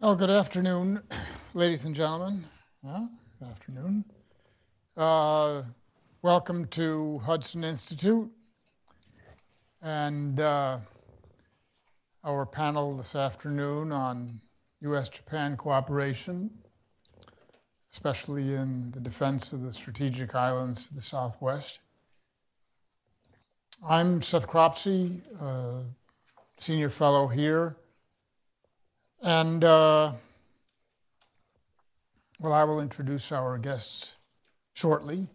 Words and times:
Well, 0.00 0.14
good 0.14 0.30
afternoon, 0.30 1.02
ladies 1.54 1.84
and 1.84 1.92
gentlemen. 1.92 2.46
Good 2.84 3.48
afternoon. 3.48 4.04
Uh, 4.96 5.64
welcome 6.22 6.66
to 6.66 7.18
Hudson 7.24 7.64
Institute 7.64 8.30
and 9.82 10.38
uh, 10.38 10.78
our 12.22 12.46
panel 12.46 12.96
this 12.96 13.16
afternoon 13.16 13.90
on 13.90 14.40
U.S. 14.82 15.08
Japan 15.08 15.56
cooperation, 15.56 16.48
especially 17.90 18.54
in 18.54 18.92
the 18.92 19.00
defense 19.00 19.52
of 19.52 19.64
the 19.64 19.72
strategic 19.72 20.36
islands 20.36 20.86
to 20.86 20.94
the 20.94 21.02
southwest. 21.02 21.80
I'm 23.84 24.22
Seth 24.22 24.46
Cropsey, 24.46 25.22
uh, 25.40 25.80
senior 26.56 26.88
fellow 26.88 27.26
here. 27.26 27.74
And 29.22 29.64
uh, 29.64 30.12
well, 32.38 32.52
I 32.52 32.62
will 32.64 32.80
introduce 32.80 33.32
our 33.32 33.58
guests 33.58 34.16
shortly, 34.74 35.26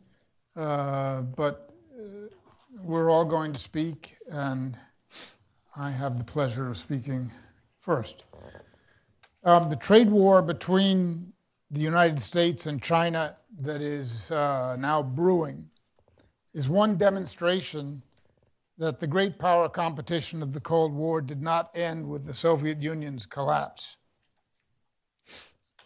uh, 0.56 1.22
but 1.22 1.74
uh, 1.98 2.30
we're 2.82 3.12
all 3.12 3.26
going 3.26 3.52
to 3.52 3.60
speak, 3.60 4.16
and 4.30 4.78
I 5.76 5.92
have 5.92 6.18
the 6.18 6.24
pleasure 6.24 6.70
of 6.70 6.78
speaking 6.78 7.30
first. 7.82 8.24
Um, 9.44 9.70
the 9.70 9.76
trade 9.76 10.10
war 10.10 10.42
between 10.42 11.34
the 11.72 11.82
United 11.82 12.22
States 12.22 12.68
and 12.68 12.82
China 12.82 13.36
that 13.60 13.82
is 13.82 14.32
uh, 14.32 14.78
now 14.80 15.04
brewing 15.04 15.70
is 16.54 16.70
one 16.70 16.96
demonstration 16.96 18.02
that 18.78 19.00
the 19.00 19.08
great 19.08 19.38
power 19.38 19.70
competition 19.70 20.42
of 20.42 20.54
the 20.54 20.60
Cold 20.60 20.94
War 20.94 21.22
did 21.22 21.42
not 21.42 21.70
end 21.76 22.08
with 22.08 22.26
the 22.26 22.34
Soviet 22.34 22.82
Union's 22.82 23.26
collapse. 23.26 23.98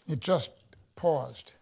It 0.08 0.20
just 0.20 0.52
paused. 0.96 1.54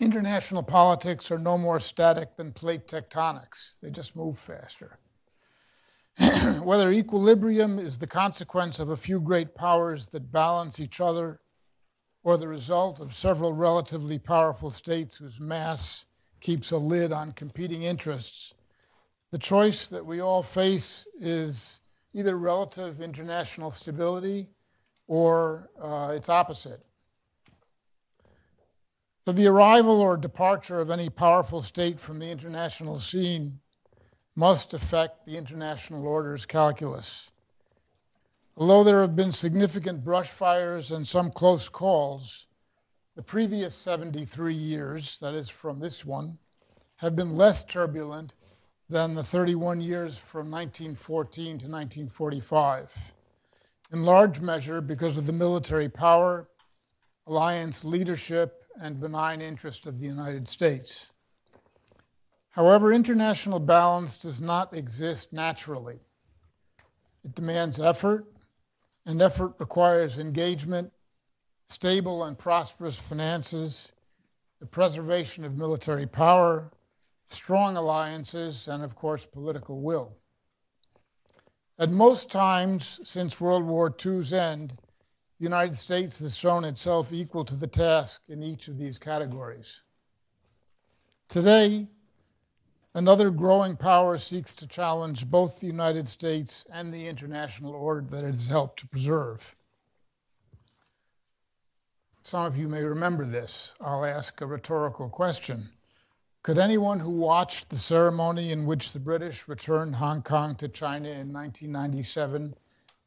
International 0.00 0.62
politics 0.62 1.30
are 1.30 1.38
no 1.38 1.56
more 1.56 1.78
static 1.78 2.36
than 2.36 2.52
plate 2.52 2.88
tectonics, 2.88 3.72
they 3.82 3.90
just 3.90 4.16
move 4.16 4.38
faster. 4.38 4.98
Whether 6.62 6.90
equilibrium 6.90 7.78
is 7.78 7.98
the 7.98 8.06
consequence 8.06 8.78
of 8.78 8.88
a 8.88 8.96
few 8.96 9.20
great 9.20 9.54
powers 9.54 10.08
that 10.08 10.32
balance 10.32 10.80
each 10.80 11.00
other, 11.00 11.40
or 12.24 12.36
the 12.36 12.48
result 12.48 13.00
of 13.00 13.14
several 13.14 13.52
relatively 13.52 14.18
powerful 14.18 14.70
states 14.70 15.16
whose 15.16 15.38
mass 15.38 16.04
keeps 16.40 16.70
a 16.70 16.76
lid 16.76 17.12
on 17.12 17.32
competing 17.32 17.82
interests, 17.82 18.54
the 19.32 19.38
choice 19.38 19.86
that 19.88 20.04
we 20.04 20.20
all 20.20 20.42
face 20.42 21.06
is 21.18 21.80
either 22.12 22.36
relative 22.36 23.00
international 23.00 23.70
stability 23.70 24.46
or 25.08 25.70
uh, 25.80 26.12
its 26.14 26.28
opposite. 26.28 26.80
So 29.24 29.32
the 29.32 29.46
arrival 29.46 30.00
or 30.00 30.18
departure 30.18 30.80
of 30.80 30.90
any 30.90 31.08
powerful 31.08 31.62
state 31.62 31.98
from 31.98 32.18
the 32.18 32.28
international 32.28 33.00
scene 33.00 33.58
must 34.36 34.74
affect 34.74 35.24
the 35.24 35.36
international 35.36 36.06
order's 36.06 36.44
calculus. 36.44 37.30
Although 38.56 38.84
there 38.84 39.00
have 39.00 39.16
been 39.16 39.32
significant 39.32 40.04
brush 40.04 40.28
fires 40.28 40.90
and 40.90 41.08
some 41.08 41.30
close 41.30 41.70
calls, 41.70 42.48
the 43.16 43.22
previous 43.22 43.74
73 43.74 44.54
years, 44.54 45.18
that 45.20 45.32
is 45.32 45.48
from 45.48 45.78
this 45.78 46.04
one, 46.04 46.36
have 46.96 47.16
been 47.16 47.36
less 47.36 47.64
turbulent 47.64 48.34
than 48.92 49.14
the 49.14 49.24
31 49.24 49.80
years 49.80 50.18
from 50.18 50.50
1914 50.50 51.44
to 51.46 51.50
1945, 51.66 52.94
in 53.90 54.02
large 54.04 54.40
measure 54.40 54.82
because 54.82 55.16
of 55.16 55.24
the 55.24 55.32
military 55.32 55.88
power, 55.88 56.46
alliance 57.26 57.86
leadership, 57.86 58.66
and 58.82 59.00
benign 59.00 59.40
interest 59.40 59.86
of 59.86 59.98
the 59.98 60.04
United 60.04 60.46
States. 60.46 61.10
However, 62.50 62.92
international 62.92 63.58
balance 63.60 64.18
does 64.18 64.42
not 64.42 64.74
exist 64.74 65.32
naturally. 65.32 65.98
It 67.24 67.34
demands 67.34 67.80
effort, 67.80 68.26
and 69.06 69.22
effort 69.22 69.54
requires 69.58 70.18
engagement, 70.18 70.92
stable 71.70 72.24
and 72.24 72.38
prosperous 72.38 72.98
finances, 72.98 73.92
the 74.60 74.66
preservation 74.66 75.46
of 75.46 75.56
military 75.56 76.06
power, 76.06 76.70
strong 77.32 77.76
alliances, 77.76 78.68
and 78.68 78.82
of 78.84 78.94
course, 78.94 79.26
political 79.26 79.80
will. 79.80 80.16
At 81.78 81.90
most 81.90 82.30
times 82.30 83.00
since 83.02 83.40
World 83.40 83.64
War 83.64 83.94
II's 84.04 84.32
end, 84.32 84.74
the 85.38 85.44
United 85.44 85.76
States 85.76 86.18
has 86.20 86.36
shown 86.36 86.64
itself 86.64 87.12
equal 87.12 87.44
to 87.46 87.56
the 87.56 87.66
task 87.66 88.20
in 88.28 88.42
each 88.42 88.68
of 88.68 88.78
these 88.78 88.98
categories. 88.98 89.82
Today, 91.28 91.88
another 92.94 93.30
growing 93.30 93.76
power 93.76 94.18
seeks 94.18 94.54
to 94.54 94.66
challenge 94.66 95.28
both 95.28 95.58
the 95.58 95.66
United 95.66 96.06
States 96.06 96.64
and 96.70 96.92
the 96.92 97.08
international 97.08 97.74
order 97.74 98.06
that 98.10 98.24
it 98.24 98.32
has 98.32 98.46
helped 98.46 98.78
to 98.80 98.86
preserve. 98.86 99.56
Some 102.20 102.44
of 102.44 102.56
you 102.56 102.68
may 102.68 102.84
remember 102.84 103.24
this. 103.24 103.72
I'll 103.80 104.04
ask 104.04 104.40
a 104.40 104.46
rhetorical 104.46 105.08
question. 105.08 105.70
Could 106.42 106.58
anyone 106.58 106.98
who 106.98 107.10
watched 107.10 107.68
the 107.68 107.78
ceremony 107.78 108.50
in 108.50 108.66
which 108.66 108.90
the 108.90 108.98
British 108.98 109.46
returned 109.46 109.94
Hong 109.94 110.22
Kong 110.22 110.56
to 110.56 110.66
China 110.68 111.08
in 111.08 111.32
1997 111.32 112.56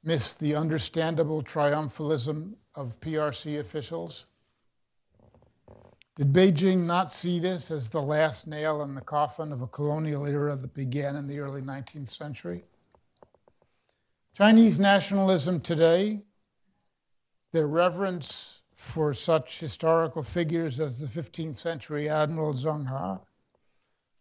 miss 0.03 0.33
the 0.33 0.55
understandable 0.55 1.43
triumphalism 1.43 2.53
of 2.75 2.97
PRC 3.01 3.59
officials? 3.59 4.25
Did 6.15 6.31
Beijing 6.31 6.85
not 6.85 7.11
see 7.11 7.39
this 7.39 7.71
as 7.71 7.89
the 7.89 8.01
last 8.01 8.47
nail 8.47 8.83
in 8.83 8.95
the 8.95 9.01
coffin 9.01 9.51
of 9.51 9.61
a 9.61 9.67
colonial 9.67 10.25
era 10.25 10.55
that 10.55 10.73
began 10.73 11.17
in 11.17 11.27
the 11.27 11.39
early 11.39 11.61
19th 11.61 12.15
century? 12.15 12.63
Chinese 14.33 14.79
nationalism 14.79 15.59
today, 15.59 16.21
their 17.51 17.67
reverence 17.67 18.61
for 18.85 19.13
such 19.13 19.59
historical 19.59 20.21
figures 20.21 20.79
as 20.79 20.99
the 20.99 21.07
15th 21.07 21.57
century 21.57 22.07
Admiral 22.07 22.53
Zheng 22.53 22.87
He, 22.87 23.25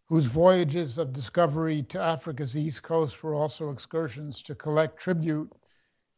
whose 0.07 0.25
voyages 0.25 0.97
of 0.97 1.13
discovery 1.13 1.83
to 1.83 2.01
Africa's 2.01 2.57
east 2.57 2.81
coast 2.81 3.23
were 3.23 3.35
also 3.35 3.69
excursions 3.69 4.41
to 4.41 4.55
collect 4.55 4.97
tribute 4.97 5.49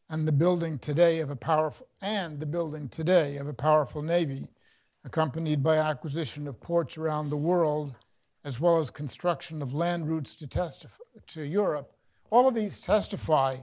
and 0.08 0.26
the 0.26 0.32
building 0.32 0.78
today 0.78 1.20
of 1.20 1.30
a 1.30 1.36
powerful 1.36 1.86
and 2.00 2.40
the 2.40 2.46
building 2.46 2.88
today 2.88 3.36
of 3.36 3.46
a 3.46 3.54
powerful 3.54 4.02
navy 4.02 4.48
accompanied 5.04 5.62
by 5.62 5.76
acquisition 5.76 6.48
of 6.48 6.58
ports 6.58 6.96
around 6.96 7.28
the 7.28 7.36
world 7.36 7.94
as 8.44 8.58
well 8.58 8.78
as 8.78 8.90
construction 8.90 9.60
of 9.62 9.74
land 9.74 10.08
routes 10.08 10.34
to, 10.34 10.46
testify, 10.46 11.04
to 11.26 11.42
Europe. 11.42 11.92
All 12.30 12.48
of 12.48 12.54
these 12.54 12.80
testify 12.80 13.58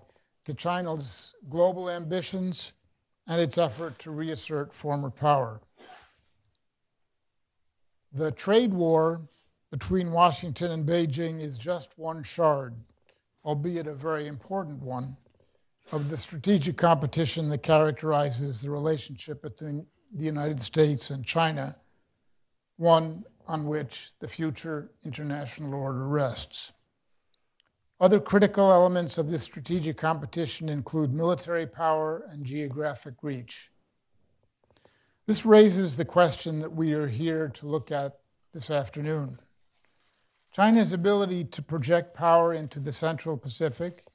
to 0.45 0.53
China's 0.53 1.33
global 1.49 1.89
ambitions 1.89 2.73
and 3.27 3.41
its 3.41 3.57
effort 3.57 3.97
to 3.99 4.11
reassert 4.11 4.73
former 4.73 5.09
power. 5.09 5.61
The 8.13 8.31
trade 8.31 8.73
war 8.73 9.21
between 9.71 10.11
Washington 10.11 10.71
and 10.71 10.87
Beijing 10.87 11.41
is 11.41 11.57
just 11.57 11.97
one 11.97 12.23
shard, 12.23 12.73
albeit 13.43 13.87
a 13.87 13.93
very 13.93 14.27
important 14.27 14.81
one, 14.81 15.17
of 15.91 16.09
the 16.09 16.17
strategic 16.17 16.77
competition 16.77 17.49
that 17.49 17.63
characterizes 17.63 18.61
the 18.61 18.69
relationship 18.69 19.41
between 19.41 19.85
the 20.13 20.23
United 20.23 20.61
States 20.61 21.09
and 21.09 21.25
China, 21.25 21.75
one 22.77 23.23
on 23.47 23.67
which 23.67 24.11
the 24.19 24.27
future 24.27 24.91
international 25.03 25.73
order 25.73 26.07
rests. 26.07 26.71
Other 28.01 28.19
critical 28.19 28.73
elements 28.73 29.17
of 29.17 29.31
this 29.31 29.43
strategic 29.43 29.97
competition 29.97 30.67
include 30.67 31.13
military 31.13 31.65
power 31.65 32.25
and 32.29 32.45
geographic 32.45 33.13
reach. 33.21 33.71
This 35.27 35.45
raises 35.45 35.95
the 35.95 36.03
question 36.03 36.59
that 36.59 36.73
we 36.73 36.91
are 36.91 37.07
here 37.07 37.47
to 37.47 37.67
look 37.67 37.91
at 37.91 38.19
this 38.51 38.69
afternoon. 38.69 39.39
China's 40.51 40.91
ability 40.91 41.45
to 41.45 41.61
project 41.61 42.13
power 42.13 42.53
into 42.53 42.81
the 42.81 42.91
Central 42.91 43.37
Pacific 43.37 44.05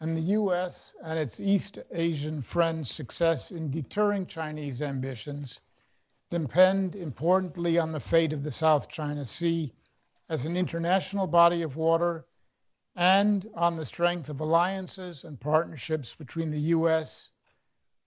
and 0.00 0.16
the 0.16 0.32
US 0.38 0.94
and 1.04 1.18
its 1.18 1.38
East 1.38 1.78
Asian 1.92 2.40
friends' 2.40 2.90
success 2.90 3.50
in 3.50 3.70
deterring 3.70 4.26
Chinese 4.26 4.80
ambitions 4.80 5.60
depend 6.30 6.96
importantly 6.96 7.78
on 7.78 7.92
the 7.92 8.00
fate 8.00 8.32
of 8.32 8.42
the 8.42 8.50
South 8.50 8.88
China 8.88 9.26
Sea 9.26 9.70
as 10.30 10.46
an 10.46 10.56
international 10.56 11.26
body 11.26 11.60
of 11.60 11.76
water 11.76 12.24
and 12.96 13.48
on 13.54 13.76
the 13.76 13.86
strength 13.86 14.28
of 14.28 14.40
alliances 14.40 15.24
and 15.24 15.40
partnerships 15.40 16.14
between 16.14 16.50
the 16.50 16.60
U.S. 16.60 17.30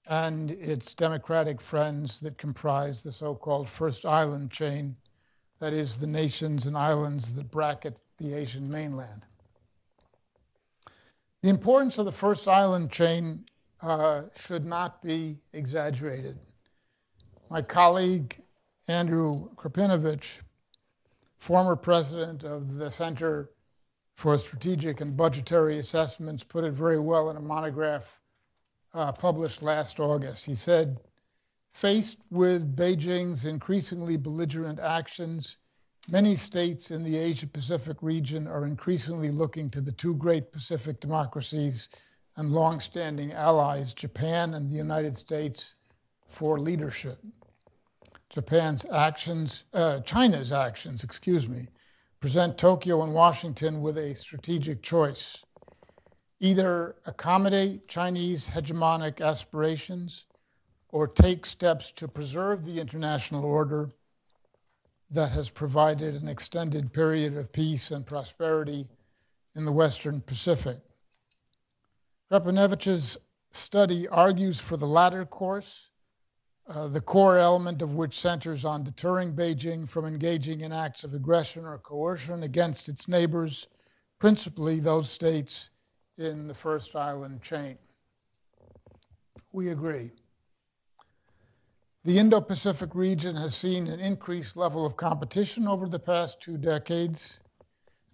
and 0.07 0.51
its 0.51 0.93
democratic 0.93 1.59
friends 1.59 2.19
that 2.19 2.37
comprise 2.37 3.01
the 3.01 3.11
so 3.11 3.33
called 3.33 3.69
First 3.69 4.05
Island 4.05 4.51
chain, 4.51 4.95
that 5.59 5.73
is, 5.73 5.97
the 5.97 6.07
nations 6.07 6.67
and 6.67 6.77
islands 6.77 7.33
that 7.33 7.49
bracket 7.49 7.97
the 8.17 8.33
Asian 8.33 8.69
mainland. 8.69 9.25
The 11.41 11.49
importance 11.49 11.97
of 11.97 12.05
the 12.05 12.11
First 12.11 12.47
Island 12.47 12.91
chain 12.91 13.45
uh, 13.81 14.23
should 14.35 14.65
not 14.65 15.01
be 15.01 15.37
exaggerated. 15.53 16.39
My 17.49 17.61
colleague, 17.61 18.41
Andrew 18.87 19.49
Krepinevich, 19.55 20.39
former 21.37 21.75
president 21.75 22.43
of 22.43 22.75
the 22.75 22.91
Center 22.91 23.51
for 24.15 24.37
Strategic 24.37 25.01
and 25.01 25.17
Budgetary 25.17 25.77
Assessments, 25.77 26.43
put 26.43 26.63
it 26.63 26.71
very 26.71 26.99
well 26.99 27.29
in 27.29 27.37
a 27.37 27.41
monograph 27.41 28.19
uh, 28.93 29.11
published 29.11 29.61
last 29.61 29.99
August. 29.99 30.45
He 30.45 30.55
said, 30.55 30.99
Faced 31.73 32.17
with 32.31 32.75
Beijing's 32.75 33.43
increasingly 33.43 34.15
belligerent 34.15 34.79
actions, 34.79 35.57
many 36.09 36.37
states 36.37 36.91
in 36.91 37.03
the 37.03 37.17
Asia 37.17 37.47
Pacific 37.47 37.97
region 38.01 38.47
are 38.47 38.65
increasingly 38.65 39.29
looking 39.29 39.69
to 39.71 39.81
the 39.81 39.91
two 39.91 40.15
great 40.15 40.53
Pacific 40.53 41.01
democracies 41.01 41.89
and 42.37 42.53
long-standing 42.53 43.33
allies, 43.33 43.93
Japan 43.93 44.53
and 44.53 44.69
the 44.69 44.75
United 44.77 45.17
States, 45.17 45.75
for 46.29 46.57
leadership. 46.57 47.19
Japan's 48.29 48.85
actions, 48.91 49.65
uh, 49.73 49.99
China's 50.01 50.53
actions, 50.53 51.03
excuse 51.03 51.47
me, 51.47 51.67
present 52.25 52.57
Tokyo 52.57 53.03
and 53.03 53.13
Washington 53.13 53.83
with 53.83 53.99
a 53.99 54.15
strategic 54.15 54.81
choice. 54.81 55.45
Either 56.39 56.95
accommodate 57.05 57.87
Chinese 57.87 58.47
hegemonic 58.47 59.21
aspirations 59.21 60.25
or 60.89 61.07
take 61.07 61.45
steps 61.45 61.91
to 61.91 62.07
preserve 62.07 62.65
the 62.65 62.79
international 62.79 63.45
order 63.45 63.91
that 65.11 65.33
has 65.33 65.51
provided 65.51 66.15
an 66.15 66.27
extended 66.27 66.91
period 66.91 67.37
of 67.37 67.51
peace 67.51 67.91
and 67.91 68.07
prosperity 68.07 68.89
in 69.55 69.63
the 69.63 69.71
Western 69.71 70.19
Pacific. 70.19 70.79
Krepinevich's 72.31 73.17
study 73.51 74.07
argues 74.07 74.59
for 74.59 74.77
the 74.77 74.87
latter 74.87 75.27
course, 75.27 75.91
uh, 76.67 76.87
the 76.87 77.01
core 77.01 77.37
element 77.37 77.81
of 77.81 77.95
which 77.95 78.19
centers 78.19 78.65
on 78.65 78.83
deterring 78.83 79.33
Beijing 79.33 79.87
from 79.87 80.05
engaging 80.05 80.61
in 80.61 80.71
acts 80.71 81.03
of 81.03 81.13
aggression 81.13 81.65
or 81.65 81.77
coercion 81.77 82.43
against 82.43 82.89
its 82.89 83.07
neighbors, 83.07 83.67
principally 84.19 84.79
those 84.79 85.09
states 85.09 85.69
in 86.17 86.47
the 86.47 86.53
first 86.53 86.95
island 86.95 87.41
chain. 87.41 87.77
We 89.51 89.69
agree. 89.69 90.11
The 92.03 92.17
Indo 92.17 92.41
Pacific 92.41 92.93
region 92.93 93.35
has 93.35 93.55
seen 93.55 93.87
an 93.87 93.99
increased 93.99 94.57
level 94.57 94.85
of 94.85 94.95
competition 94.95 95.67
over 95.67 95.87
the 95.87 95.99
past 95.99 96.41
two 96.41 96.57
decades. 96.57 97.39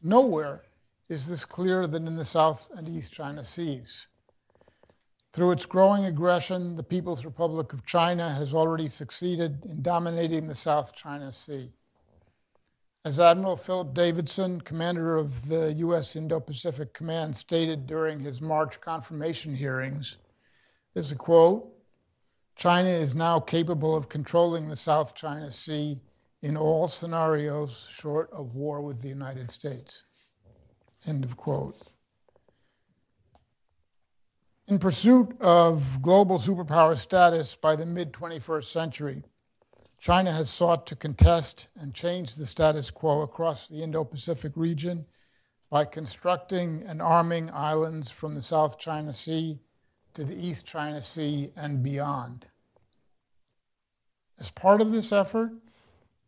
Nowhere 0.01 0.63
is 1.09 1.27
this 1.27 1.43
clearer 1.43 1.87
than 1.87 2.07
in 2.07 2.15
the 2.15 2.25
South 2.25 2.69
and 2.75 2.87
East 2.87 3.11
China 3.11 3.43
Seas. 3.43 4.07
Through 5.33 5.51
its 5.51 5.65
growing 5.65 6.05
aggression, 6.05 6.75
the 6.75 6.83
People's 6.83 7.23
Republic 7.23 7.71
of 7.71 7.85
China 7.85 8.33
has 8.33 8.53
already 8.53 8.89
succeeded 8.89 9.63
in 9.65 9.81
dominating 9.81 10.47
the 10.47 10.55
South 10.55 10.93
China 10.93 11.31
Sea. 11.31 11.71
As 13.05 13.17
Admiral 13.17 13.55
Philip 13.55 13.93
Davidson, 13.93 14.59
commander 14.61 15.15
of 15.15 15.47
the 15.47 15.73
U.S. 15.77 16.17
Indo 16.17 16.39
Pacific 16.39 16.93
Command, 16.93 17.35
stated 17.35 17.87
during 17.87 18.19
his 18.19 18.41
March 18.41 18.81
confirmation 18.81 19.55
hearings, 19.55 20.17
is 20.95 21.11
a 21.11 21.15
quote 21.15 21.71
China 22.57 22.89
is 22.89 23.15
now 23.15 23.39
capable 23.39 23.95
of 23.95 24.09
controlling 24.09 24.67
the 24.67 24.75
South 24.75 25.15
China 25.15 25.49
Sea 25.49 26.01
in 26.41 26.57
all 26.57 26.87
scenarios 26.87 27.87
short 27.89 28.29
of 28.33 28.53
war 28.53 28.81
with 28.81 29.01
the 29.01 29.07
United 29.07 29.49
States. 29.49 30.03
End 31.07 31.23
of 31.23 31.37
quote. 31.37 31.90
In 34.67 34.79
pursuit 34.79 35.35
of 35.41 36.01
global 36.01 36.37
superpower 36.37 36.97
status 36.97 37.55
by 37.55 37.75
the 37.75 37.85
mid 37.85 38.13
21st 38.13 38.65
century, 38.65 39.23
China 39.97 40.31
has 40.31 40.49
sought 40.49 40.87
to 40.87 40.95
contest 40.95 41.67
and 41.75 41.93
change 41.93 42.35
the 42.35 42.45
status 42.45 42.89
quo 42.89 43.21
across 43.21 43.67
the 43.67 43.83
Indo 43.83 44.03
Pacific 44.03 44.53
region 44.55 45.05
by 45.69 45.85
constructing 45.85 46.83
and 46.83 47.01
arming 47.01 47.49
islands 47.51 48.09
from 48.09 48.35
the 48.35 48.41
South 48.41 48.77
China 48.77 49.13
Sea 49.13 49.59
to 50.13 50.23
the 50.23 50.35
East 50.35 50.65
China 50.65 51.01
Sea 51.01 51.51
and 51.55 51.81
beyond. 51.83 52.45
As 54.39 54.51
part 54.51 54.81
of 54.81 54.91
this 54.91 55.11
effort, 55.11 55.51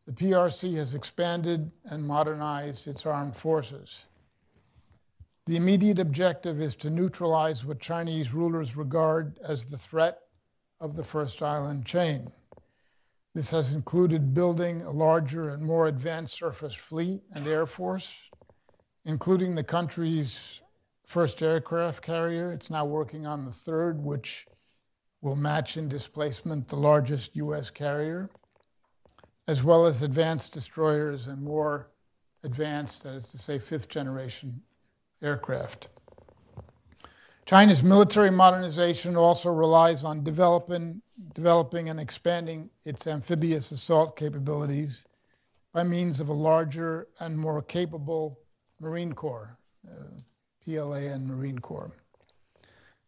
the 0.05 0.11
PRC 0.11 0.75
has 0.75 0.93
expanded 0.93 1.71
and 1.85 2.05
modernized 2.05 2.87
its 2.87 3.05
armed 3.05 3.35
forces. 3.35 4.05
The 5.45 5.57
immediate 5.57 5.99
objective 5.99 6.61
is 6.61 6.73
to 6.77 6.89
neutralize 6.89 7.65
what 7.65 7.81
Chinese 7.81 8.33
rulers 8.33 8.77
regard 8.77 9.37
as 9.39 9.65
the 9.65 9.77
threat 9.77 10.21
of 10.79 10.95
the 10.95 11.03
First 11.03 11.41
Island 11.41 11.85
chain. 11.85 12.31
This 13.35 13.49
has 13.49 13.73
included 13.73 14.33
building 14.33 14.83
a 14.83 14.91
larger 14.91 15.49
and 15.49 15.61
more 15.61 15.87
advanced 15.87 16.37
surface 16.37 16.73
fleet 16.73 17.23
and 17.33 17.45
air 17.45 17.65
force, 17.65 18.15
including 19.03 19.53
the 19.53 19.65
country's 19.65 20.61
first 21.05 21.41
aircraft 21.41 22.01
carrier. 22.01 22.53
It's 22.53 22.69
now 22.69 22.85
working 22.85 23.27
on 23.27 23.43
the 23.43 23.51
third, 23.51 24.01
which 24.01 24.47
will 25.21 25.35
match 25.35 25.75
in 25.75 25.89
displacement 25.89 26.69
the 26.69 26.77
largest 26.77 27.35
U.S. 27.35 27.69
carrier, 27.69 28.29
as 29.49 29.61
well 29.61 29.85
as 29.85 30.03
advanced 30.03 30.53
destroyers 30.53 31.27
and 31.27 31.41
more 31.41 31.89
advanced, 32.43 33.03
that 33.03 33.15
is 33.15 33.27
to 33.27 33.37
say, 33.37 33.59
fifth 33.59 33.89
generation 33.89 34.61
aircraft. 35.23 35.89
China's 37.45 37.83
military 37.83 38.31
modernization 38.31 39.17
also 39.17 39.49
relies 39.49 40.03
on 40.03 40.23
developing, 40.23 41.01
developing 41.33 41.89
and 41.89 41.99
expanding 41.99 42.69
its 42.85 43.07
amphibious 43.07 43.71
assault 43.71 44.15
capabilities 44.15 45.05
by 45.73 45.83
means 45.83 46.19
of 46.19 46.29
a 46.29 46.33
larger 46.33 47.07
and 47.19 47.37
more 47.37 47.61
capable 47.61 48.39
Marine 48.79 49.13
Corps, 49.13 49.57
uh, 49.89 50.21
PLA 50.63 51.11
and 51.13 51.27
Marine 51.27 51.59
Corps 51.59 51.91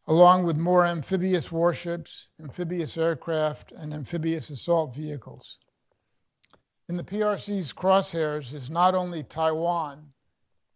along 0.07 0.44
with 0.44 0.57
more 0.57 0.85
amphibious 0.85 1.51
warships, 1.51 2.29
amphibious 2.39 2.97
aircraft, 2.97 3.71
and 3.71 3.94
amphibious 3.94 4.50
assault 4.50 4.95
vehicles. 4.95 5.57
In 6.88 6.97
the 6.97 7.03
PRC's 7.03 7.73
crosshairs 7.73 8.53
is 8.53 8.69
not 8.69 8.94
only 8.94 9.23
Taiwan, 9.23 10.12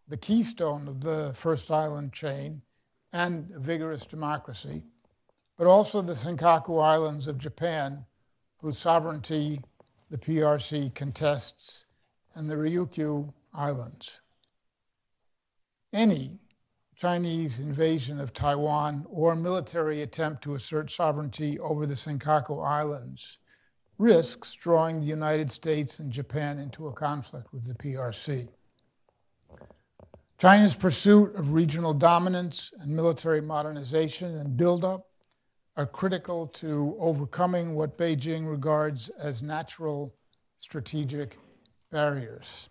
the 0.10 0.18
keystone 0.18 0.88
of 0.88 1.02
the 1.02 1.32
first 1.36 1.70
island 1.70 2.12
chain 2.12 2.62
and 3.14 3.48
vigorous 3.50 4.06
democracy, 4.06 4.84
but 5.56 5.68
also 5.68 6.02
the 6.02 6.16
Senkaku 6.16 6.82
Islands 6.82 7.28
of 7.28 7.38
Japan, 7.38 8.04
whose 8.58 8.80
sovereignty 8.80 9.62
the 10.10 10.18
PRC 10.18 10.94
contests, 10.96 11.86
and 12.34 12.50
the 12.50 12.56
Ryukyu 12.56 13.32
Islands. 13.54 14.22
Any 15.94 16.40
Chinese 16.96 17.60
invasion 17.60 18.20
of 18.20 18.34
Taiwan 18.34 19.06
or 19.10 19.36
military 19.36 20.02
attempt 20.02 20.44
to 20.44 20.56
assert 20.56 20.90
sovereignty 20.90 21.60
over 21.60 21.86
the 21.86 21.96
Senkaku 21.96 22.66
Islands 22.66 23.38
risks 24.00 24.54
drawing 24.54 25.00
the 25.00 25.06
United 25.06 25.52
States 25.52 26.00
and 26.00 26.12
Japan 26.12 26.58
into 26.58 26.88
a 26.88 26.94
conflict 26.94 27.54
with 27.54 27.68
the 27.68 27.76
PRC. 27.76 28.50
China's 30.40 30.74
pursuit 30.74 31.36
of 31.36 31.52
regional 31.52 31.94
dominance 31.94 32.72
and 32.80 32.96
military 32.96 33.42
modernization 33.42 34.38
and 34.38 34.56
buildup 34.56 35.06
are 35.76 35.86
critical 35.86 36.48
to 36.48 36.96
overcoming 36.98 37.76
what 37.76 37.98
Beijing 37.98 38.50
regards 38.50 39.10
as 39.20 39.42
natural 39.42 40.16
strategic 40.58 41.38
barriers. 41.92 42.70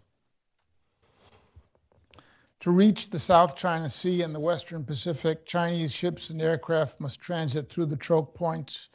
To 2.60 2.70
reach 2.70 3.10
the 3.10 3.18
South 3.18 3.54
China 3.54 3.90
Sea 3.90 4.22
and 4.22 4.34
the 4.34 4.40
Western 4.40 4.82
Pacific, 4.82 5.44
Chinese 5.44 5.92
ships 5.92 6.30
and 6.30 6.40
aircraft 6.40 6.98
must 7.00 7.20
transit 7.20 7.68
through 7.68 7.86
the 7.86 7.96
choke 7.96 8.34
points 8.34 8.88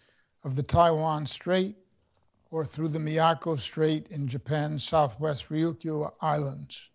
of 0.44 0.56
the 0.56 0.64
Taiwan 0.64 1.28
Strait 1.28 1.76
or 2.50 2.66
through 2.66 2.88
the 2.88 2.98
Miyako 2.98 3.60
Strait 3.60 4.08
in 4.08 4.28
Japan's 4.28 4.84
southwest 4.84 5.50
Ryukyu 5.50 6.12
Islands. 6.22 6.90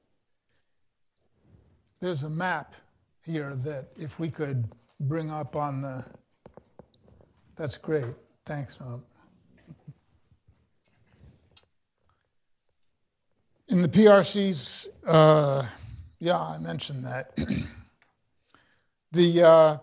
There's 2.00 2.22
a 2.22 2.30
map 2.30 2.74
here 3.22 3.54
that 3.56 3.88
if 3.96 4.18
we 4.18 4.30
could 4.30 4.68
bring 5.00 5.30
up 5.30 5.56
on 5.56 5.82
the, 5.82 6.04
that's 7.56 7.76
great. 7.76 8.14
Thanks, 8.46 8.76
Tom. 8.76 9.02
In 13.68 13.82
the 13.82 13.88
PRC's 13.88 14.88
uh, 15.06 15.66
yeah, 16.20 16.38
I 16.38 16.58
mentioned 16.58 17.04
that. 17.04 17.36
the, 19.12 19.42
uh, 19.42 19.78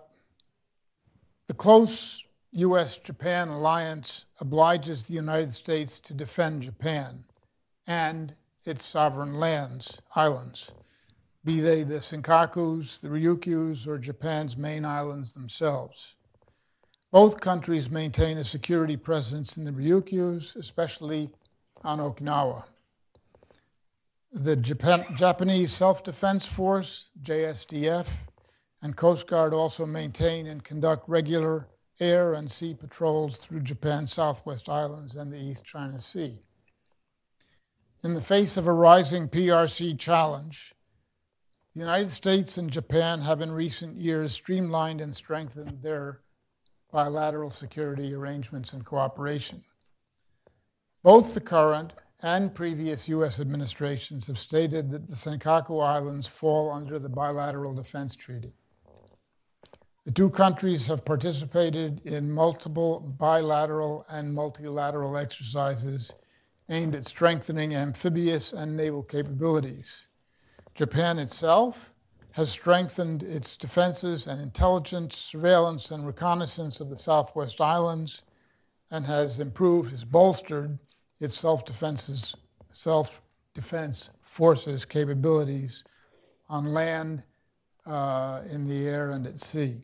the 1.48 1.54
close 1.54 2.24
US 2.52 2.98
Japan 2.98 3.48
alliance 3.48 4.26
obliges 4.40 5.06
the 5.06 5.14
United 5.14 5.54
States 5.54 6.00
to 6.02 6.14
defend 6.14 6.62
Japan 6.62 7.24
and 7.88 8.36
its 8.66 8.86
sovereign 8.86 9.36
lands, 9.36 10.00
islands, 10.16 10.72
be 11.46 11.60
they 11.60 11.84
the 11.84 12.00
Senkakus, 12.00 13.00
the 13.00 13.08
Ryukyus, 13.08 13.88
or 13.88 14.00
Japan's 14.00 14.58
main 14.58 14.84
islands 14.84 15.32
themselves. 15.32 16.16
Both 17.12 17.40
countries 17.40 17.90
maintain 17.90 18.40
a 18.40 18.44
security 18.44 18.98
presence 18.98 19.56
in 19.56 19.64
the 19.64 19.72
Ryukyus, 19.72 20.56
especially 20.56 21.30
on 21.84 22.00
Okinawa. 22.00 22.66
The 24.34 24.56
Japan, 24.56 25.06
Japanese 25.16 25.72
Self 25.72 26.04
Defense 26.04 26.48
Force, 26.48 27.12
JSDF, 27.22 28.08
and 28.82 28.98
Coast 28.98 29.28
Guard 29.28 29.54
also 29.54 29.86
maintain 29.86 30.48
and 30.48 30.64
conduct 30.64 31.08
regular 31.08 31.68
air 32.00 32.34
and 32.34 32.52
sea 32.52 32.74
patrols 32.74 33.38
through 33.38 33.62
Japan's 33.62 34.12
Southwest 34.12 34.68
Islands 34.68 35.16
and 35.16 35.32
the 35.32 35.40
East 35.40 35.64
China 35.64 36.02
Sea. 36.02 36.42
In 38.04 38.14
the 38.14 38.22
face 38.22 38.58
of 38.58 38.68
a 38.68 38.74
rising 38.74 39.30
PRC 39.30 39.98
challenge, 39.98 40.75
the 41.76 41.82
United 41.82 42.10
States 42.10 42.58
and 42.58 42.72
Japan 42.72 43.20
have 43.20 43.42
in 43.42 43.52
recent 43.52 44.00
years 44.00 44.32
streamlined 44.32 45.02
and 45.02 45.14
strengthened 45.14 45.82
their 45.82 46.22
bilateral 46.90 47.50
security 47.50 48.14
arrangements 48.14 48.72
and 48.72 48.86
cooperation. 48.86 49.62
Both 51.04 51.34
the 51.34 51.42
current 51.42 51.92
and 52.22 52.56
previous 52.56 53.10
U.S. 53.10 53.42
administrations 53.42 54.26
have 54.28 54.40
stated 54.40 54.90
that 54.92 55.10
the 55.10 55.18
Senkaku 55.18 55.84
Islands 55.84 56.26
fall 56.26 56.72
under 56.72 56.98
the 56.98 57.10
Bilateral 57.10 57.74
Defense 57.74 58.16
Treaty. 58.16 58.54
The 60.06 60.12
two 60.12 60.30
countries 60.30 60.88
have 60.88 61.04
participated 61.04 62.00
in 62.06 62.32
multiple 62.32 63.02
bilateral 63.20 64.06
and 64.08 64.34
multilateral 64.34 65.18
exercises 65.18 66.14
aimed 66.70 66.96
at 66.96 67.06
strengthening 67.06 67.76
amphibious 67.76 68.54
and 68.54 68.78
naval 68.78 69.04
capabilities. 69.04 70.08
Japan 70.76 71.20
itself 71.20 71.94
has 72.32 72.50
strengthened 72.50 73.24
its 73.24 73.56
defenses 73.56 74.28
and 74.28 74.42
intelligence, 74.42 75.16
surveillance, 75.16 75.92
and 75.92 76.06
reconnaissance 76.06 76.82
of 76.82 76.90
the 76.90 76.98
Southwest 76.98 77.62
Islands, 77.62 78.24
and 78.92 79.06
has 79.06 79.40
improved, 79.40 79.92
has 79.92 80.04
bolstered 80.04 80.78
its 81.20 81.34
self-defense 81.40 82.36
self-defense 82.72 84.10
forces 84.22 84.84
capabilities 84.84 85.86
on 86.50 86.66
land, 86.74 87.24
uh, 87.86 88.42
in 88.52 88.68
the 88.68 88.86
air, 88.86 89.12
and 89.12 89.26
at 89.26 89.40
sea. 89.40 89.82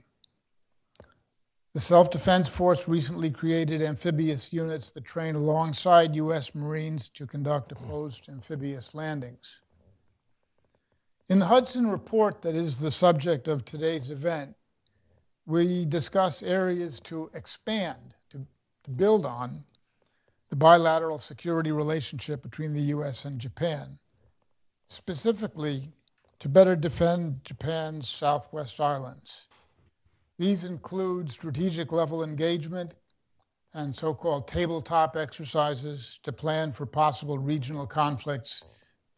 The 1.74 1.80
Self 1.80 2.12
Defense 2.12 2.50
Force 2.50 2.90
recently 2.90 3.32
created 3.32 3.82
amphibious 3.82 4.52
units 4.52 4.90
that 4.92 5.06
train 5.06 5.36
alongside 5.36 6.18
U.S. 6.18 6.54
Marines 6.54 7.08
to 7.10 7.26
conduct 7.26 7.72
opposed 7.72 8.28
amphibious 8.28 8.94
landings. 8.94 9.61
In 11.32 11.40
the 11.40 11.46
Hudson 11.46 11.88
Report, 11.88 12.42
that 12.42 12.56
is 12.56 12.78
the 12.78 12.92
subject 12.92 13.48
of 13.48 13.64
today's 13.64 14.12
event, 14.12 14.54
we 15.46 15.86
discuss 15.86 16.44
areas 16.44 17.00
to 17.06 17.32
expand, 17.34 18.16
to, 18.32 18.46
to 18.84 18.92
build 18.92 19.26
on 19.26 19.64
the 20.50 20.58
bilateral 20.58 21.20
security 21.20 21.72
relationship 21.72 22.42
between 22.44 22.74
the 22.74 22.82
U.S. 22.96 23.24
and 23.24 23.40
Japan, 23.40 23.98
specifically 24.90 25.94
to 26.42 26.50
better 26.50 26.76
defend 26.76 27.46
Japan's 27.46 28.10
Southwest 28.10 28.82
Islands. 28.82 29.48
These 30.38 30.66
include 30.66 31.32
strategic 31.32 31.94
level 31.94 32.26
engagement 32.26 32.94
and 33.74 33.96
so 33.96 34.14
called 34.14 34.50
tabletop 34.50 35.16
exercises 35.16 36.20
to 36.24 36.34
plan 36.34 36.74
for 36.74 36.86
possible 36.86 37.38
regional 37.38 37.88
conflicts 37.88 38.66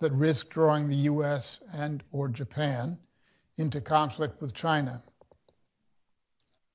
that 0.03 0.12
risk 0.12 0.50
drawing 0.50 0.88
the 0.88 1.07
US 1.12 1.62
and 1.74 2.03
or 2.12 2.27
Japan 2.27 2.98
into 3.57 3.79
conflict 3.79 4.41
with 4.41 4.53
China. 4.53 5.01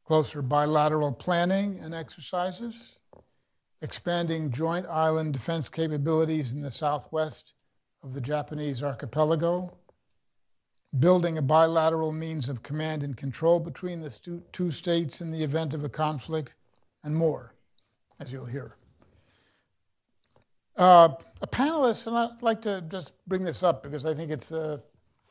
Closer 0.07 0.41
bilateral 0.41 1.13
planning 1.13 1.79
and 1.81 1.95
exercises, 1.95 2.99
expanding 3.83 4.51
joint 4.51 4.87
island 4.87 5.35
defense 5.35 5.69
capabilities 5.69 6.53
in 6.53 6.63
the 6.63 6.71
southwest 6.71 7.53
of 8.03 8.15
the 8.15 8.21
Japanese 8.21 8.83
archipelago, 8.83 9.77
building 10.99 11.37
a 11.37 11.43
bilateral 11.43 12.13
means 12.13 12.49
of 12.49 12.63
command 12.63 13.03
and 13.03 13.15
control 13.15 13.61
between 13.61 14.01
the 14.01 14.43
two 14.53 14.71
states 14.71 15.21
in 15.21 15.31
the 15.31 15.45
event 15.45 15.75
of 15.75 15.85
a 15.85 15.89
conflict, 15.89 16.55
and 17.05 17.15
more, 17.15 17.53
as 18.21 18.33
you'll 18.33 18.47
hear. 18.47 18.78
Uh, 20.79 21.13
a 21.43 21.47
panelist, 21.47 22.07
and 22.07 22.17
I'd 22.17 22.41
like 22.41 22.63
to 22.63 22.83
just 22.83 23.13
bring 23.27 23.43
this 23.43 23.65
up 23.65 23.83
because 23.83 24.07
I 24.07 24.15
think 24.15 24.31
it's 24.31 24.53
uh, 24.53 24.79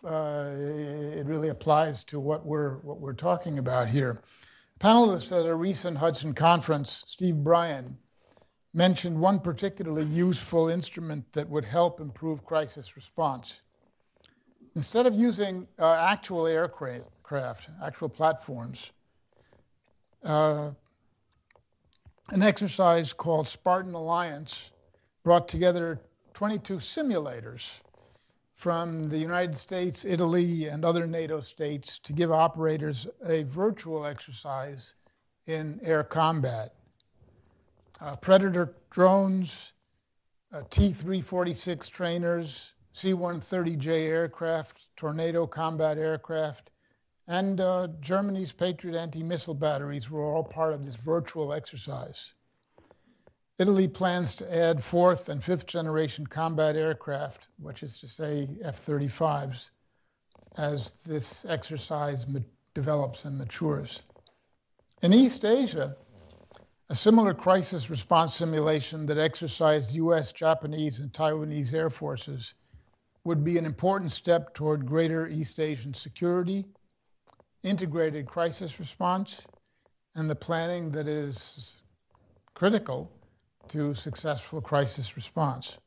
uh, 0.03 0.51
it 0.53 1.25
really 1.25 1.47
applies 1.47 2.03
to 2.05 2.19
what 2.19 2.45
we're 2.45 2.79
what 2.79 2.99
we're 2.99 3.13
talking 3.13 3.57
about 3.57 3.87
here. 3.87 4.21
A 4.75 4.79
panelist 4.83 5.31
at 5.31 5.45
a 5.45 5.55
recent 5.55 5.97
Hudson 5.97 6.33
conference, 6.33 7.05
Steve 7.07 7.35
Bryan, 7.35 7.97
mentioned 8.73 9.17
one 9.17 9.39
particularly 9.39 10.03
useful 10.03 10.67
instrument 10.67 11.23
that 11.31 11.47
would 11.47 11.63
help 11.63 12.01
improve 12.01 12.43
crisis 12.43 12.97
response. 12.97 13.61
Instead 14.75 15.05
of 15.05 15.15
using 15.15 15.65
uh, 15.79 15.93
actual 15.93 16.45
aircraft, 16.45 17.69
actual 17.81 18.09
platforms, 18.09 18.91
uh, 20.25 20.71
an 22.31 22.43
exercise 22.43 23.13
called 23.13 23.47
Spartan 23.47 23.93
Alliance 23.93 24.71
brought 25.27 25.49
together 25.49 25.99
22 26.35 26.77
simulators 26.77 27.81
from 28.55 29.09
the 29.09 29.17
United 29.17 29.57
States, 29.57 30.05
Italy, 30.05 30.67
and 30.67 30.85
other 30.85 31.05
NATO 31.05 31.41
states 31.41 31.99
to 31.99 32.13
give 32.13 32.31
operators 32.31 33.07
a 33.25 33.43
virtual 33.43 34.05
exercise 34.05 34.93
in 35.45 35.81
air 35.83 36.01
combat. 36.01 36.75
Uh, 37.99 38.15
Predator 38.15 38.73
drones, 38.89 39.73
uh, 40.53 40.61
T 40.69 40.93
346 40.93 41.89
trainers, 41.89 42.71
C 42.93 43.11
130J 43.11 44.07
aircraft, 44.07 44.87
Tornado 44.95 45.45
combat 45.45 45.97
aircraft, 45.97 46.69
and 47.27 47.59
uh, 47.59 47.89
Germany's 47.99 48.53
Patriot 48.53 48.97
anti 48.97 49.23
missile 49.23 49.53
batteries 49.53 50.09
were 50.09 50.33
all 50.33 50.45
part 50.45 50.71
of 50.71 50.85
this 50.85 50.95
virtual 50.95 51.51
exercise. 51.51 52.33
Italy 53.59 53.87
plans 53.87 54.35
to 54.35 54.55
add 54.55 54.83
fourth 54.83 55.29
and 55.29 55.43
fifth 55.43 55.65
generation 55.65 56.27
combat 56.27 56.75
aircraft, 56.75 57.47
which 57.57 57.81
is 57.81 57.99
to 57.99 58.07
say 58.07 58.47
F 58.61 58.85
35s, 58.85 59.71
as 60.57 60.91
this 61.07 61.43
exercise 61.47 62.25
develops 62.75 63.25
and 63.25 63.35
matures. 63.35 64.03
In 65.01 65.11
East 65.11 65.43
Asia, 65.43 65.95
a 66.89 66.95
similar 66.95 67.33
crisis 67.33 67.89
response 67.89 68.35
simulation 68.35 69.07
that 69.07 69.17
exercised 69.17 69.95
US, 69.95 70.31
Japanese, 70.31 70.99
and 70.99 71.11
Taiwanese 71.11 71.73
air 71.73 71.89
forces 71.89 72.53
would 73.23 73.43
be 73.43 73.57
an 73.57 73.65
important 73.65 74.11
step 74.11 74.53
toward 74.53 74.85
greater 74.85 75.27
East 75.27 75.59
Asian 75.59 75.95
security, 75.95 76.63
integrated 77.63 78.27
crisis 78.27 78.79
response, 78.79 79.41
and 80.15 80.29
the 80.29 80.35
planning 80.35 80.91
that 80.91 81.07
is 81.07 81.81
critical 82.53 83.11
to 83.69 83.93
successful 83.93 84.61
crisis 84.61 85.15
response. 85.15 85.77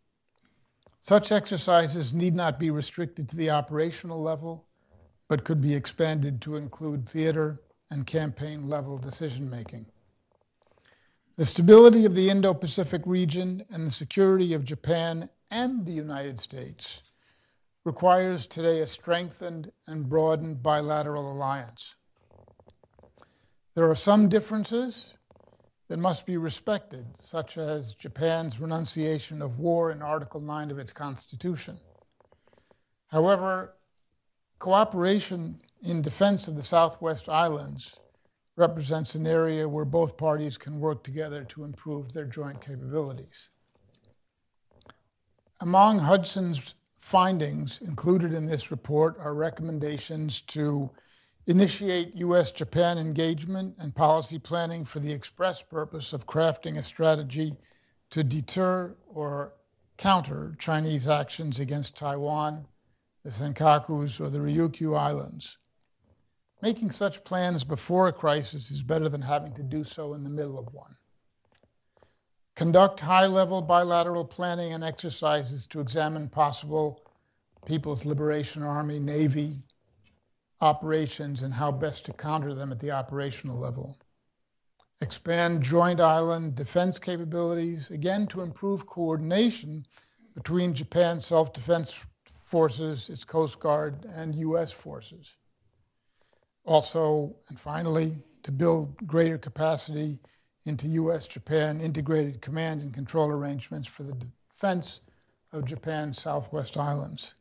Such 1.00 1.32
exercises 1.32 2.12
need 2.12 2.34
not 2.34 2.58
be 2.58 2.70
restricted 2.70 3.28
to 3.28 3.36
the 3.36 3.50
operational 3.50 4.20
level, 4.20 4.66
but 5.28 5.44
could 5.44 5.60
be 5.60 5.74
expanded 5.74 6.42
to 6.42 6.56
include 6.56 7.08
theater 7.08 7.60
and 7.90 8.06
campaign 8.06 8.68
level 8.68 8.98
decision 8.98 9.48
making. 9.48 9.86
The 11.36 11.46
stability 11.46 12.04
of 12.04 12.14
the 12.14 12.28
Indo 12.28 12.52
Pacific 12.52 13.02
region 13.06 13.64
and 13.70 13.86
the 13.86 13.90
security 13.90 14.52
of 14.52 14.64
Japan 14.64 15.30
and 15.50 15.86
the 15.86 15.92
United 15.92 16.38
States 16.38 17.02
requires 17.84 18.46
today 18.46 18.80
a 18.80 18.86
strengthened 18.86 19.72
and 19.86 20.08
broadened 20.08 20.62
bilateral 20.62 21.32
alliance. 21.32 21.96
There 23.74 23.88
are 23.90 23.96
some 23.96 24.28
differences 24.28 25.14
that 25.90 25.98
must 25.98 26.24
be 26.24 26.36
respected, 26.36 27.04
such 27.18 27.58
as 27.58 27.94
Japan's 27.94 28.60
renunciation 28.60 29.42
of 29.42 29.58
war 29.58 29.90
in 29.90 30.00
Article 30.00 30.40
9 30.40 30.70
of 30.70 30.78
its 30.78 30.92
constitution. 30.92 31.76
However, 33.08 33.74
cooperation 34.60 35.60
in 35.82 36.00
defense 36.00 36.46
of 36.46 36.54
the 36.54 36.62
Southwest 36.62 37.28
Islands 37.28 37.96
represents 38.54 39.16
an 39.16 39.26
area 39.26 39.68
where 39.68 39.84
both 39.84 40.16
parties 40.16 40.56
can 40.56 40.78
work 40.78 41.02
together 41.02 41.42
to 41.46 41.64
improve 41.64 42.12
their 42.12 42.26
joint 42.26 42.60
capabilities. 42.60 43.48
Among 45.58 45.98
Hudson's 45.98 46.74
findings 47.00 47.80
included 47.82 48.32
in 48.32 48.46
this 48.46 48.70
report 48.70 49.18
are 49.18 49.34
recommendations 49.34 50.42
to 50.42 50.88
initiate 51.50 52.14
U.S. 52.14 52.52
Japan 52.52 52.96
engagement 52.96 53.74
and 53.80 53.92
policy 53.92 54.38
planning 54.38 54.84
for 54.84 55.00
the 55.00 55.12
express 55.12 55.60
purpose 55.60 56.12
of 56.12 56.24
crafting 56.24 56.78
a 56.78 56.84
strategy 56.84 57.58
to 58.10 58.22
deter 58.22 58.94
or 59.08 59.54
counter 59.98 60.54
Chinese 60.60 61.08
actions 61.08 61.58
against 61.58 61.96
Taiwan, 61.96 62.64
the 63.24 63.30
Senkakus, 63.30 64.20
or 64.20 64.30
the 64.30 64.38
Ryukyu 64.38 64.96
Islands. 64.96 65.58
Making 66.62 66.92
such 66.92 67.24
plans 67.24 67.64
before 67.64 68.06
a 68.06 68.12
crisis 68.12 68.70
is 68.70 68.84
better 68.84 69.08
than 69.08 69.22
having 69.22 69.52
to 69.54 69.64
do 69.64 69.82
so 69.82 70.14
in 70.14 70.22
the 70.22 70.30
middle 70.30 70.56
of 70.56 70.72
one. 70.72 70.94
Conduct 72.54 73.00
high 73.00 73.26
level 73.26 73.60
bilateral 73.60 74.24
planning 74.24 74.72
and 74.72 74.84
exercises 74.84 75.66
to 75.66 75.80
examine 75.80 76.28
possible 76.28 77.00
People's 77.66 78.04
Liberation 78.04 78.62
Army, 78.62 79.00
Navy 79.00 79.58
operations 80.60 81.42
and 81.42 81.54
how 81.54 81.72
best 81.72 82.04
to 82.04 82.12
counter 82.12 82.54
them 82.54 82.70
at 82.70 82.80
the 82.80 82.90
operational 82.90 83.58
level. 83.58 83.98
Expand 85.00 85.62
joint 85.62 86.00
island 86.00 86.54
defense 86.54 86.98
capabilities, 86.98 87.90
again 87.90 88.26
to 88.26 88.42
improve 88.42 88.86
coordination 88.86 89.86
between 90.34 90.74
Japan's 90.74 91.24
self 91.24 91.52
defense 91.52 91.98
forces, 92.44 93.08
its 93.08 93.24
Coast 93.24 93.60
Guard, 93.60 94.04
and 94.12 94.34
U.S. 94.34 94.72
forces. 94.72 95.36
Also, 96.64 97.34
and 97.48 97.58
finally, 97.58 98.18
to 98.42 98.52
build 98.52 98.96
greater 99.06 99.38
capacity 99.38 100.18
into 100.66 100.86
U.S. 100.88 101.26
Japan 101.26 101.80
integrated 101.80 102.42
command 102.42 102.82
and 102.82 102.92
control 102.92 103.30
arrangements 103.30 103.88
for 103.88 104.02
the 104.02 104.14
defense 104.52 105.00
of 105.52 105.64
Japan's 105.64 106.20
Southwest 106.20 106.76
Islands. 106.76 107.34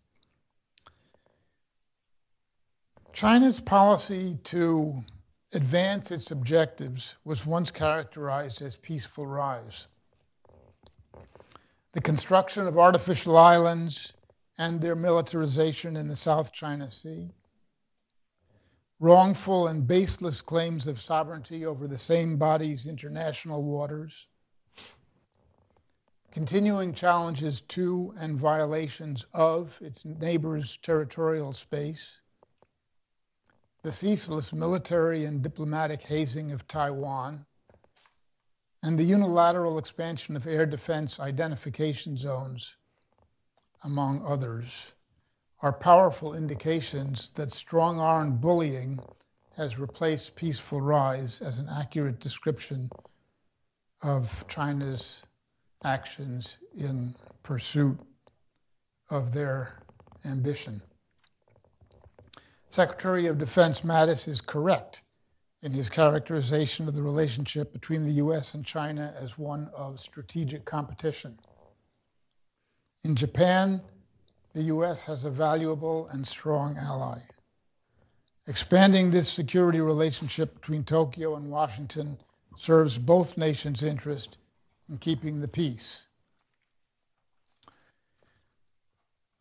China's 3.19 3.59
policy 3.59 4.37
to 4.45 5.03
advance 5.51 6.09
its 6.09 6.31
objectives 6.31 7.17
was 7.25 7.45
once 7.45 7.69
characterized 7.69 8.61
as 8.61 8.77
peaceful 8.77 9.27
rise. 9.27 9.87
The 11.91 11.99
construction 11.99 12.65
of 12.65 12.79
artificial 12.79 13.35
islands 13.35 14.13
and 14.57 14.79
their 14.79 14.95
militarization 14.95 15.97
in 15.97 16.07
the 16.07 16.15
South 16.15 16.53
China 16.53 16.89
Sea, 16.89 17.29
wrongful 19.01 19.67
and 19.67 19.85
baseless 19.85 20.39
claims 20.39 20.87
of 20.87 21.01
sovereignty 21.01 21.65
over 21.65 21.89
the 21.89 21.97
same 21.97 22.37
body's 22.37 22.85
international 22.85 23.63
waters, 23.63 24.27
continuing 26.31 26.93
challenges 26.93 27.59
to 27.67 28.13
and 28.17 28.39
violations 28.39 29.25
of 29.33 29.77
its 29.81 30.05
neighbors' 30.05 30.79
territorial 30.81 31.51
space, 31.51 32.21
the 33.81 33.91
ceaseless 33.91 34.51
military 34.51 35.25
and 35.25 35.41
diplomatic 35.41 36.01
hazing 36.01 36.51
of 36.51 36.67
Taiwan, 36.67 37.45
and 38.83 38.97
the 38.97 39.03
unilateral 39.03 39.77
expansion 39.77 40.35
of 40.35 40.47
air 40.47 40.65
defense 40.65 41.19
identification 41.19 42.17
zones, 42.17 42.75
among 43.83 44.23
others, 44.25 44.93
are 45.61 45.73
powerful 45.73 46.33
indications 46.35 47.31
that 47.35 47.51
strong 47.51 47.99
arm 47.99 48.37
bullying 48.37 48.99
has 49.55 49.77
replaced 49.77 50.35
peaceful 50.35 50.79
rise 50.79 51.41
as 51.41 51.59
an 51.59 51.67
accurate 51.69 52.19
description 52.19 52.89
of 54.01 54.45
China's 54.47 55.23
actions 55.83 56.57
in 56.77 57.13
pursuit 57.43 57.97
of 59.09 59.33
their 59.33 59.79
ambition. 60.25 60.81
Secretary 62.69 63.25
of 63.25 63.39
Defense 63.39 63.81
Mattis 63.81 64.27
is 64.27 64.41
correct 64.41 65.01
in 65.63 65.71
his 65.71 65.89
characterization 65.89 66.87
of 66.87 66.95
the 66.95 67.01
relationship 67.01 67.73
between 67.73 68.05
the 68.05 68.13
US 68.13 68.53
and 68.53 68.63
China 68.63 69.13
as 69.17 69.37
one 69.39 69.69
of 69.75 69.99
strategic 69.99 70.65
competition. 70.65 71.37
In 73.03 73.15
Japan, 73.15 73.81
the 74.53 74.63
US 74.63 75.03
has 75.03 75.25
a 75.25 75.31
valuable 75.31 76.07
and 76.09 76.27
strong 76.27 76.77
ally. 76.77 77.19
Expanding 78.45 79.09
this 79.09 79.31
security 79.31 79.81
relationship 79.81 80.53
between 80.53 80.83
Tokyo 80.83 81.35
and 81.35 81.49
Washington 81.49 82.17
serves 82.57 82.97
both 82.97 83.37
nations' 83.37 83.83
interest 83.83 84.37
in 84.89 84.97
keeping 84.97 85.39
the 85.39 85.47
peace. 85.47 86.07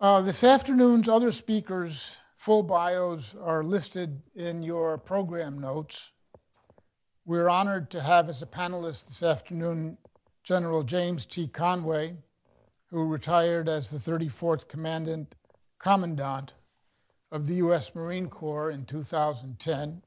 Uh, 0.00 0.22
this 0.22 0.44
afternoon's 0.44 1.08
other 1.08 1.32
speakers 1.32 2.18
Full 2.48 2.62
bios 2.62 3.34
are 3.42 3.62
listed 3.62 4.22
in 4.34 4.62
your 4.62 4.96
program 4.96 5.58
notes. 5.58 6.12
We're 7.26 7.50
honored 7.50 7.90
to 7.90 8.00
have 8.00 8.30
as 8.30 8.40
a 8.40 8.46
panelist 8.46 9.06
this 9.06 9.22
afternoon 9.22 9.98
General 10.44 10.82
James 10.82 11.26
T. 11.26 11.46
Conway, 11.46 12.16
who 12.86 13.04
retired 13.04 13.68
as 13.68 13.90
the 13.90 13.98
34th 13.98 14.66
Commandant 14.66 15.34
Commandant 15.78 16.54
of 17.30 17.46
the 17.46 17.56
U.S. 17.56 17.94
Marine 17.94 18.30
Corps 18.30 18.70
in 18.70 18.86
2010. 18.86 20.02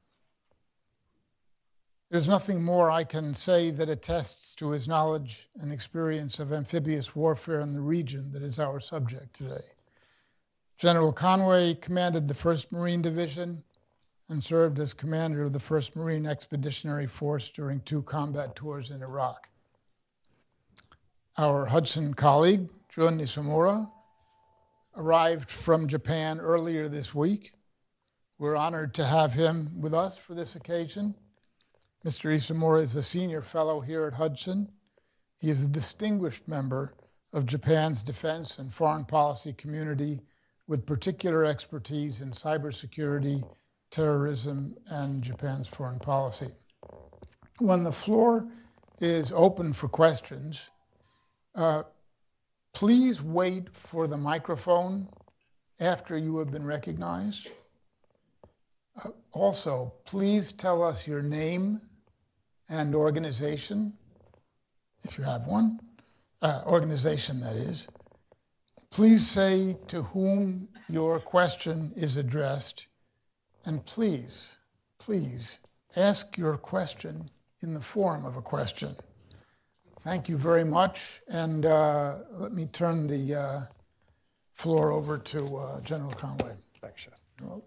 There's 2.10 2.26
nothing 2.26 2.60
more 2.60 2.90
I 2.90 3.04
can 3.04 3.34
say 3.34 3.70
that 3.70 3.88
attests 3.88 4.56
to 4.56 4.70
his 4.70 4.88
knowledge 4.88 5.48
and 5.60 5.72
experience 5.72 6.40
of 6.40 6.52
amphibious 6.52 7.14
warfare 7.14 7.60
in 7.60 7.72
the 7.72 7.80
region 7.80 8.32
that 8.32 8.42
is 8.42 8.58
our 8.58 8.80
subject 8.80 9.32
today. 9.32 9.62
General 10.82 11.12
Conway 11.12 11.74
commanded 11.74 12.26
the 12.26 12.34
1st 12.34 12.72
Marine 12.72 13.02
Division 13.02 13.62
and 14.28 14.42
served 14.42 14.80
as 14.80 14.92
commander 14.92 15.44
of 15.44 15.52
the 15.52 15.60
1st 15.60 15.94
Marine 15.94 16.26
Expeditionary 16.26 17.06
Force 17.06 17.50
during 17.50 17.80
two 17.82 18.02
combat 18.02 18.56
tours 18.56 18.90
in 18.90 19.00
Iraq. 19.00 19.48
Our 21.38 21.66
Hudson 21.66 22.14
colleague, 22.14 22.68
Jun 22.88 23.20
Isomura, 23.20 23.88
arrived 24.96 25.52
from 25.52 25.86
Japan 25.86 26.40
earlier 26.40 26.88
this 26.88 27.14
week. 27.14 27.52
We're 28.38 28.56
honored 28.56 28.92
to 28.94 29.04
have 29.04 29.32
him 29.32 29.80
with 29.80 29.94
us 29.94 30.16
for 30.16 30.34
this 30.34 30.56
occasion. 30.56 31.14
Mr. 32.04 32.34
Isomura 32.34 32.82
is 32.82 32.96
a 32.96 33.04
senior 33.04 33.42
fellow 33.42 33.78
here 33.78 34.04
at 34.06 34.14
Hudson. 34.14 34.68
He 35.36 35.48
is 35.48 35.62
a 35.62 35.68
distinguished 35.68 36.48
member 36.48 36.94
of 37.32 37.46
Japan's 37.46 38.02
defense 38.02 38.58
and 38.58 38.74
foreign 38.74 39.04
policy 39.04 39.52
community 39.52 40.22
with 40.72 40.86
particular 40.86 41.44
expertise 41.44 42.22
in 42.22 42.30
cybersecurity, 42.30 43.46
terrorism, 43.90 44.74
and 44.86 45.22
Japan's 45.22 45.68
foreign 45.68 45.98
policy. 45.98 46.48
When 47.58 47.84
the 47.84 47.92
floor 47.92 48.48
is 48.98 49.32
open 49.32 49.74
for 49.74 49.88
questions, 49.88 50.70
uh, 51.54 51.82
please 52.72 53.20
wait 53.20 53.68
for 53.74 54.06
the 54.06 54.16
microphone 54.16 55.08
after 55.78 56.16
you 56.16 56.38
have 56.38 56.50
been 56.50 56.64
recognized. 56.64 57.50
Uh, 59.04 59.10
also, 59.32 59.92
please 60.06 60.52
tell 60.52 60.82
us 60.82 61.06
your 61.06 61.20
name 61.20 61.82
and 62.70 62.94
organization, 62.94 63.92
if 65.02 65.18
you 65.18 65.24
have 65.24 65.46
one, 65.46 65.80
uh, 66.40 66.62
organization 66.64 67.40
that 67.40 67.56
is. 67.56 67.88
Please 68.92 69.26
say 69.26 69.78
to 69.88 70.02
whom 70.02 70.68
your 70.86 71.18
question 71.18 71.94
is 71.96 72.18
addressed, 72.18 72.88
and 73.64 73.82
please, 73.86 74.58
please 74.98 75.60
ask 75.96 76.36
your 76.36 76.58
question 76.58 77.30
in 77.62 77.72
the 77.72 77.80
form 77.80 78.26
of 78.26 78.36
a 78.36 78.42
question. 78.42 78.94
Thank 80.04 80.28
you 80.28 80.36
very 80.36 80.64
much, 80.64 81.22
and 81.26 81.64
uh, 81.64 82.18
let 82.32 82.52
me 82.52 82.66
turn 82.66 83.06
the 83.06 83.34
uh, 83.34 83.60
floor 84.52 84.92
over 84.92 85.16
to 85.16 85.56
uh, 85.56 85.80
General 85.80 86.12
Conway. 86.12 86.52
Thanks, 86.82 87.04
Seth. 87.04 87.62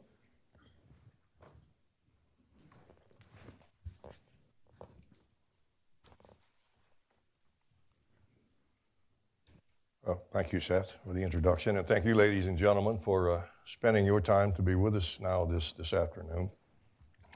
Well, 10.05 10.21
thank 10.31 10.53
you, 10.53 10.59
Seth, 10.59 10.99
for 11.03 11.13
the 11.13 11.23
introduction, 11.23 11.77
and 11.77 11.87
thank 11.87 12.05
you, 12.05 12.13
ladies 12.13 12.45
and 12.45 12.59
gentlemen, 12.59 12.99
for 12.99 13.31
uh, 13.31 13.41
spending 13.65 14.05
your 14.05 14.21
time 14.21 14.53
to 14.53 14.61
be 14.61 14.75
with 14.75 14.95
us 14.95 15.19
now 15.19 15.45
this, 15.45 15.71
this 15.71 15.93
afternoon. 15.93 16.51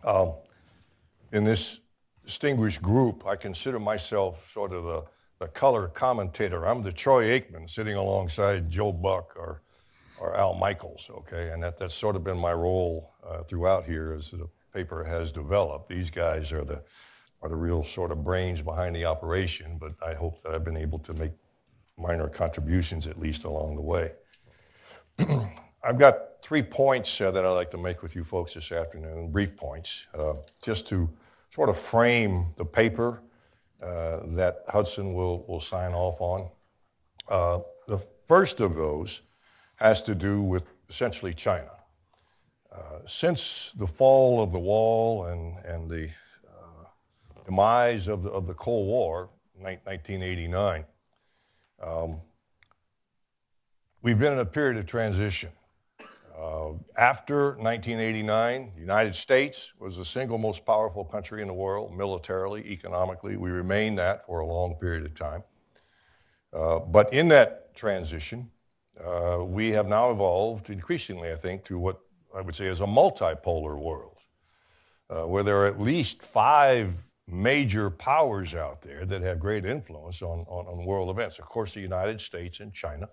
Um, 0.04 0.34
in 1.32 1.44
this 1.44 1.80
distinguished 2.24 2.80
group, 2.80 3.26
I 3.26 3.38
consider 3.38 3.80
myself 3.80 4.52
sort 4.52 4.72
of 4.72 4.84
the, 4.84 5.04
the 5.40 5.48
color 5.48 5.88
commentator. 5.88 6.68
I'm 6.68 6.84
the 6.84 6.92
Troy 6.92 7.40
Aikman 7.40 7.68
sitting 7.68 7.96
alongside 7.96 8.70
Joe 8.70 8.92
Buck 8.92 9.34
or, 9.36 9.64
or 10.20 10.38
Al 10.38 10.54
Michaels, 10.54 11.10
okay? 11.10 11.50
And 11.50 11.64
that, 11.64 11.80
that's 11.80 11.96
sort 11.96 12.16
of 12.16 12.24
been 12.24 12.38
my 12.38 12.54
role 12.54 13.14
uh, 13.28 13.42
throughout 13.46 13.86
here 13.86 14.14
as 14.16 14.30
the 14.30 14.48
paper 14.76 15.04
has 15.04 15.32
developed. 15.32 15.90
These 15.90 16.12
guys 16.12 16.52
are 16.52 16.64
the, 16.64 16.84
are 17.42 17.50
the 17.50 17.56
real 17.56 17.84
sort 17.84 18.12
of 18.12 18.24
brains 18.24 18.62
behind 18.62 18.96
the 18.96 19.06
operation, 19.06 19.80
but 19.80 19.94
I 20.06 20.14
hope 20.14 20.44
that 20.44 20.54
I've 20.54 20.64
been 20.64 20.78
able 20.78 21.00
to 21.00 21.16
make 21.16 21.32
minor 22.00 22.28
contributions 22.28 23.08
at 23.08 23.20
least 23.20 23.44
along 23.44 23.76
the 23.76 23.82
way. 23.82 24.14
I've 25.84 25.98
got 25.98 26.42
three 26.42 26.64
points 26.64 27.20
uh, 27.22 27.32
that 27.32 27.46
I'd 27.46 27.50
like 27.52 27.72
to 27.72 27.78
make 27.78 28.02
with 28.02 28.16
you 28.16 28.24
folks 28.24 28.54
this 28.54 28.72
afternoon, 28.72 29.32
brief 29.32 29.56
points, 29.56 30.06
uh, 30.18 30.34
just 30.62 30.88
to 30.90 31.10
sort 31.54 31.70
of 31.70 31.78
frame 31.78 32.48
the 32.58 32.66
paper 32.66 33.22
uh, 33.82 34.20
that 34.26 34.64
Hudson 34.68 35.14
will, 35.14 35.46
will 35.48 35.60
sign 35.60 35.94
off 35.94 36.20
on. 36.20 36.50
Uh, 37.30 37.60
the 37.88 38.00
first 38.26 38.60
of 38.60 38.76
those 38.76 39.22
has 39.76 40.02
to 40.04 40.16
do 40.16 40.42
with 40.42 40.64
essentially 40.90 41.34
China. 41.34 41.72
Uh, 42.72 43.00
since 43.06 43.72
the 43.78 43.88
fall 43.88 44.44
of 44.44 44.52
the 44.52 44.60
wall 44.60 45.26
and, 45.26 45.58
and 45.66 45.90
the 45.90 46.10
uh, 46.48 46.86
demise 47.46 48.08
of 48.08 48.24
the, 48.24 48.30
of 48.30 48.46
the 48.48 48.54
Cold 48.54 48.88
War, 48.88 49.30
1989, 49.56 50.86
um, 51.82 52.20
we've 54.02 54.20
been 54.20 54.34
in 54.34 54.40
a 54.40 54.46
period 54.46 54.78
of 54.78 54.86
transition. 54.86 55.52
Uh, 56.38 56.72
after 56.98 57.58
1989, 57.58 58.72
the 58.74 58.80
United 58.80 59.14
States 59.14 59.74
was 59.78 59.98
the 59.98 60.06
single 60.06 60.38
most 60.38 60.66
powerful 60.66 61.04
country 61.04 61.42
in 61.42 61.48
the 61.48 61.54
world, 61.54 61.96
militarily, 61.96 62.66
economically. 62.68 63.36
We 63.36 63.50
remained 63.50 63.98
that 63.98 64.26
for 64.26 64.40
a 64.40 64.46
long 64.46 64.76
period 64.76 65.06
of 65.06 65.16
time. 65.16 65.44
Uh, 66.54 66.80
but 66.80 67.12
in 67.14 67.28
that 67.28 67.76
transition, 67.76 68.50
uh, 69.04 69.40
we 69.44 69.70
have 69.72 69.88
now 69.88 70.12
evolved 70.12 70.70
increasingly, 70.70 71.32
I 71.32 71.36
think, 71.36 71.66
to 71.66 71.78
what 71.78 72.00
I 72.36 72.42
would 72.42 72.56
say 72.56 72.68
is 72.68 72.80
a 72.80 72.86
multipolar 72.86 73.78
world, 73.78 74.18
uh, 75.10 75.24
where 75.24 75.44
there 75.44 75.58
are 75.58 75.68
at 75.68 75.80
least 75.80 76.22
five 76.24 77.09
major 77.30 77.90
powers 77.90 78.56
out 78.56 78.82
there 78.82 79.06
that 79.06 79.22
have 79.22 79.40
great 79.40 79.66
influence 79.66 80.22
on, 80.22 80.46
on, 80.48 80.66
on, 80.68 80.86
world 80.86 81.10
events. 81.10 81.38
Of 81.38 81.46
course, 81.46 81.74
the 81.74 81.80
United 81.80 82.20
States 82.20 82.60
and 82.60 82.74
China. 82.74 83.08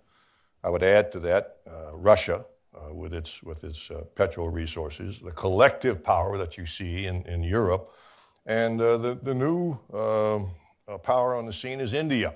I 0.65 0.71
would 0.71 0.83
add 0.83 1.13
to 1.13 1.21
that 1.21 1.59
uh, 1.67 1.95
Russia 1.95 2.47
uh, 2.75 2.95
with 2.95 3.15
its, 3.15 3.43
with 3.43 3.63
its 3.65 3.91
uh, 3.91 4.03
petrol 4.15 4.49
resources, 4.49 5.21
the 5.21 5.33
collective 5.33 6.03
power 6.03 6.39
that 6.39 6.57
you 6.57 6.67
see 6.67 7.07
in, 7.07 7.25
in 7.27 7.43
Europe, 7.43 7.93
and 8.47 8.81
uh, 8.81 8.97
the, 8.97 9.19
the 9.23 9.35
new 9.35 9.79
um, 9.93 10.51
power 11.03 11.35
on 11.35 11.47
the 11.47 11.53
scene 11.53 11.81
is 11.81 11.95
India 11.95 12.35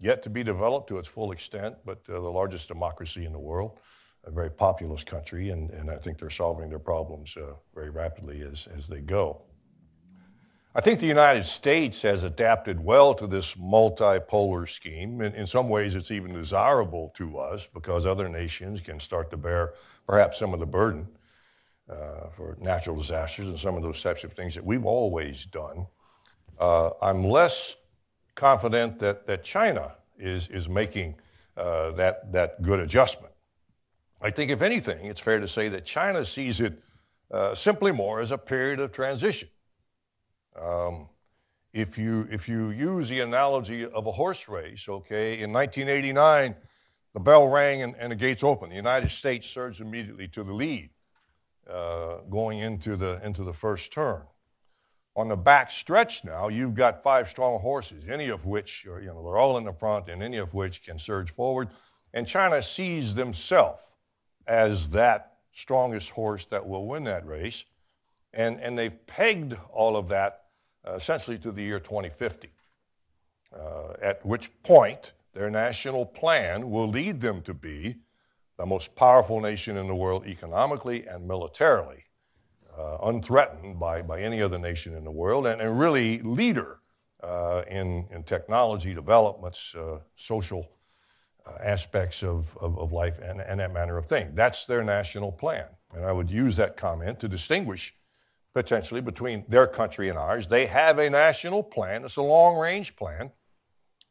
yet 0.00 0.22
to 0.22 0.30
be 0.30 0.42
developed 0.42 0.88
to 0.88 0.98
its 0.98 1.08
full 1.08 1.32
extent, 1.32 1.76
but 1.84 1.98
uh, 2.08 2.12
the 2.12 2.20
largest 2.20 2.68
democracy 2.68 3.24
in 3.24 3.32
the 3.32 3.38
world, 3.38 3.78
a 4.24 4.30
very 4.30 4.50
populous 4.50 5.04
country, 5.04 5.50
and, 5.50 5.70
and 5.70 5.90
I 5.90 5.96
think 5.96 6.18
they're 6.18 6.30
solving 6.30 6.68
their 6.68 6.78
problems 6.78 7.36
uh, 7.36 7.54
very 7.74 7.90
rapidly 7.90 8.42
as, 8.42 8.68
as 8.76 8.86
they 8.86 9.00
go. 9.00 9.42
I 10.76 10.80
think 10.80 10.98
the 10.98 11.06
United 11.06 11.46
States 11.46 12.02
has 12.02 12.24
adapted 12.24 12.84
well 12.84 13.14
to 13.14 13.28
this 13.28 13.54
multipolar 13.54 14.68
scheme. 14.68 15.20
In, 15.20 15.32
in 15.34 15.46
some 15.46 15.68
ways, 15.68 15.94
it's 15.94 16.10
even 16.10 16.32
desirable 16.32 17.12
to 17.14 17.38
us 17.38 17.68
because 17.72 18.04
other 18.04 18.28
nations 18.28 18.80
can 18.80 18.98
start 18.98 19.30
to 19.30 19.36
bear 19.36 19.74
perhaps 20.04 20.36
some 20.36 20.52
of 20.52 20.58
the 20.58 20.66
burden 20.66 21.06
uh, 21.88 22.28
for 22.36 22.56
natural 22.60 22.96
disasters 22.96 23.46
and 23.46 23.56
some 23.56 23.76
of 23.76 23.82
those 23.82 24.02
types 24.02 24.24
of 24.24 24.32
things 24.32 24.52
that 24.56 24.64
we've 24.64 24.84
always 24.84 25.44
done. 25.46 25.86
Uh, 26.58 26.90
I'm 27.00 27.22
less 27.22 27.76
confident 28.34 28.98
that, 28.98 29.28
that 29.28 29.44
China 29.44 29.92
is, 30.18 30.48
is 30.48 30.68
making 30.68 31.14
uh, 31.56 31.92
that, 31.92 32.32
that 32.32 32.60
good 32.62 32.80
adjustment. 32.80 33.32
I 34.20 34.30
think, 34.30 34.50
if 34.50 34.60
anything, 34.60 35.06
it's 35.06 35.20
fair 35.20 35.38
to 35.38 35.46
say 35.46 35.68
that 35.68 35.84
China 35.84 36.24
sees 36.24 36.60
it 36.60 36.82
uh, 37.30 37.54
simply 37.54 37.92
more 37.92 38.18
as 38.18 38.32
a 38.32 38.38
period 38.38 38.80
of 38.80 38.90
transition. 38.90 39.48
Um, 40.60 41.08
if, 41.72 41.98
you, 41.98 42.28
if 42.30 42.48
you 42.48 42.70
use 42.70 43.08
the 43.08 43.20
analogy 43.20 43.84
of 43.84 44.06
a 44.06 44.12
horse 44.12 44.48
race, 44.48 44.88
okay, 44.88 45.40
in 45.40 45.52
1989, 45.52 46.54
the 47.14 47.20
bell 47.20 47.48
rang 47.48 47.82
and, 47.82 47.94
and 47.98 48.12
the 48.12 48.16
gates 48.16 48.42
opened. 48.42 48.72
The 48.72 48.76
United 48.76 49.10
States 49.10 49.48
surged 49.48 49.80
immediately 49.80 50.28
to 50.28 50.44
the 50.44 50.52
lead 50.52 50.90
uh, 51.68 52.18
going 52.30 52.58
into 52.58 52.96
the, 52.96 53.20
into 53.24 53.42
the 53.42 53.52
first 53.52 53.92
turn. 53.92 54.22
On 55.16 55.28
the 55.28 55.36
back 55.36 55.70
stretch 55.70 56.24
now, 56.24 56.48
you've 56.48 56.74
got 56.74 57.02
five 57.02 57.28
strong 57.28 57.60
horses, 57.60 58.04
any 58.08 58.28
of 58.28 58.46
which, 58.46 58.84
are, 58.86 59.00
you 59.00 59.06
know, 59.06 59.22
they're 59.22 59.36
all 59.36 59.58
in 59.58 59.64
the 59.64 59.72
front, 59.72 60.08
and 60.08 60.22
any 60.22 60.38
of 60.38 60.54
which 60.54 60.82
can 60.82 60.98
surge 60.98 61.30
forward. 61.30 61.68
And 62.12 62.26
China 62.26 62.60
sees 62.60 63.14
themselves 63.14 63.80
as 64.46 64.90
that 64.90 65.38
strongest 65.52 66.10
horse 66.10 66.46
that 66.46 66.66
will 66.66 66.86
win 66.86 67.04
that 67.04 67.26
race. 67.26 67.64
And, 68.32 68.60
and 68.60 68.76
they've 68.76 69.06
pegged 69.06 69.56
all 69.72 69.96
of 69.96 70.08
that 70.08 70.32
uh, 70.32 70.43
essentially 70.92 71.38
to 71.38 71.52
the 71.52 71.62
year 71.62 71.78
2050, 71.80 72.50
uh, 73.56 73.94
at 74.02 74.24
which 74.24 74.50
point 74.62 75.12
their 75.32 75.50
national 75.50 76.06
plan 76.06 76.70
will 76.70 76.88
lead 76.88 77.20
them 77.20 77.42
to 77.42 77.54
be 77.54 77.96
the 78.56 78.66
most 78.66 78.94
powerful 78.94 79.40
nation 79.40 79.76
in 79.76 79.86
the 79.86 79.94
world 79.94 80.26
economically 80.26 81.06
and 81.06 81.26
militarily 81.26 82.04
uh, 82.78 82.98
unthreatened 83.04 83.78
by, 83.78 84.02
by 84.02 84.20
any 84.20 84.42
other 84.42 84.58
nation 84.58 84.94
in 84.94 85.04
the 85.04 85.10
world, 85.10 85.46
and, 85.46 85.60
and 85.60 85.78
really 85.78 86.20
leader 86.22 86.78
uh, 87.22 87.62
in, 87.68 88.06
in 88.10 88.22
technology 88.24 88.94
developments, 88.94 89.74
uh, 89.74 89.98
social 90.14 90.68
uh, 91.46 91.52
aspects 91.62 92.22
of, 92.22 92.56
of, 92.58 92.78
of, 92.78 92.92
life, 92.92 93.18
and, 93.22 93.40
and 93.40 93.60
that 93.60 93.72
manner 93.72 93.96
of 93.96 94.06
thing. 94.06 94.30
That's 94.34 94.64
their 94.64 94.82
national 94.82 95.32
plan. 95.32 95.66
And 95.94 96.04
I 96.04 96.12
would 96.12 96.30
use 96.30 96.56
that 96.56 96.76
comment 96.76 97.20
to 97.20 97.28
distinguish 97.28 97.94
potentially 98.54 99.00
between 99.00 99.44
their 99.48 99.66
country 99.66 100.08
and 100.08 100.16
ours. 100.16 100.46
They 100.46 100.66
have 100.66 100.98
a 100.98 101.10
national 101.10 101.62
plan, 101.62 102.04
it's 102.04 102.16
a 102.16 102.22
long 102.22 102.56
range 102.56 102.96
plan, 102.96 103.32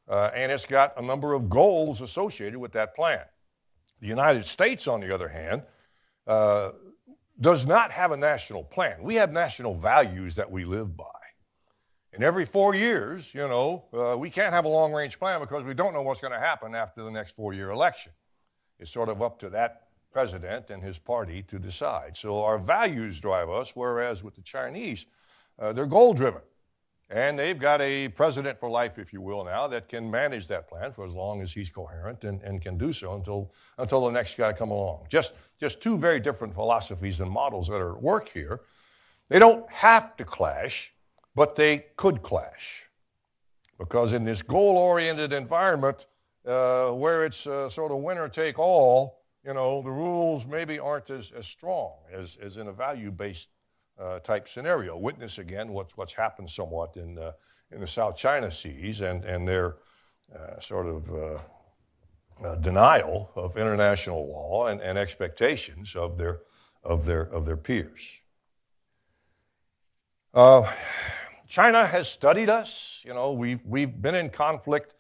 uh, 0.07 0.31
and 0.35 0.51
it's 0.51 0.65
got 0.65 0.93
a 0.97 1.01
number 1.01 1.33
of 1.33 1.49
goals 1.49 2.01
associated 2.01 2.57
with 2.57 2.73
that 2.73 2.93
plan. 2.93 3.21
The 4.01 4.07
United 4.07 4.45
States, 4.45 4.87
on 4.87 4.99
the 4.99 5.13
other 5.13 5.29
hand, 5.29 5.63
uh, 6.27 6.71
does 7.39 7.65
not 7.65 7.91
have 7.91 8.11
a 8.11 8.17
national 8.17 8.65
plan. 8.65 9.01
We 9.01 9.15
have 9.15 9.31
national 9.31 9.75
values 9.75 10.35
that 10.35 10.51
we 10.51 10.65
live 10.65 10.95
by. 10.95 11.05
And 12.11 12.23
every 12.23 12.45
four 12.45 12.75
years, 12.75 13.33
you 13.33 13.47
know, 13.47 13.85
uh, 13.91 14.15
we 14.17 14.29
can't 14.29 14.53
have 14.53 14.65
a 14.65 14.69
long 14.69 14.93
range 14.93 15.17
plan 15.17 15.39
because 15.39 15.63
we 15.63 15.73
don't 15.73 15.93
know 15.93 16.03
what's 16.03 16.19
going 16.19 16.33
to 16.33 16.39
happen 16.39 16.75
after 16.75 17.03
the 17.03 17.09
next 17.09 17.35
four 17.35 17.53
year 17.53 17.71
election. 17.71 18.11
It's 18.77 18.91
sort 18.91 19.09
of 19.09 19.21
up 19.21 19.39
to 19.39 19.49
that 19.51 19.82
president 20.13 20.69
and 20.69 20.83
his 20.83 20.97
party 20.97 21.41
to 21.43 21.59
decide. 21.59 22.15
So 22.15 22.43
our 22.43 22.57
values 22.57 23.19
drive 23.19 23.49
us, 23.49 23.75
whereas 23.75 24.23
with 24.23 24.35
the 24.35 24.41
Chinese, 24.41 25.05
uh, 25.59 25.73
they're 25.73 25.85
goal 25.85 26.13
driven. 26.13 26.41
And 27.09 27.37
they've 27.37 27.59
got 27.59 27.81
a 27.81 28.07
president 28.07 28.59
for 28.59 28.69
life, 28.69 28.97
if 28.97 29.13
you 29.13 29.21
will, 29.21 29.43
now 29.43 29.67
that 29.67 29.87
can 29.87 30.09
manage 30.09 30.47
that 30.47 30.67
plan 30.67 30.91
for 30.91 31.05
as 31.05 31.13
long 31.13 31.41
as 31.41 31.51
he's 31.51 31.69
coherent 31.69 32.23
and, 32.23 32.41
and 32.41 32.61
can 32.61 32.77
do 32.77 32.93
so 32.93 33.13
until, 33.13 33.51
until 33.77 34.05
the 34.05 34.11
next 34.11 34.35
guy 34.35 34.53
come 34.53 34.71
along. 34.71 35.05
Just, 35.09 35.33
just 35.59 35.81
two 35.81 35.97
very 35.97 36.19
different 36.19 36.53
philosophies 36.53 37.19
and 37.19 37.29
models 37.29 37.67
that 37.67 37.81
are 37.81 37.95
at 37.95 38.01
work 38.01 38.29
here. 38.29 38.61
They 39.29 39.37
don't 39.37 39.69
have 39.69 40.15
to 40.17 40.23
clash, 40.23 40.93
but 41.35 41.55
they 41.55 41.85
could 41.97 42.23
clash. 42.23 42.85
Because 43.77 44.13
in 44.13 44.23
this 44.23 44.41
goal 44.41 44.77
oriented 44.77 45.33
environment, 45.33 46.07
uh, 46.47 46.89
where 46.89 47.25
it's 47.25 47.45
uh, 47.45 47.69
sort 47.69 47.91
of 47.91 47.99
winner 47.99 48.27
take 48.27 48.57
all, 48.57 49.22
you 49.45 49.53
know, 49.53 49.81
the 49.81 49.91
rules 49.91 50.45
maybe 50.45 50.79
aren't 50.79 51.09
as, 51.09 51.31
as 51.31 51.45
strong 51.45 51.91
as, 52.11 52.37
as 52.41 52.57
in 52.57 52.67
a 52.67 52.73
value 52.73 53.11
based 53.11 53.49
uh, 53.99 54.19
type 54.19 54.47
scenario. 54.47 54.97
Witness 54.97 55.37
again 55.37 55.69
what's, 55.69 55.97
what's 55.97 56.13
happened 56.13 56.49
somewhat 56.49 56.95
in, 56.95 57.17
uh, 57.17 57.33
in 57.71 57.81
the 57.81 57.87
South 57.87 58.15
China 58.15 58.49
Seas 58.49 59.01
and, 59.01 59.23
and 59.25 59.47
their 59.47 59.75
uh, 60.33 60.59
sort 60.59 60.87
of 60.87 61.13
uh, 61.13 61.39
uh, 62.43 62.55
denial 62.55 63.29
of 63.35 63.57
international 63.57 64.27
law 64.27 64.67
and, 64.67 64.81
and 64.81 64.97
expectations 64.97 65.95
of 65.95 66.17
their, 66.17 66.39
of 66.83 67.05
their, 67.05 67.21
of 67.21 67.45
their 67.45 67.57
peers. 67.57 68.19
Uh, 70.33 70.71
China 71.47 71.85
has 71.85 72.09
studied 72.09 72.49
us. 72.49 73.03
You 73.05 73.13
know, 73.13 73.33
we've, 73.33 73.63
we've 73.65 74.01
been 74.01 74.15
in 74.15 74.29
conflict 74.29 74.95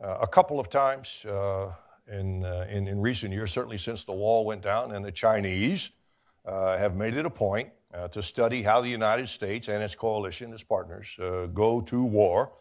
a 0.00 0.26
couple 0.26 0.58
of 0.58 0.68
times 0.70 1.24
in, 2.10 2.44
in, 2.44 2.88
in 2.88 3.00
recent 3.00 3.32
years, 3.32 3.50
certainly 3.52 3.78
since 3.78 4.04
the 4.04 4.12
wall 4.12 4.44
went 4.44 4.62
down, 4.62 4.92
and 4.94 5.04
the 5.04 5.12
Chinese 5.12 5.90
have 6.46 6.96
made 6.96 7.14
it 7.14 7.26
a 7.26 7.30
point 7.30 7.70
uh, 7.94 8.08
to 8.08 8.22
study 8.22 8.62
how 8.62 8.80
the 8.80 8.88
United 8.88 9.28
States 9.28 9.68
and 9.68 9.82
its 9.82 9.94
coalition, 9.94 10.52
its 10.52 10.62
partners, 10.62 11.16
uh, 11.20 11.46
go 11.46 11.80
to 11.80 12.02
war. 12.02 12.52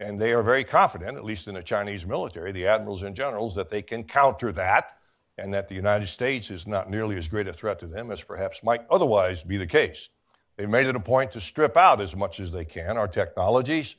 And 0.00 0.20
they 0.20 0.32
are 0.32 0.42
very 0.42 0.64
confident, 0.64 1.16
at 1.16 1.24
least 1.24 1.46
in 1.46 1.54
the 1.54 1.62
Chinese 1.62 2.04
military, 2.04 2.50
the 2.50 2.66
admirals 2.66 3.04
and 3.04 3.14
generals, 3.14 3.54
that 3.54 3.70
they 3.70 3.82
can 3.82 4.02
counter 4.02 4.50
that 4.52 4.96
and 5.38 5.54
that 5.54 5.68
the 5.68 5.74
United 5.74 6.08
States 6.08 6.50
is 6.50 6.66
not 6.66 6.90
nearly 6.90 7.16
as 7.16 7.28
great 7.28 7.46
a 7.46 7.52
threat 7.52 7.78
to 7.78 7.86
them 7.86 8.10
as 8.10 8.22
perhaps 8.22 8.64
might 8.64 8.82
otherwise 8.90 9.44
be 9.44 9.56
the 9.56 9.66
case. 9.66 10.08
They've 10.56 10.68
made 10.68 10.86
it 10.86 10.96
a 10.96 11.00
point 11.00 11.30
to 11.32 11.40
strip 11.40 11.76
out 11.76 12.00
as 12.00 12.16
much 12.16 12.40
as 12.40 12.50
they 12.50 12.64
can 12.64 12.96
our 12.96 13.08
technologies, 13.08 13.96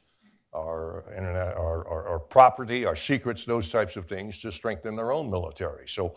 our, 0.54 1.04
internet, 1.10 1.56
our, 1.58 1.88
our, 1.88 2.08
our 2.08 2.20
property, 2.20 2.86
our 2.86 2.96
secrets, 2.96 3.46
those 3.46 3.70
types 3.70 3.96
of 3.96 4.08
things 4.08 4.40
to 4.40 4.52
strengthen 4.52 4.96
their 4.96 5.12
own 5.12 5.30
military. 5.30 5.88
So 5.88 6.16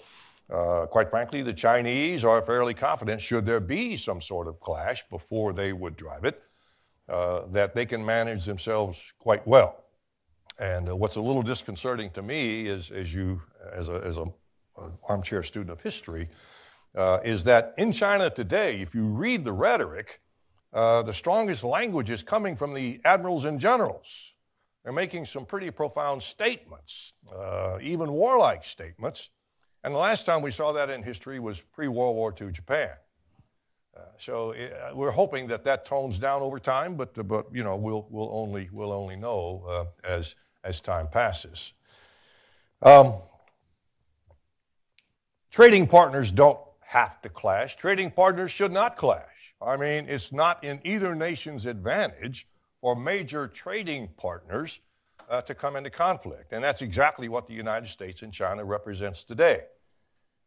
uh, 0.51 0.87
quite 0.87 1.11
frankly, 1.11 1.43
the 1.43 1.53
Chinese 1.53 2.25
are 2.25 2.41
fairly 2.41 2.75
confident, 2.75 3.21
should 3.21 3.45
there 3.45 3.61
be 3.61 3.97
some 3.97 4.21
sort 4.21 4.47
of 4.47 4.61
clash 4.61 5.05
before 5.11 5.53
they 5.53 5.73
would 5.73 5.97
drive 5.97 6.25
it, 6.25 6.43
uh, 7.09 7.43
that 7.49 7.75
they 7.75 7.85
can 7.85 8.05
manage 8.05 8.45
themselves 8.45 9.13
quite 9.19 9.47
well. 9.47 9.85
And 10.59 10.89
uh, 10.89 10.97
what's 10.97 11.17
a 11.17 11.21
little 11.21 11.43
disconcerting 11.43 12.11
to 12.11 12.23
me 12.23 12.67
is, 12.67 12.91
as 12.91 13.13
you, 13.13 13.43
as 13.73 13.89
a, 13.89 13.95
as 14.05 14.19
a, 14.19 14.25
armchair 15.09 15.43
student 15.43 15.71
of 15.71 15.81
history, 15.81 16.29
uh, 16.95 17.19
is 17.25 17.43
that 17.45 17.73
in 17.79 17.93
China 17.93 18.29
today, 18.29 18.81
if 18.83 18.95
you 18.95 19.07
read 19.07 19.43
the 19.43 19.53
rhetoric, 19.53 20.21
uh, 20.77 21.03
the 21.03 21.15
strongest 21.15 21.65
language 21.65 22.11
is 22.11 22.23
coming 22.23 22.55
from 22.55 22.75
the 22.75 23.01
admirals 23.03 23.47
and 23.47 23.59
generals. 23.59 24.35
They're 24.85 24.93
making 24.93 25.25
some 25.25 25.47
pretty 25.47 25.71
profound 25.71 26.23
statements, 26.23 27.15
uh, 27.35 27.79
even 27.81 28.13
warlike 28.13 28.63
statements. 28.63 29.31
And 29.83 29.95
the 29.95 29.99
last 29.99 30.27
time 30.27 30.43
we 30.43 30.51
saw 30.51 30.73
that 30.73 30.91
in 30.91 31.03
history 31.03 31.41
was 31.41 31.63
pre 31.63 31.89
World 31.89 32.15
War 32.15 32.35
II 32.39 32.53
Japan. 32.53 32.91
Uh, 33.97 34.01
so 34.19 34.53
uh, 34.53 34.95
we're 34.95 35.11
hoping 35.11 35.47
that 35.47 35.65
that 35.65 35.87
tones 35.87 36.19
down 36.19 36.43
over 36.43 36.59
time, 36.59 36.95
but, 36.95 37.15
but 37.27 37.47
you 37.55 37.65
know, 37.65 37.77
we'll, 37.77 38.07
we'll, 38.11 38.29
only, 38.31 38.69
we'll 38.71 38.93
only 38.93 39.17
know 39.17 39.65
uh, 39.67 39.85
as, 40.07 40.35
as 40.63 40.81
time 40.81 41.09
passes. 41.09 41.73
Um, 42.83 43.15
trading 45.51 45.87
partners 45.87 46.31
don't 46.31 46.61
have 46.81 47.23
to 47.23 47.31
clash. 47.31 47.77
Trading 47.77 48.11
partners 48.11 48.51
should 48.51 48.73
not 48.73 48.99
clash. 48.99 49.36
I 49.61 49.77
mean, 49.77 50.07
it's 50.09 50.33
not 50.33 50.63
in 50.63 50.81
either 50.85 51.15
nation's 51.15 51.67
advantage 51.67 52.47
for 52.81 52.95
major 52.95 53.49
trading 53.49 54.09
partners 54.17 54.81
uh, 55.31 55.41
to 55.43 55.55
come 55.55 55.77
into 55.77 55.91
conflict. 55.91 56.53
And 56.53 56.63
that's 56.63 56.83
exactly 56.83 57.29
what 57.29 57.47
the 57.47 57.55
United 57.55 57.89
States 57.89 58.23
and 58.23 58.33
China 58.33 58.65
represents 58.65 59.25
today. 59.25 59.63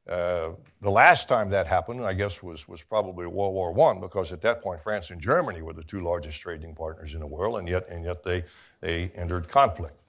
Uh, 0.07 0.51
the 0.81 0.89
last 0.89 1.27
time 1.27 1.49
that 1.49 1.67
happened, 1.67 2.03
I 2.03 2.13
guess, 2.13 2.41
was, 2.41 2.67
was 2.67 2.81
probably 2.81 3.27
World 3.27 3.53
War 3.53 3.91
I, 3.91 3.99
because 3.99 4.31
at 4.31 4.41
that 4.41 4.61
point, 4.61 4.81
France 4.81 5.11
and 5.11 5.21
Germany 5.21 5.61
were 5.61 5.73
the 5.73 5.83
two 5.83 6.01
largest 6.01 6.41
trading 6.41 6.73
partners 6.73 7.13
in 7.13 7.19
the 7.19 7.27
world, 7.27 7.59
and 7.59 7.67
yet, 7.67 7.87
and 7.89 8.03
yet 8.03 8.23
they, 8.23 8.43
they 8.81 9.11
entered 9.15 9.47
conflict. 9.47 10.01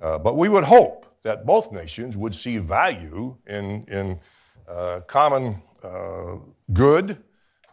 Uh, 0.00 0.18
but 0.18 0.36
we 0.36 0.48
would 0.48 0.64
hope 0.64 1.06
that 1.22 1.46
both 1.46 1.72
nations 1.72 2.16
would 2.16 2.34
see 2.34 2.58
value 2.58 3.36
in, 3.46 3.84
in 3.88 4.20
uh, 4.68 5.00
common 5.06 5.60
uh, 5.82 6.36
good, 6.72 7.18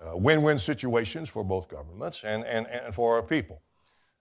uh, 0.02 0.16
win 0.16 0.42
win 0.42 0.60
situations 0.60 1.30
for 1.30 1.44
both 1.44 1.68
governments 1.68 2.24
and, 2.24 2.44
and, 2.46 2.68
and 2.68 2.94
for 2.94 3.16
our 3.16 3.24
people. 3.24 3.62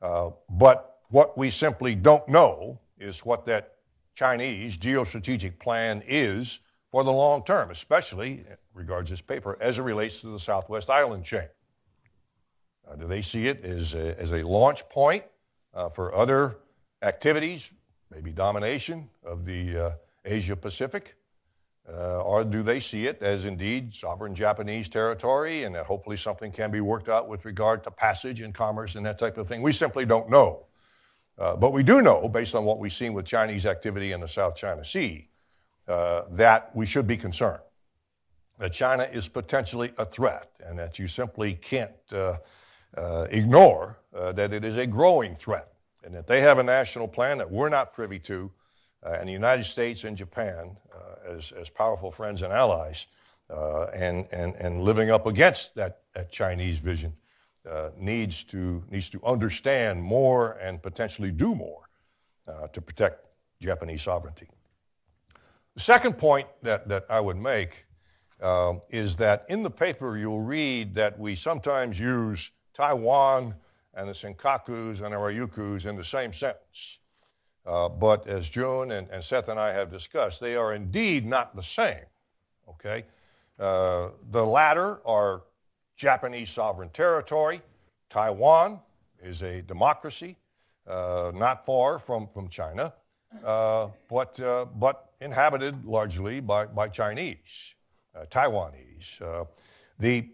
Uh, 0.01 0.31
but 0.51 0.99
what 1.09 1.37
we 1.37 1.51
simply 1.51 1.95
don't 1.95 2.27
know 2.29 2.79
is 2.99 3.25
what 3.25 3.45
that 3.47 3.75
Chinese 4.15 4.79
geostrategic 4.79 5.59
plan 5.59 6.03
is 6.07 6.61
for 6.91 7.05
the 7.05 7.13
long 7.13 7.45
term, 7.45 7.71
especially 7.71 8.45
regards 8.73 9.11
this 9.11 9.21
paper 9.21 9.59
as 9.61 9.79
it 9.79 9.83
relates 9.83 10.21
to 10.21 10.29
the 10.29 10.39
Southwest 10.39 10.89
Island 10.89 11.25
chain. 11.25 11.49
Uh, 12.89 12.97
do 12.97 13.07
they 13.07 13.23
see 13.23 13.47
it 13.49 13.65
as 13.65 13.95
a, 13.95 14.19
as 14.19 14.33
a 14.33 14.43
launch 14.43 14.89
point 14.89 15.25
uh, 15.75 15.89
for 15.89 16.15
other 16.15 16.59
activities, 17.03 17.75
maybe 18.11 18.31
domination 18.31 19.09
of 19.25 19.45
the 19.45 19.77
uh, 19.77 19.91
Asia 20.25 20.57
Pacific? 20.57 21.17
Uh, 21.89 22.21
or 22.23 22.45
do 22.45 22.65
they 22.65 22.81
see 22.81 23.07
it 23.07 23.23
as 23.23 23.45
indeed 23.45 23.95
sovereign 23.95 24.35
Japanese 24.35 24.89
territory 24.89 25.63
and 25.63 25.75
that 25.75 25.87
hopefully 25.87 26.17
something 26.17 26.51
can 26.51 26.71
be 26.71 26.81
worked 26.81 27.09
out 27.09 27.29
with 27.29 27.45
regard 27.45 27.85
to 27.85 27.91
passage 27.93 28.41
and 28.41 28.53
commerce 28.53 28.97
and 28.97 29.07
that 29.07 29.19
type 29.19 29.39
of 29.39 29.47
thing? 29.47 29.63
We 29.63 29.73
simply 29.73 30.05
don't 30.05 30.29
know. 30.29 30.67
Uh, 31.39 31.55
but 31.55 31.73
we 31.73 31.83
do 31.83 32.03
know, 32.03 32.29
based 32.29 32.55
on 32.55 32.65
what 32.65 32.79
we've 32.79 32.93
seen 32.93 33.13
with 33.13 33.27
Chinese 33.27 33.67
activity 33.67 34.13
in 34.13 34.21
the 34.21 34.29
South 34.29 34.57
China 34.57 34.85
Sea, 34.85 35.29
uh, 35.87 36.23
that 36.31 36.75
we 36.75 36.87
should 36.87 37.07
be 37.07 37.17
concerned. 37.17 37.61
That 38.59 38.73
China 38.73 39.05
is 39.05 39.29
potentially 39.29 39.93
a 39.99 40.07
threat 40.07 40.51
and 40.65 40.79
that 40.79 40.99
you 40.99 41.07
simply 41.07 41.55
can't 41.55 41.93
uh, 42.13 42.39
uh, 42.97 43.27
ignore 43.31 43.99
uh, 44.15 44.33
that 44.33 44.53
it 44.53 44.65
is 44.65 44.77
a 44.77 44.87
growing 44.87 45.37
threat 45.37 45.73
and 46.03 46.15
that 46.15 46.27
they 46.27 46.41
have 46.41 46.59
a 46.59 46.63
national 46.63 47.07
plan 47.07 47.39
that 47.39 47.51
we're 47.51 47.69
not 47.69 47.93
privy 47.93 48.19
to. 48.21 48.51
And 49.07 49.29
the 49.29 49.33
United 49.33 49.65
States 49.65 50.05
and 50.05 50.17
Japan 50.17 50.77
as, 51.27 51.53
as 51.53 51.69
powerful 51.69 52.11
friends 52.11 52.43
and 52.43 52.53
allies 52.53 53.07
uh, 53.51 53.85
and, 53.87 54.27
and, 54.33 54.55
and 54.57 54.83
living 54.83 55.11
up 55.11 55.27
against 55.27 55.75
that, 55.75 56.01
that 56.15 56.31
Chinese 56.31 56.79
vision 56.79 57.13
uh, 57.71 57.91
needs, 57.97 58.45
to, 58.45 58.83
needs 58.91 59.09
to 59.11 59.21
understand 59.25 60.03
more 60.03 60.53
and 60.53 60.83
potentially 60.83 61.31
do 61.31 61.55
more 61.55 61.89
uh, 62.47 62.69
to 62.69 62.81
protect 62.81 63.27
Japanese 63.61 64.03
sovereignty. 64.03 64.49
The 65.75 65.81
second 65.81 66.17
point 66.17 66.47
that, 66.63 66.89
that 66.89 67.07
I 67.11 67.21
would 67.21 67.37
make 67.37 67.87
uh, 68.41 68.75
is 68.91 69.17
that 69.17 69.47
in 69.49 69.63
the 69.63 69.71
paper 69.71 70.17
you'll 70.17 70.41
read 70.41 70.95
that 70.95 71.19
we 71.19 71.35
sometimes 71.35 71.99
use 71.99 72.51
Taiwan 72.73 73.55
and 73.95 74.09
the 74.09 74.13
Senkakus 74.13 75.03
and 75.03 75.13
the 75.13 75.17
Ryukyus 75.17 75.87
in 75.87 75.97
the 75.97 76.05
same 76.05 76.33
sentence. 76.33 76.99
Uh, 77.67 77.89
but 77.89 78.29
as 78.29 78.49
Jun 78.49 78.93
and, 78.93 79.09
and, 79.11 79.23
Seth 79.23 79.49
and 79.49 79.59
I 79.59 79.73
have 79.73 79.91
discussed, 79.91 80.41
they 80.41 80.55
are 80.55 80.75
indeed 80.75 81.27
not 81.27 81.57
the 81.57 81.63
same. 81.63 82.05
Okay? 82.69 83.05
Uh, 83.59 84.11
the 84.31 84.45
latter 84.45 85.01
are 85.05 85.43
Japanese 85.97 86.51
sovereign 86.51 86.91
territory. 86.91 87.61
Taiwan 88.09 88.79
is 89.21 89.43
a 89.43 89.63
democracy, 89.63 90.37
uh, 90.87 91.33
not 91.35 91.67
far 91.67 91.99
from, 91.99 92.29
from 92.29 92.49
China, 92.49 92.93
uh, 93.45 93.89
but, 94.09 94.39
uh, 94.41 94.67
but 94.77 95.13
inhabited 95.21 95.85
largely 95.85 96.39
by, 96.39 96.67
by 96.67 96.89
Chinese, 96.89 97.75
Taiwanese. 98.31 99.47
the, 99.99 100.29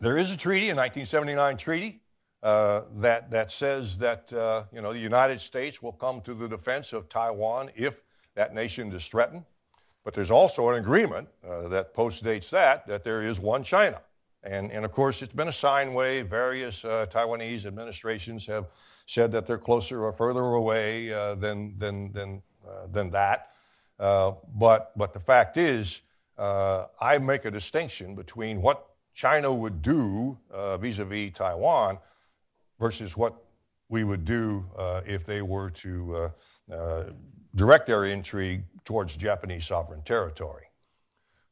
there 0.00 0.16
is 0.16 0.30
a 0.30 0.36
treaty, 0.36 0.66
a 0.66 0.74
1979 0.74 1.56
treaty, 1.58 2.00
uh, 2.46 2.84
that, 2.98 3.28
that 3.28 3.50
says 3.50 3.98
that 3.98 4.32
uh, 4.32 4.62
you 4.72 4.80
know, 4.80 4.92
the 4.92 5.00
United 5.00 5.40
States 5.40 5.82
will 5.82 5.90
come 5.90 6.20
to 6.20 6.32
the 6.32 6.46
defense 6.46 6.92
of 6.92 7.08
Taiwan 7.08 7.70
if 7.74 8.04
that 8.36 8.54
nation 8.54 8.92
is 8.92 9.04
threatened. 9.04 9.42
But 10.04 10.14
there's 10.14 10.30
also 10.30 10.68
an 10.68 10.76
agreement 10.76 11.26
uh, 11.44 11.66
that 11.66 11.92
postdates 11.92 12.48
that, 12.50 12.86
that 12.86 13.02
there 13.02 13.24
is 13.24 13.40
one 13.40 13.64
China. 13.64 14.00
And, 14.44 14.70
and 14.70 14.84
of 14.84 14.92
course, 14.92 15.22
it's 15.22 15.32
been 15.32 15.48
a 15.48 15.52
sine 15.52 15.92
wave. 15.92 16.28
Various 16.28 16.84
uh, 16.84 17.06
Taiwanese 17.10 17.66
administrations 17.66 18.46
have 18.46 18.66
said 19.06 19.32
that 19.32 19.48
they're 19.48 19.58
closer 19.58 20.04
or 20.04 20.12
further 20.12 20.44
away 20.44 21.12
uh, 21.12 21.34
than, 21.34 21.76
than, 21.78 22.12
than, 22.12 22.42
than 22.92 23.10
that. 23.10 23.50
but, 23.98 24.92
but 24.96 25.12
the 25.12 25.18
fact 25.18 25.56
is, 25.56 26.02
I 26.38 27.18
make 27.20 27.44
a 27.44 27.50
distinction 27.50 28.14
between 28.14 28.62
what 28.62 28.86
China 29.14 29.52
would 29.52 29.82
do 29.82 30.38
vis 30.78 31.00
a 31.00 31.04
vis 31.04 31.32
Taiwan 31.34 31.98
versus 32.78 33.16
what 33.16 33.46
we 33.88 34.04
would 34.04 34.24
do 34.24 34.64
uh, 34.76 35.00
if 35.06 35.24
they 35.24 35.42
were 35.42 35.70
to 35.70 36.16
uh, 36.16 36.74
uh, 36.74 37.04
direct 37.54 37.86
their 37.86 38.04
intrigue 38.04 38.64
towards 38.84 39.16
Japanese 39.16 39.66
sovereign 39.66 40.02
territory. 40.02 40.64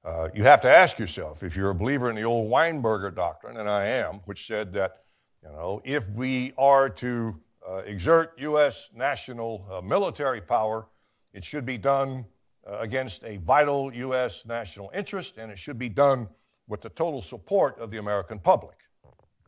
Uh, 0.04 0.28
you 0.34 0.42
have 0.42 0.60
to 0.60 0.68
ask 0.68 0.98
yourself 0.98 1.42
if 1.42 1.56
you're 1.56 1.70
a 1.70 1.74
believer 1.74 2.10
in 2.10 2.16
the 2.16 2.22
old 2.22 2.50
Weinberger 2.50 3.14
doctrine, 3.14 3.56
and 3.56 3.68
I 3.68 3.86
am, 3.86 4.20
which 4.26 4.46
said 4.46 4.72
that 4.74 5.04
you 5.42 5.48
know 5.48 5.80
if 5.84 6.06
we 6.10 6.52
are 6.58 6.90
to 6.90 7.40
uh, 7.66 7.76
exert 7.86 8.34
U.S. 8.38 8.90
national 8.94 9.82
military 9.82 10.42
power, 10.42 10.88
it 11.32 11.42
should 11.44 11.64
be 11.64 11.78
done 11.78 12.26
against 12.66 13.24
a 13.24 13.38
vital 13.38 13.92
U.S. 13.94 14.44
national 14.44 14.90
interest, 14.94 15.38
and 15.38 15.50
it 15.50 15.58
should 15.58 15.78
be 15.78 15.88
done 15.88 16.28
with 16.68 16.82
the 16.82 16.90
total 16.90 17.22
support 17.22 17.78
of 17.78 17.90
the 17.90 17.96
American 17.96 18.38
public 18.38 18.83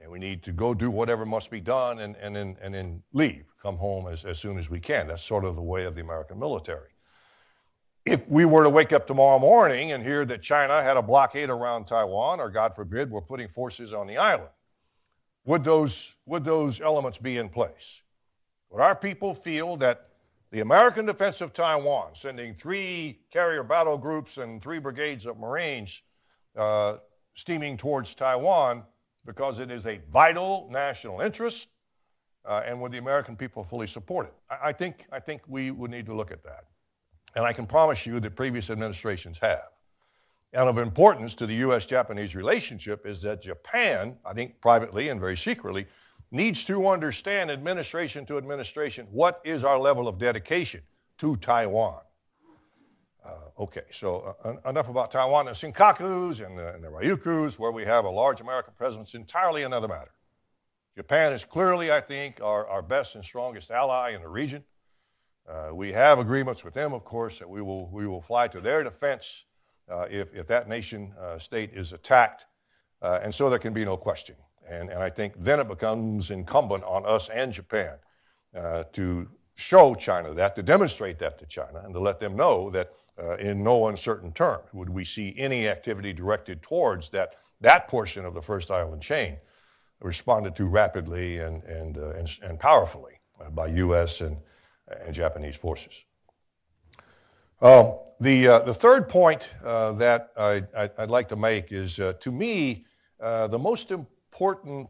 and 0.06 0.12
we 0.12 0.20
need 0.20 0.40
to 0.44 0.52
go 0.52 0.72
do 0.72 0.88
whatever 0.88 1.26
must 1.26 1.50
be 1.50 1.60
done 1.60 1.98
and, 1.98 2.14
and, 2.18 2.36
then, 2.36 2.56
and 2.62 2.72
then 2.72 3.02
leave, 3.12 3.44
come 3.60 3.76
home 3.76 4.06
as, 4.06 4.24
as 4.24 4.38
soon 4.38 4.56
as 4.56 4.70
we 4.70 4.78
can. 4.78 5.08
That's 5.08 5.20
sort 5.20 5.44
of 5.44 5.56
the 5.56 5.62
way 5.62 5.84
of 5.84 5.96
the 5.96 6.00
American 6.00 6.38
military. 6.38 6.90
If 8.04 8.20
we 8.28 8.44
were 8.44 8.62
to 8.62 8.70
wake 8.70 8.92
up 8.92 9.08
tomorrow 9.08 9.40
morning 9.40 9.90
and 9.90 10.04
hear 10.04 10.24
that 10.26 10.42
China 10.42 10.80
had 10.80 10.96
a 10.96 11.02
blockade 11.02 11.50
around 11.50 11.86
Taiwan, 11.86 12.38
or 12.38 12.50
God 12.50 12.72
forbid, 12.72 13.10
we're 13.10 13.20
putting 13.20 13.48
forces 13.48 13.92
on 13.92 14.06
the 14.06 14.16
island, 14.16 14.50
would 15.44 15.64
those, 15.64 16.14
would 16.24 16.44
those 16.44 16.80
elements 16.80 17.18
be 17.18 17.38
in 17.38 17.48
place? 17.48 18.02
Would 18.70 18.80
our 18.80 18.94
people 18.94 19.34
feel 19.34 19.76
that 19.78 20.10
the 20.52 20.60
American 20.60 21.04
defense 21.04 21.40
of 21.40 21.52
Taiwan, 21.52 22.10
sending 22.14 22.54
three 22.54 23.18
carrier 23.32 23.64
battle 23.64 23.98
groups 23.98 24.38
and 24.38 24.62
three 24.62 24.78
brigades 24.78 25.26
of 25.26 25.36
Marines 25.36 26.00
uh, 26.56 26.98
steaming 27.34 27.76
towards 27.76 28.14
Taiwan, 28.14 28.84
because 29.26 29.58
it 29.58 29.70
is 29.70 29.86
a 29.86 30.00
vital 30.12 30.68
national 30.70 31.20
interest, 31.20 31.68
uh, 32.46 32.62
and 32.64 32.80
would 32.80 32.92
the 32.92 32.98
American 32.98 33.36
people 33.36 33.64
fully 33.64 33.86
support 33.86 34.26
it? 34.26 34.34
I, 34.48 34.68
I, 34.68 34.72
think, 34.72 35.04
I 35.12 35.18
think 35.18 35.42
we 35.48 35.70
would 35.70 35.90
need 35.90 36.06
to 36.06 36.14
look 36.14 36.30
at 36.30 36.42
that. 36.44 36.64
And 37.34 37.44
I 37.44 37.52
can 37.52 37.66
promise 37.66 38.06
you 38.06 38.20
that 38.20 38.36
previous 38.36 38.70
administrations 38.70 39.38
have. 39.38 39.68
And 40.52 40.68
of 40.68 40.78
importance 40.78 41.34
to 41.34 41.46
the 41.46 41.54
US 41.56 41.84
Japanese 41.84 42.34
relationship 42.34 43.04
is 43.04 43.20
that 43.22 43.42
Japan, 43.42 44.16
I 44.24 44.32
think 44.32 44.60
privately 44.60 45.10
and 45.10 45.20
very 45.20 45.36
secretly, 45.36 45.86
needs 46.30 46.64
to 46.64 46.88
understand 46.88 47.50
administration 47.50 48.24
to 48.26 48.38
administration 48.38 49.06
what 49.10 49.40
is 49.44 49.64
our 49.64 49.78
level 49.78 50.08
of 50.08 50.18
dedication 50.18 50.80
to 51.18 51.36
Taiwan. 51.36 52.00
Uh, 53.26 53.62
okay, 53.62 53.82
so 53.90 54.36
uh, 54.44 54.68
enough 54.68 54.88
about 54.88 55.10
Taiwan. 55.10 55.46
The 55.46 55.52
Senkakus 55.52 56.44
and 56.44 56.56
the, 56.56 56.74
and 56.74 56.84
the 56.84 56.88
Ryukyus, 56.88 57.58
where 57.58 57.72
we 57.72 57.84
have 57.84 58.04
a 58.04 58.10
large 58.10 58.40
American 58.40 58.74
presence, 58.76 59.14
entirely 59.14 59.64
another 59.64 59.88
matter. 59.88 60.12
Japan 60.94 61.32
is 61.32 61.44
clearly, 61.44 61.90
I 61.90 62.00
think, 62.00 62.40
our, 62.40 62.66
our 62.68 62.82
best 62.82 63.16
and 63.16 63.24
strongest 63.24 63.70
ally 63.70 64.14
in 64.14 64.22
the 64.22 64.28
region. 64.28 64.64
Uh, 65.48 65.70
we 65.72 65.92
have 65.92 66.18
agreements 66.18 66.64
with 66.64 66.74
them, 66.74 66.92
of 66.92 67.04
course, 67.04 67.38
that 67.38 67.48
we 67.48 67.62
will, 67.62 67.88
we 67.88 68.06
will 68.06 68.22
fly 68.22 68.48
to 68.48 68.60
their 68.60 68.84
defense 68.84 69.44
uh, 69.90 70.06
if, 70.10 70.32
if 70.34 70.46
that 70.46 70.68
nation 70.68 71.12
uh, 71.20 71.38
state 71.38 71.70
is 71.72 71.92
attacked. 71.92 72.46
Uh, 73.02 73.20
and 73.22 73.34
so 73.34 73.50
there 73.50 73.58
can 73.58 73.72
be 73.72 73.84
no 73.84 73.96
question. 73.96 74.36
And, 74.68 74.88
and 74.90 75.02
I 75.02 75.10
think 75.10 75.34
then 75.38 75.60
it 75.60 75.68
becomes 75.68 76.30
incumbent 76.30 76.84
on 76.84 77.04
us 77.06 77.28
and 77.28 77.52
Japan 77.52 77.94
to 78.92 79.28
show 79.54 79.94
China 79.94 80.32
that, 80.34 80.56
to 80.56 80.62
demonstrate 80.62 81.18
that 81.18 81.38
to 81.38 81.46
China, 81.46 81.82
and 81.84 81.92
to 81.92 82.00
let 82.00 82.20
them 82.20 82.36
know 82.36 82.70
that 82.70 82.90
uh, 83.18 83.36
in 83.36 83.62
no 83.62 83.88
uncertain 83.88 84.32
terms 84.32 84.68
would 84.72 84.90
we 84.90 85.04
see 85.04 85.34
any 85.38 85.68
activity 85.68 86.12
directed 86.12 86.62
towards 86.62 87.08
that 87.10 87.34
that 87.60 87.88
portion 87.88 88.24
of 88.24 88.34
the 88.34 88.42
first 88.42 88.70
island 88.70 89.00
chain 89.00 89.38
responded 90.00 90.54
to 90.56 90.66
rapidly 90.66 91.38
and, 91.38 91.62
and, 91.64 91.98
uh, 91.98 92.10
and, 92.10 92.38
and, 92.42 92.60
powerfully 92.60 93.14
uh, 93.40 93.48
by 93.50 93.66
U.S. 93.68 94.20
and, 94.20 94.36
and 95.04 95.14
Japanese 95.14 95.56
forces. 95.56 96.04
Um, 97.62 97.94
the, 98.20 98.48
uh, 98.48 98.58
the 98.60 98.74
third 98.74 99.08
point 99.08 99.48
uh, 99.64 99.92
that 99.92 100.30
I, 100.36 100.62
would 100.98 101.10
like 101.10 101.28
to 101.28 101.36
make 101.36 101.72
is 101.72 101.98
uh, 101.98 102.14
to 102.20 102.30
me, 102.30 102.84
the 103.18 103.58
most 103.58 103.90
important 103.90 104.88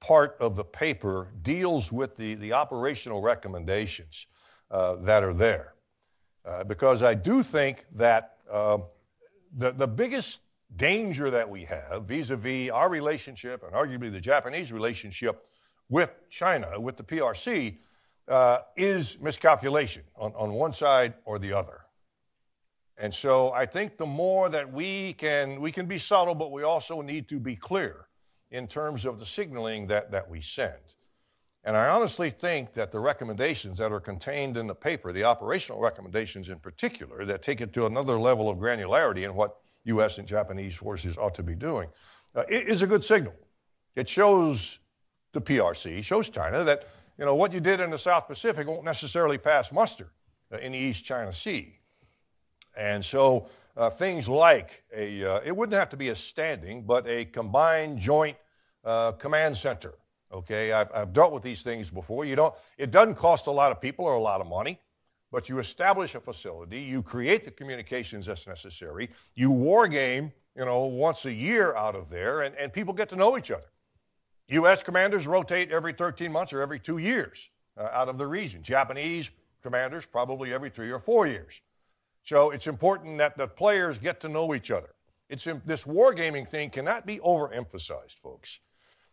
part 0.00 0.36
of 0.40 0.56
the 0.56 0.64
paper 0.64 1.28
deals 1.42 1.92
with 1.92 2.16
the, 2.16 2.34
the 2.34 2.52
operational 2.52 3.20
recommendations 3.20 4.26
that 4.70 5.22
are 5.22 5.34
there. 5.34 5.74
Because 6.66 7.02
I 7.02 7.14
do 7.14 7.42
think 7.42 7.84
that 7.96 8.36
um, 8.50 8.84
the, 9.56 9.72
the 9.72 9.86
biggest 9.86 10.40
danger 10.76 11.30
that 11.30 11.48
we 11.48 11.64
have 11.64 12.04
vis 12.04 12.30
a 12.30 12.36
vis 12.36 12.70
our 12.70 12.88
relationship 12.88 13.62
and 13.62 13.72
arguably 13.72 14.12
the 14.12 14.20
Japanese 14.20 14.72
relationship 14.72 15.46
with 15.88 16.10
China, 16.28 16.78
with 16.78 16.96
the 16.96 17.02
PRC, 17.02 17.76
uh, 18.28 18.58
is 18.76 19.18
miscalculation 19.20 20.02
on, 20.16 20.32
on 20.36 20.52
one 20.52 20.72
side 20.72 21.14
or 21.24 21.38
the 21.38 21.52
other. 21.52 21.80
And 22.98 23.14
so 23.14 23.52
I 23.52 23.64
think 23.64 23.96
the 23.96 24.06
more 24.06 24.48
that 24.50 24.70
we 24.70 25.14
can, 25.14 25.60
we 25.60 25.72
can 25.72 25.86
be 25.86 25.98
subtle, 25.98 26.34
but 26.34 26.50
we 26.50 26.62
also 26.62 27.00
need 27.00 27.28
to 27.28 27.38
be 27.38 27.56
clear 27.56 28.08
in 28.50 28.66
terms 28.66 29.04
of 29.04 29.18
the 29.18 29.26
signaling 29.26 29.86
that, 29.86 30.10
that 30.10 30.28
we 30.28 30.40
send. 30.40 30.87
And 31.64 31.76
I 31.76 31.88
honestly 31.88 32.30
think 32.30 32.72
that 32.74 32.92
the 32.92 33.00
recommendations 33.00 33.78
that 33.78 33.92
are 33.92 34.00
contained 34.00 34.56
in 34.56 34.66
the 34.66 34.74
paper, 34.74 35.12
the 35.12 35.24
operational 35.24 35.80
recommendations 35.80 36.48
in 36.48 36.58
particular, 36.60 37.24
that 37.24 37.42
take 37.42 37.60
it 37.60 37.72
to 37.74 37.86
another 37.86 38.18
level 38.18 38.48
of 38.48 38.58
granularity 38.58 39.24
in 39.24 39.34
what 39.34 39.56
U.S. 39.84 40.18
and 40.18 40.26
Japanese 40.26 40.76
forces 40.76 41.18
ought 41.18 41.34
to 41.34 41.42
be 41.42 41.54
doing, 41.54 41.88
uh, 42.34 42.44
is 42.48 42.82
a 42.82 42.86
good 42.86 43.04
signal. 43.04 43.34
It 43.96 44.08
shows 44.08 44.78
the 45.32 45.40
PRC, 45.40 46.02
shows 46.02 46.30
China 46.30 46.64
that 46.64 46.88
you 47.18 47.24
know 47.24 47.34
what 47.34 47.52
you 47.52 47.60
did 47.60 47.80
in 47.80 47.90
the 47.90 47.98
South 47.98 48.28
Pacific 48.28 48.66
won't 48.66 48.84
necessarily 48.84 49.38
pass 49.38 49.72
muster 49.72 50.12
uh, 50.52 50.58
in 50.58 50.72
the 50.72 50.78
East 50.78 51.04
China 51.04 51.32
Sea. 51.32 51.74
And 52.76 53.04
so 53.04 53.48
uh, 53.76 53.90
things 53.90 54.28
like 54.28 54.84
a, 54.94 55.24
uh, 55.24 55.40
it 55.44 55.54
wouldn't 55.54 55.76
have 55.76 55.88
to 55.90 55.96
be 55.96 56.10
a 56.10 56.14
standing, 56.14 56.82
but 56.82 57.06
a 57.08 57.24
combined 57.24 57.98
joint 57.98 58.36
uh, 58.84 59.12
command 59.12 59.56
center. 59.56 59.94
Okay, 60.32 60.72
I've, 60.72 60.90
I've 60.94 61.12
dealt 61.12 61.32
with 61.32 61.42
these 61.42 61.62
things 61.62 61.90
before. 61.90 62.24
You 62.24 62.36
don't, 62.36 62.54
it 62.76 62.90
doesn't 62.90 63.14
cost 63.14 63.46
a 63.46 63.50
lot 63.50 63.72
of 63.72 63.80
people 63.80 64.04
or 64.04 64.14
a 64.14 64.20
lot 64.20 64.40
of 64.40 64.46
money, 64.46 64.78
but 65.32 65.48
you 65.48 65.58
establish 65.58 66.14
a 66.14 66.20
facility, 66.20 66.80
you 66.80 67.02
create 67.02 67.44
the 67.44 67.50
communications 67.50 68.26
that's 68.26 68.46
necessary, 68.46 69.08
you 69.34 69.50
war 69.50 69.88
game, 69.88 70.32
you 70.54 70.64
know, 70.64 70.84
once 70.84 71.24
a 71.24 71.32
year 71.32 71.74
out 71.76 71.94
of 71.94 72.10
there, 72.10 72.42
and, 72.42 72.54
and 72.56 72.72
people 72.72 72.92
get 72.92 73.08
to 73.08 73.16
know 73.16 73.38
each 73.38 73.50
other. 73.50 73.70
U.S. 74.48 74.82
commanders 74.82 75.26
rotate 75.26 75.70
every 75.70 75.92
13 75.92 76.32
months 76.32 76.52
or 76.52 76.62
every 76.62 76.80
two 76.80 76.98
years 76.98 77.48
uh, 77.76 77.88
out 77.92 78.08
of 78.08 78.18
the 78.18 78.26
region. 78.26 78.62
Japanese 78.62 79.30
commanders 79.62 80.06
probably 80.06 80.52
every 80.52 80.70
three 80.70 80.90
or 80.90 80.98
four 80.98 81.26
years. 81.26 81.60
So 82.22 82.50
it's 82.50 82.66
important 82.66 83.18
that 83.18 83.36
the 83.36 83.46
players 83.46 83.98
get 83.98 84.20
to 84.20 84.28
know 84.28 84.54
each 84.54 84.70
other. 84.70 84.90
It's 85.28 85.44
this 85.66 85.84
wargaming 85.84 86.48
thing 86.48 86.70
cannot 86.70 87.06
be 87.06 87.18
overemphasized, 87.18 88.18
folks. 88.22 88.60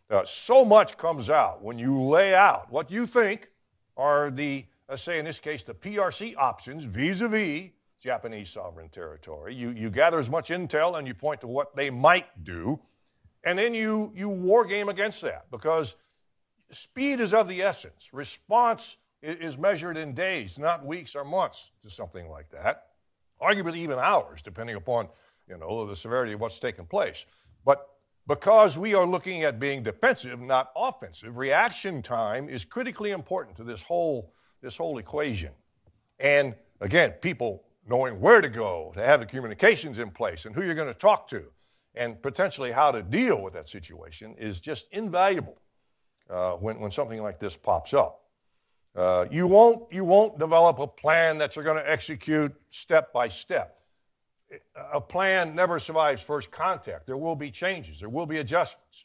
Uh, 0.08 0.24
so 0.24 0.64
much 0.64 0.96
comes 0.96 1.28
out 1.28 1.62
when 1.62 1.78
you 1.78 2.00
lay 2.00 2.34
out 2.34 2.70
what 2.70 2.90
you 2.90 3.06
think 3.06 3.50
are 3.96 4.30
the, 4.30 4.64
let's 4.88 5.02
say 5.02 5.18
in 5.18 5.24
this 5.24 5.40
case, 5.40 5.62
the 5.62 5.74
PRC 5.74 6.34
options 6.36 6.84
vis-a-vis 6.84 7.70
Japanese 8.00 8.50
sovereign 8.50 8.88
territory. 8.88 9.54
You, 9.54 9.70
you 9.70 9.90
gather 9.90 10.18
as 10.18 10.30
much 10.30 10.50
intel 10.50 10.98
and 10.98 11.08
you 11.08 11.14
point 11.14 11.40
to 11.40 11.48
what 11.48 11.74
they 11.74 11.90
might 11.90 12.44
do, 12.44 12.78
and 13.42 13.58
then 13.58 13.74
you, 13.74 14.12
you 14.14 14.28
war 14.28 14.64
game 14.64 14.88
against 14.88 15.22
that 15.22 15.50
because 15.50 15.96
speed 16.70 17.20
is 17.20 17.34
of 17.34 17.48
the 17.48 17.62
essence. 17.62 18.10
Response 18.12 18.96
is 19.22 19.58
measured 19.58 19.96
in 19.96 20.14
days, 20.14 20.58
not 20.58 20.84
weeks 20.86 21.16
or 21.16 21.24
months 21.24 21.72
to 21.82 21.90
something 21.90 22.28
like 22.28 22.50
that 22.50 22.86
arguably 23.40 23.76
even 23.76 23.98
hours, 23.98 24.42
depending 24.42 24.76
upon 24.76 25.08
you 25.48 25.56
know, 25.58 25.86
the 25.86 25.96
severity 25.96 26.32
of 26.32 26.40
what's 26.40 26.58
taken 26.58 26.86
place. 26.86 27.26
But 27.64 27.88
because 28.26 28.76
we 28.76 28.94
are 28.94 29.06
looking 29.06 29.44
at 29.44 29.60
being 29.60 29.82
defensive, 29.82 30.40
not 30.40 30.72
offensive, 30.76 31.36
reaction 31.36 32.02
time 32.02 32.48
is 32.48 32.64
critically 32.64 33.12
important 33.12 33.56
to 33.56 33.64
this 33.64 33.82
whole, 33.82 34.32
this 34.62 34.76
whole 34.76 34.98
equation. 34.98 35.50
And 36.18 36.54
again, 36.80 37.12
people 37.12 37.62
knowing 37.88 38.20
where 38.20 38.40
to 38.40 38.48
go, 38.48 38.92
to 38.94 39.02
have 39.02 39.20
the 39.20 39.26
communications 39.26 39.98
in 39.98 40.10
place, 40.10 40.44
and 40.44 40.54
who 40.54 40.62
you're 40.62 40.74
going 40.74 40.88
to 40.88 40.94
talk 40.94 41.28
to, 41.28 41.44
and 41.94 42.20
potentially 42.20 42.72
how 42.72 42.90
to 42.90 43.02
deal 43.02 43.40
with 43.40 43.54
that 43.54 43.68
situation 43.68 44.34
is 44.38 44.58
just 44.60 44.86
invaluable 44.90 45.56
uh, 46.28 46.52
when, 46.52 46.80
when 46.80 46.90
something 46.90 47.22
like 47.22 47.38
this 47.38 47.56
pops 47.56 47.94
up. 47.94 48.22
Uh, 48.96 49.26
you, 49.30 49.46
won't, 49.46 49.92
you 49.92 50.04
won't 50.04 50.38
develop 50.38 50.78
a 50.78 50.86
plan 50.86 51.38
that 51.38 51.54
you're 51.54 51.64
going 51.64 51.76
to 51.76 51.90
execute 51.90 52.52
step 52.70 53.12
by 53.12 53.28
step. 53.28 53.78
A 54.92 55.00
plan 55.00 55.54
never 55.54 55.78
survives 55.78 56.22
first 56.22 56.50
contact. 56.50 57.06
There 57.06 57.16
will 57.16 57.36
be 57.36 57.50
changes, 57.50 58.00
there 58.00 58.08
will 58.08 58.26
be 58.26 58.38
adjustments. 58.38 59.04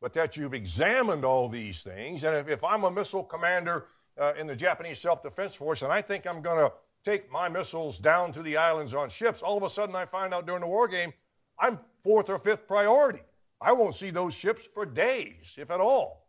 But 0.00 0.12
that 0.14 0.36
you've 0.36 0.52
examined 0.52 1.24
all 1.24 1.48
these 1.48 1.82
things, 1.82 2.24
and 2.24 2.36
if, 2.36 2.48
if 2.48 2.62
I'm 2.62 2.84
a 2.84 2.90
missile 2.90 3.24
commander 3.24 3.86
uh, 4.20 4.34
in 4.38 4.46
the 4.46 4.54
Japanese 4.54 4.98
Self 4.98 5.22
Defense 5.22 5.54
Force 5.54 5.82
and 5.82 5.90
I 5.90 6.02
think 6.02 6.26
I'm 6.26 6.42
going 6.42 6.58
to 6.58 6.72
take 7.04 7.30
my 7.32 7.48
missiles 7.48 7.98
down 7.98 8.32
to 8.32 8.42
the 8.42 8.56
islands 8.56 8.94
on 8.94 9.08
ships, 9.08 9.40
all 9.40 9.56
of 9.56 9.62
a 9.62 9.70
sudden 9.70 9.96
I 9.96 10.04
find 10.04 10.34
out 10.34 10.46
during 10.46 10.60
the 10.60 10.66
war 10.66 10.88
game 10.88 11.12
I'm 11.58 11.78
fourth 12.02 12.28
or 12.28 12.38
fifth 12.38 12.66
priority. 12.66 13.22
I 13.60 13.72
won't 13.72 13.94
see 13.94 14.10
those 14.10 14.34
ships 14.34 14.68
for 14.74 14.84
days, 14.84 15.54
if 15.56 15.70
at 15.70 15.80
all. 15.80 16.28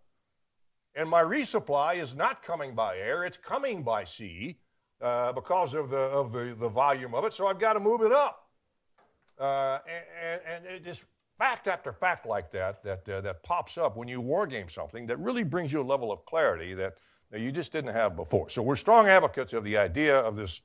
And 0.96 1.10
my 1.10 1.22
resupply 1.22 2.02
is 2.02 2.16
not 2.16 2.42
coming 2.42 2.74
by 2.74 2.98
air, 2.98 3.26
it's 3.26 3.38
coming 3.38 3.84
by 3.84 4.06
sea 4.06 4.58
uh, 5.02 5.34
because 5.34 5.74
of, 5.74 5.90
the, 5.90 5.98
of 5.98 6.32
the, 6.32 6.56
the 6.58 6.70
volume 6.70 7.14
of 7.14 7.26
it. 7.26 7.34
So 7.34 7.48
I've 7.48 7.60
got 7.60 7.74
to 7.74 7.80
move 7.80 8.02
it 8.02 8.14
up. 8.14 8.45
Uh, 9.40 9.80
and, 10.48 10.66
and, 10.66 10.84
just 10.84 11.04
fact 11.38 11.68
after 11.68 11.92
fact 11.92 12.26
like 12.26 12.52
that, 12.52 12.82
that, 12.84 13.10
uh, 13.10 13.20
that 13.22 13.44
pops 13.44 13.78
up 13.78 13.98
when 13.98 14.08
you 14.08 14.22
wargame 14.22 14.72
something 14.72 15.06
that 15.06 15.18
really 15.20 15.44
brings 15.44 15.74
you 15.74 15.82
a 15.82 15.84
level 15.84 16.12
of 16.12 16.24
clarity 16.26 16.74
that, 16.74 16.96
that 17.32 17.42
you 17.42 17.52
just 17.52 17.74
didn't 17.74 17.94
have 17.94 18.16
before. 18.16 18.50
So 18.50 18.62
we're 18.62 18.78
strong 18.78 19.08
advocates 19.08 19.52
of 19.52 19.66
the 19.66 19.78
idea 19.78 20.18
of 20.18 20.38
this 20.38 20.62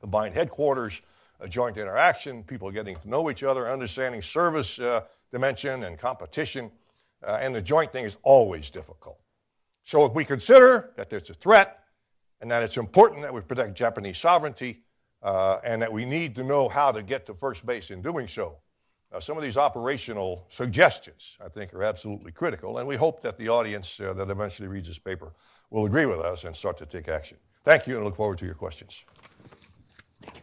combined 0.00 0.34
headquarters, 0.34 1.00
a 1.40 1.48
joint 1.48 1.78
interaction, 1.78 2.42
people 2.42 2.70
getting 2.70 2.96
to 2.96 3.08
know 3.08 3.30
each 3.30 3.42
other, 3.42 3.70
understanding 3.70 4.20
service 4.20 4.78
uh, 4.78 5.02
dimension 5.30 5.84
and 5.84 5.98
competition. 5.98 6.70
Uh, 7.26 7.38
and 7.40 7.54
the 7.54 7.62
joint 7.62 7.92
thing 7.92 8.04
is 8.04 8.16
always 8.22 8.68
difficult. 8.68 9.18
So 9.84 10.04
if 10.04 10.12
we 10.12 10.24
consider 10.24 10.90
that 10.96 11.08
there's 11.08 11.30
a 11.30 11.34
threat 11.34 11.84
and 12.40 12.50
that 12.50 12.62
it's 12.62 12.76
important 12.76 13.22
that 13.22 13.32
we 13.32 13.40
protect 13.40 13.74
Japanese 13.74 14.18
sovereignty 14.18 14.82
uh, 15.22 15.58
and 15.64 15.80
that 15.80 15.92
we 15.92 16.04
need 16.04 16.34
to 16.36 16.42
know 16.42 16.68
how 16.68 16.92
to 16.92 17.02
get 17.02 17.26
to 17.26 17.34
first 17.34 17.64
base 17.64 17.90
in 17.90 18.02
doing 18.02 18.28
so, 18.28 18.56
uh, 19.12 19.20
some 19.20 19.36
of 19.36 19.42
these 19.42 19.56
operational 19.56 20.44
suggestions, 20.48 21.36
I 21.44 21.48
think, 21.48 21.74
are 21.74 21.82
absolutely 21.82 22.32
critical. 22.32 22.78
And 22.78 22.88
we 22.88 22.96
hope 22.96 23.20
that 23.22 23.36
the 23.36 23.48
audience 23.48 24.00
uh, 24.00 24.14
that 24.14 24.30
eventually 24.30 24.68
reads 24.68 24.88
this 24.88 24.98
paper 24.98 25.32
will 25.70 25.84
agree 25.84 26.06
with 26.06 26.20
us 26.20 26.44
and 26.44 26.56
start 26.56 26.76
to 26.78 26.86
take 26.86 27.08
action. 27.08 27.36
Thank 27.64 27.86
you 27.86 27.96
and 27.96 28.04
look 28.04 28.16
forward 28.16 28.38
to 28.38 28.46
your 28.46 28.54
questions. 28.54 29.04
Thank 30.22 30.36
you. 30.36 30.42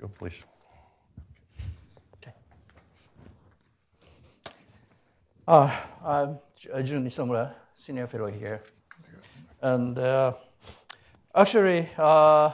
Go, 0.00 0.08
please. 0.08 0.42
Uh, 5.46 5.70
I'm 6.02 6.38
Jun 6.56 7.04
Isomura, 7.06 7.52
senior 7.74 8.06
fellow 8.06 8.30
here. 8.30 8.62
And 9.60 9.98
uh, 9.98 10.32
actually, 11.34 11.88
uh, 11.98 12.52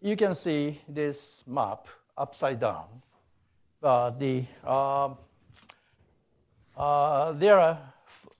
you 0.00 0.16
can 0.16 0.34
see 0.34 0.80
this 0.88 1.42
map 1.46 1.88
upside 2.16 2.60
down. 2.60 3.02
Uh, 3.82 4.10
the, 4.10 4.44
um, 4.64 5.16
uh, 6.76 7.32
there 7.32 7.58
are 7.58 7.78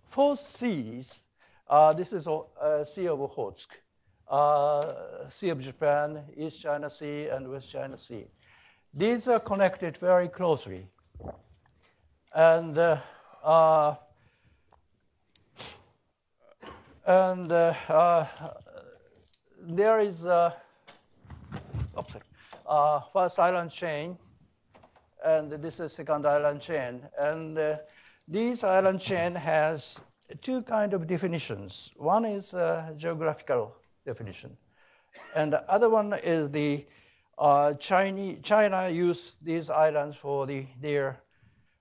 four 0.08 0.36
seas. 0.36 1.24
Uh, 1.68 1.92
this 1.92 2.12
is 2.12 2.26
a 2.26 2.84
Sea 2.86 3.08
of 3.08 3.18
Okhotsk, 3.18 3.68
Sea 5.30 5.48
of 5.50 5.60
Japan, 5.60 6.22
East 6.36 6.60
China 6.60 6.88
Sea, 6.88 7.28
and 7.28 7.48
West 7.50 7.70
China 7.70 7.98
Sea. 7.98 8.26
These 8.94 9.28
are 9.28 9.40
connected 9.40 9.96
very 9.98 10.28
closely. 10.28 10.86
And 12.34 12.78
uh, 13.46 13.94
and 17.06 17.52
uh, 17.52 17.74
uh, 17.88 18.26
there 19.66 19.98
is 19.98 20.24
a 20.24 20.56
oops, 21.98 22.16
uh, 22.66 23.00
first 23.12 23.38
island 23.38 23.70
chain, 23.70 24.16
and 25.24 25.50
this 25.50 25.80
is 25.80 25.92
second 25.92 26.26
island 26.26 26.60
chain. 26.60 27.02
And 27.18 27.58
uh, 27.58 27.76
this 28.28 28.64
island 28.64 29.00
chain 29.00 29.34
has 29.34 29.98
two 30.42 30.62
kind 30.62 30.94
of 30.94 31.06
definitions. 31.06 31.90
One 31.96 32.24
is 32.24 32.54
geographical 32.96 33.74
definition, 34.04 34.56
and 35.34 35.52
the 35.52 35.70
other 35.70 35.88
one 35.88 36.12
is 36.14 36.50
the 36.50 36.86
uh, 37.38 37.74
China, 37.74 38.34
China 38.42 38.88
used 38.88 39.36
these 39.42 39.68
islands 39.68 40.16
for 40.16 40.46
the, 40.46 40.66
their 40.80 41.20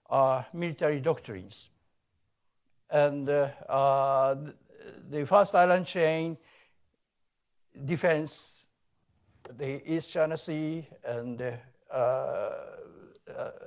uh, 0.09 0.43
military 0.53 0.99
doctrines. 0.99 1.69
And 2.89 3.29
uh, 3.29 3.49
uh, 3.69 4.35
the 5.09 5.25
first 5.25 5.55
island 5.55 5.85
chain 5.85 6.37
defends 7.83 8.67
the 9.57 9.81
East 9.91 10.11
China 10.11 10.37
Sea 10.37 10.87
and 11.03 11.41
uh, 11.41 11.95
uh, 11.95 12.51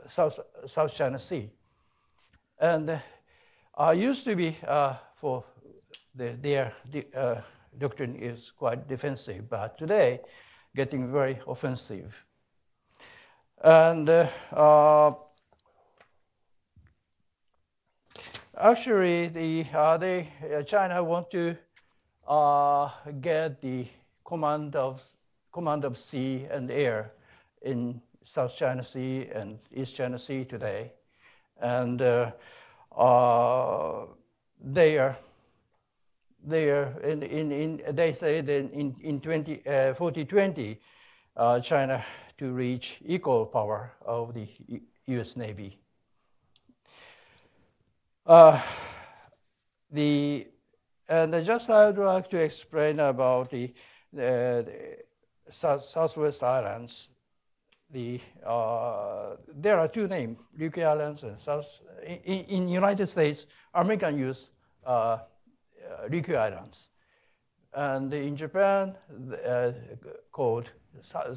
South, 0.07 0.41
South 0.67 0.95
China 0.95 1.19
Sea. 1.19 1.51
And 2.59 3.01
I 3.77 3.93
used 3.93 4.25
to 4.25 4.35
be 4.35 4.57
for 5.17 5.45
the, 6.15 6.37
their 6.41 6.73
doctrine 7.79 8.17
is 8.17 8.51
quite 8.51 8.89
defensive, 8.89 9.49
but 9.49 9.79
today 9.79 10.21
getting 10.75 11.13
very 11.13 11.39
offensive. 11.47 12.25
And 13.63 14.09
uh, 14.09 14.29
uh, 14.53 15.13
actually, 18.57 19.29
the, 19.29 19.67
uh, 19.75 19.97
they, 19.97 20.29
uh, 20.55 20.63
China 20.63 21.03
want 21.03 21.31
to 21.33 21.57
uh, 22.27 22.91
get 23.21 23.61
the 23.61 23.87
command 24.29 24.77
of, 24.77 25.03
command 25.51 25.87
of 25.87 25.97
sea 25.97 26.47
and 26.51 26.71
air 26.71 27.13
in 27.63 28.03
South 28.23 28.55
China 28.55 28.85
Sea 28.85 29.27
and 29.35 29.59
East 29.75 29.97
China 29.97 30.19
Sea 30.19 30.45
today. 30.45 30.93
And 31.59 32.03
uh, 32.03 32.33
they 34.63 34.99
are 34.99 35.17
in, 36.45 37.23
in, 37.23 37.53
in, 37.53 37.83
they 37.93 38.13
say 38.13 38.43
that 38.43 38.71
in, 38.73 38.95
in 39.01 39.19
20, 39.21 39.67
uh, 39.67 39.95
4020, 39.95 40.79
uh, 41.35 41.61
China 41.61 42.05
to 42.37 42.53
reach 42.53 43.01
equal 43.07 43.47
power 43.47 43.93
of 44.05 44.35
the 44.35 44.47
US 45.07 45.37
Navy. 45.37 45.79
Uh, 48.27 48.61
the, 49.91 50.47
and 51.09 51.33
just 51.47 51.71
I 51.71 51.87
would 51.87 51.97
like 51.97 52.29
to 52.29 52.37
explain 52.37 53.01
about 53.01 53.51
the, 53.51 53.73
the 54.13 54.99
South, 55.51 55.83
Southwest 55.83 56.43
Islands. 56.43 57.09
The, 57.91 58.21
uh, 58.45 59.37
there 59.49 59.79
are 59.79 59.89
two 59.89 60.07
names, 60.09 60.39
Ryukyu 60.59 60.85
Islands 60.85 61.23
and 61.23 61.41
South. 61.41 61.81
In, 62.05 62.45
in 62.45 62.69
United 62.69 63.07
States, 63.07 63.47
American 63.73 64.19
use 64.19 64.51
uh, 64.87 64.91
uh, 64.91 65.19
Ryukyu 66.09 66.37
Islands. 66.37 66.91
And 67.73 68.13
in 68.13 68.37
Japan, 68.37 68.95
uh, 69.47 69.73
called 70.33 70.71
uh, 71.15 71.35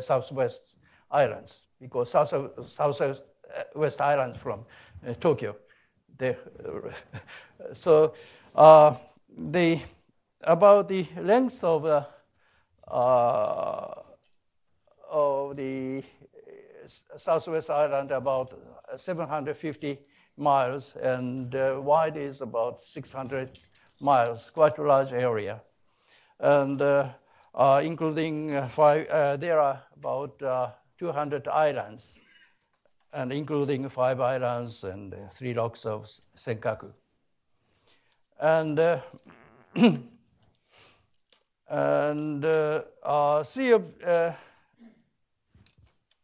Southwest 0.00 0.76
Islands, 1.10 1.60
because 1.80 2.10
South, 2.10 2.32
Southwest 2.68 4.00
Islands 4.00 4.38
from 4.38 4.64
Tokyo. 5.20 5.56
so 7.72 8.14
the, 8.54 9.80
about 10.44 10.88
the 10.88 11.06
length 11.20 11.62
of 11.64 11.82
the, 11.82 12.06
of 15.10 15.56
the 15.56 16.02
Southwest 17.16 17.70
Island, 17.70 18.10
about 18.10 18.52
750 18.96 19.98
miles, 20.36 20.96
and 20.96 21.54
uh, 21.54 21.80
wide 21.82 22.16
is 22.16 22.40
about 22.40 22.80
600 22.80 23.50
miles, 24.00 24.50
quite 24.50 24.78
a 24.78 24.82
large 24.82 25.12
area. 25.12 25.60
And 26.40 26.82
uh, 26.82 27.08
uh, 27.54 27.82
including 27.84 28.54
uh, 28.54 28.68
five, 28.68 29.06
uh, 29.08 29.36
there 29.36 29.60
are 29.60 29.82
about 29.96 30.42
uh, 30.42 30.70
200 30.98 31.48
islands, 31.48 32.18
and 33.12 33.32
including 33.32 33.88
five 33.88 34.20
islands 34.20 34.84
and 34.84 35.14
three 35.32 35.52
rocks 35.52 35.84
of 35.84 36.10
Senkaku. 36.36 36.92
And 38.40 38.80
and 41.72 42.44
uh, 42.44 43.42
sea 43.42 43.72
of, 43.72 43.84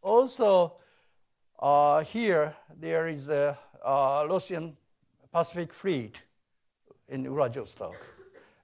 also 0.02 0.74
here 2.04 2.54
there 2.78 3.08
is 3.08 3.28
a 3.30 3.56
uh, 3.84 4.26
Russian 4.28 4.76
Pacific 5.32 5.72
Fleet 5.72 6.22
in 7.08 7.28
Vladivostok. 7.28 7.96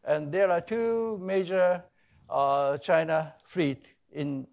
And 0.04 0.30
there 0.30 0.50
are 0.50 0.60
two 0.60 1.18
major 1.22 1.82
uh, 2.28 2.76
China 2.78 3.34
fleet 3.46 3.86
in 4.12 4.46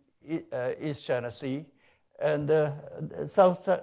uh, 0.54 0.72
East 0.82 1.06
China 1.06 1.30
Sea. 1.30 1.66
And 2.22 2.50
uh, 2.50 2.72
South, 3.28 3.68
uh, 3.68 3.80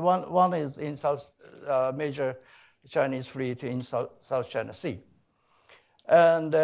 one, 0.00 0.30
one 0.30 0.54
is 0.54 0.78
in 0.78 0.96
South, 0.96 1.28
uh, 1.66 1.92
major 1.94 2.36
Chinese 2.88 3.26
fleet 3.26 3.62
in 3.64 3.80
South, 3.80 4.10
South 4.22 4.48
China 4.48 4.72
Sea. 4.72 4.98
And 6.08 6.54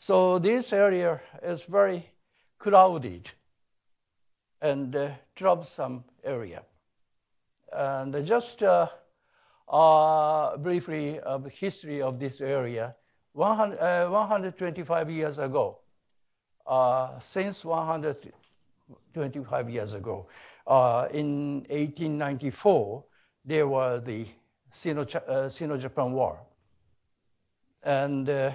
so 0.00 0.38
this 0.38 0.72
area 0.72 1.20
is 1.42 1.64
very 1.64 2.06
crowded 2.58 3.30
and 4.62 5.14
troublesome 5.36 6.04
area. 6.24 6.62
And 7.70 8.24
just 8.24 8.62
uh, 8.62 8.88
uh, 9.68 10.56
briefly 10.56 11.20
of 11.20 11.44
the 11.44 11.50
history 11.50 12.00
of 12.00 12.18
this 12.18 12.40
area, 12.40 12.96
100, 13.34 13.78
uh, 13.78 14.08
125 14.08 15.10
years 15.10 15.36
ago, 15.36 15.80
uh, 16.66 17.18
since 17.18 17.62
125 17.62 19.68
years 19.68 19.92
ago, 19.92 20.28
uh, 20.66 21.08
in 21.12 21.56
1894, 21.68 23.04
there 23.44 23.68
was 23.68 24.02
the 24.04 24.24
Sino, 24.70 25.02
uh, 25.02 25.50
Sino-Japan 25.50 26.12
War. 26.12 26.40
And 27.82 28.54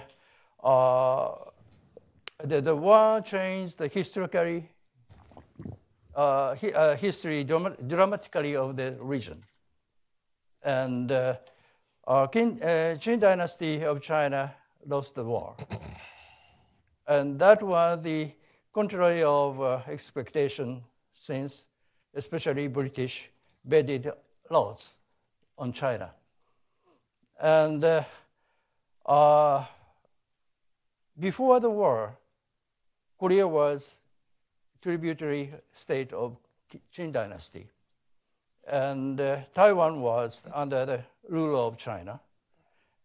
the, 2.44 2.62
the 2.62 2.76
war 2.76 3.22
changed 3.22 3.78
the 3.78 3.88
historically 3.88 4.70
uh, 6.16 6.56
hi, 6.56 6.70
uh, 6.70 6.96
history 6.96 7.44
dramatically 7.44 8.56
of 8.56 8.76
the 8.76 8.96
region. 9.00 9.44
And 10.64 11.12
uh, 11.12 11.36
Qing, 12.08 12.60
Qing 13.00 13.20
dynasty 13.20 13.84
of 13.84 14.02
China 14.02 14.54
lost 14.86 15.16
the 15.16 15.24
war. 15.24 15.56
and 17.08 17.38
that 17.40 17.62
was 17.62 18.02
the 18.02 18.32
contrary 18.74 19.24
of 19.24 19.62
uh, 19.62 19.80
expectation 19.88 20.84
since 21.14 21.66
especially 22.16 22.68
British 22.68 23.30
bedded 23.64 24.12
laws 24.50 24.94
on 25.58 25.72
China. 25.74 26.12
And 27.40 27.84
uh, 27.84 28.04
uh, 29.06 29.66
before 31.20 31.60
the 31.60 31.70
war, 31.70 32.18
Korea 33.20 33.48
was 33.48 34.00
tributary 34.82 35.54
state 35.74 36.14
of 36.14 36.38
Qing 36.94 37.12
dynasty. 37.12 37.68
And 38.68 39.22
uh, 39.22 39.38
Taiwan 39.54 40.02
was 40.02 40.42
under 40.54 40.86
the 40.86 41.04
rule 41.30 41.68
of 41.68 41.78
China. 41.78 42.20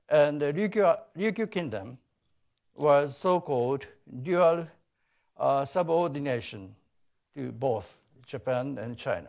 And 0.08 0.40
the 0.40 0.52
Ryukyu, 0.52 0.98
Ryukyu 1.16 1.50
kingdom 1.50 1.98
was 2.74 3.16
so-called 3.16 3.86
dual 4.22 4.66
uh, 5.38 5.64
subordination 5.64 6.74
to 7.36 7.52
both 7.52 8.00
Japan 8.26 8.78
and 8.78 8.96
China. 8.96 9.28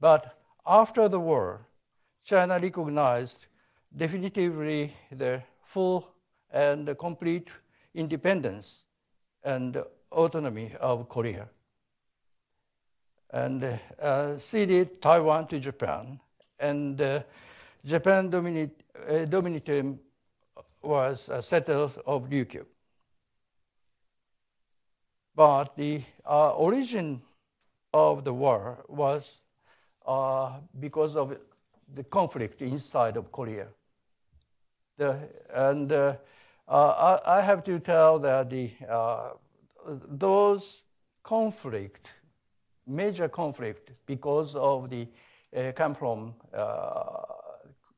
But 0.00 0.38
after 0.66 1.08
the 1.08 1.20
war, 1.20 1.66
China 2.24 2.58
recognized 2.60 3.46
definitively 3.96 4.92
the 5.10 5.42
full 5.64 6.08
and 6.50 6.96
complete 6.98 7.48
independence 7.94 8.84
and 9.42 9.82
autonomy 10.10 10.74
of 10.80 11.08
Korea 11.08 11.48
and 13.30 13.78
uh, 14.00 14.38
ceded 14.38 15.02
Taiwan 15.02 15.46
to 15.48 15.58
Japan. 15.58 16.18
And 16.58 17.00
uh, 17.00 17.22
Japan 17.84 18.30
dominate, 18.30 18.82
uh, 19.08 19.82
was 20.82 21.28
a 21.28 21.42
settled 21.42 22.00
of 22.06 22.28
Ryukyu. 22.28 22.64
But 25.34 25.76
the 25.76 26.02
uh, 26.26 26.50
origin 26.50 27.22
of 27.92 28.24
the 28.24 28.32
war 28.32 28.84
was 28.88 29.40
uh, 30.06 30.58
because 30.80 31.16
of 31.16 31.36
the 31.94 32.04
conflict 32.04 32.60
inside 32.62 33.16
of 33.16 33.30
Korea. 33.30 33.68
The, 34.96 35.16
and 35.54 35.92
uh, 35.92 36.16
I, 36.68 37.20
I, 37.24 37.40
have 37.40 37.64
to 37.64 37.78
tell 37.78 38.18
that 38.18 38.50
the 38.50 38.70
those 40.10 40.82
conflict, 41.22 42.08
major 42.86 43.28
conflict, 43.28 43.92
because 44.06 44.54
of 44.54 44.90
the 44.90 45.08
uh, 45.56 45.72
come 45.72 45.94
from 45.94 46.34
uh, 46.54 46.58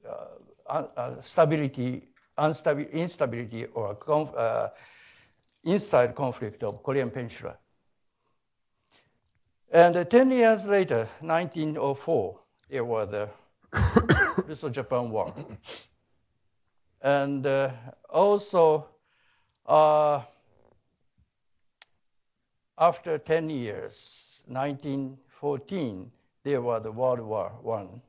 uh, 0.09 0.85
uh 0.97 1.21
stability, 1.21 2.09
instability, 2.39 3.65
or 3.67 3.95
conf 3.97 4.35
uh, 4.37 4.69
inside 5.65 6.15
conflict 6.15 6.63
of 6.63 6.83
Korean 6.83 7.11
Peninsula. 7.11 7.57
And 9.73 9.97
uh, 9.97 10.05
10 10.05 10.31
years 10.31 10.67
later, 10.67 11.09
1904, 11.21 12.41
there 12.69 12.85
was 12.85 13.11
the 13.11 13.29
Russo-Japan 14.49 15.11
War. 15.11 15.35
And 17.03 17.47
uh, 17.47 17.71
also, 18.09 18.87
uh, 19.67 20.23
after 22.77 23.19
10 23.19 23.51
years, 23.51 24.43
1914, 24.47 26.11
there 26.43 26.61
was 26.61 26.83
the 26.83 26.93
World 26.93 27.21
War 27.21 27.53
One. 27.63 28.03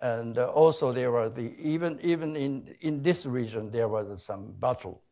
And 0.00 0.38
uh, 0.38 0.46
also 0.50 0.92
there 0.92 1.10
was 1.10 1.32
the, 1.32 1.54
even, 1.58 1.98
even 2.02 2.36
in, 2.36 2.74
in 2.80 3.02
this 3.02 3.26
region, 3.26 3.70
there 3.70 3.88
was 3.88 4.22
some 4.22 4.52
battle 4.58 5.02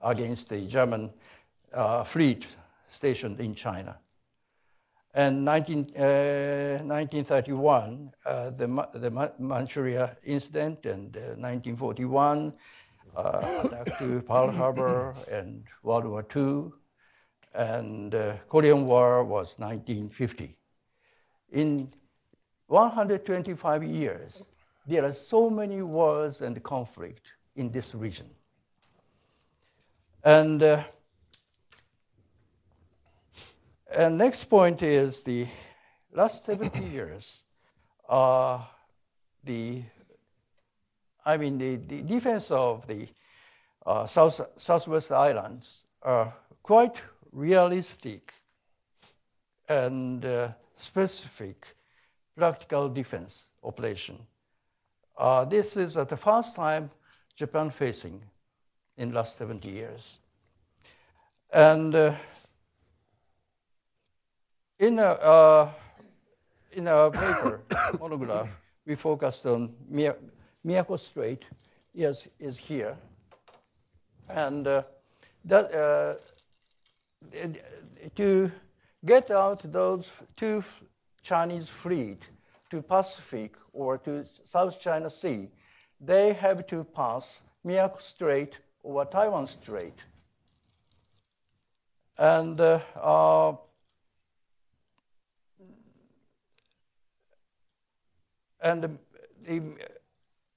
against 0.00 0.48
the 0.48 0.60
German 0.66 1.10
uh, 1.72 2.04
fleet 2.04 2.46
stationed 2.88 3.40
in 3.40 3.54
China. 3.54 3.98
And 5.14 5.44
19, 5.44 5.78
uh, 5.96 6.84
1931, 6.84 8.12
uh, 8.26 8.50
the, 8.50 8.66
the 8.94 9.32
Manchuria 9.38 10.16
incident, 10.22 10.84
and 10.84 11.14
1941, 11.14 12.52
uh, 13.16 13.18
uh, 13.18 13.62
attack 13.64 13.98
to 13.98 14.20
Pearl 14.22 14.50
Harbor, 14.50 15.14
and 15.30 15.64
World 15.82 16.04
War 16.04 16.26
II, 16.36 16.70
and 17.54 18.14
uh, 18.14 18.34
Korean 18.48 18.86
War 18.86 19.24
was 19.24 19.58
1950. 19.58 20.56
In 21.52 21.88
125 22.66 23.82
years, 23.82 24.46
there 24.86 25.04
are 25.04 25.12
so 25.12 25.48
many 25.48 25.82
wars 25.82 26.42
and 26.42 26.62
conflict 26.62 27.32
in 27.56 27.70
this 27.70 27.94
region. 27.94 28.28
And, 30.22 30.62
uh, 30.62 30.84
and 33.90 34.18
next 34.18 34.44
point 34.44 34.82
is 34.82 35.22
the 35.22 35.46
last 36.12 36.44
70 36.44 36.78
years, 36.92 37.42
uh, 38.08 38.60
the, 39.44 39.82
I 41.24 41.36
mean, 41.36 41.58
the, 41.58 41.76
the 41.76 42.02
defense 42.02 42.50
of 42.50 42.86
the 42.86 43.08
uh, 43.86 44.06
South, 44.06 44.40
Southwest 44.56 45.12
Islands 45.12 45.84
are 46.02 46.34
quite 46.62 46.96
realistic 47.32 48.32
and 49.68 50.24
uh, 50.24 50.48
specific 50.74 51.74
practical 52.36 52.88
defense 52.88 53.48
operation. 53.64 54.18
Uh, 55.16 55.44
this 55.44 55.76
is 55.76 55.96
uh, 55.96 56.04
the 56.04 56.16
first 56.16 56.54
time 56.54 56.90
Japan 57.34 57.70
facing 57.70 58.22
in 58.96 59.12
last 59.12 59.36
70 59.36 59.68
years. 59.68 60.18
And 61.52 61.94
uh, 61.94 62.14
in, 64.78 64.98
a, 64.98 65.02
uh, 65.02 65.70
in 66.72 66.88
our 66.88 67.10
paper, 67.10 67.62
monograph, 68.00 68.48
we 68.86 68.94
focused 68.94 69.44
on 69.46 69.74
Miyako 70.64 70.98
Strait, 70.98 71.44
yes, 71.92 72.28
is 72.38 72.56
here. 72.56 72.96
And 74.28 74.66
uh, 74.66 74.82
that, 75.44 75.74
uh, 75.74 76.14
to 78.16 78.52
get 79.04 79.30
out 79.30 79.72
those 79.72 80.10
two 80.36 80.62
Chinese 81.22 81.68
fleet 81.68 82.22
to 82.70 82.82
Pacific 82.82 83.56
or 83.72 83.98
to 83.98 84.24
South 84.44 84.78
China 84.80 85.10
Sea, 85.10 85.48
they 86.00 86.32
have 86.32 86.66
to 86.68 86.84
pass 86.84 87.42
Miyako 87.66 88.00
Strait 88.00 88.58
or 88.82 89.04
Taiwan 89.04 89.46
Strait. 89.46 90.02
And 92.18 92.60
uh, 92.60 92.80
and 98.60 98.98
the, 99.42 99.62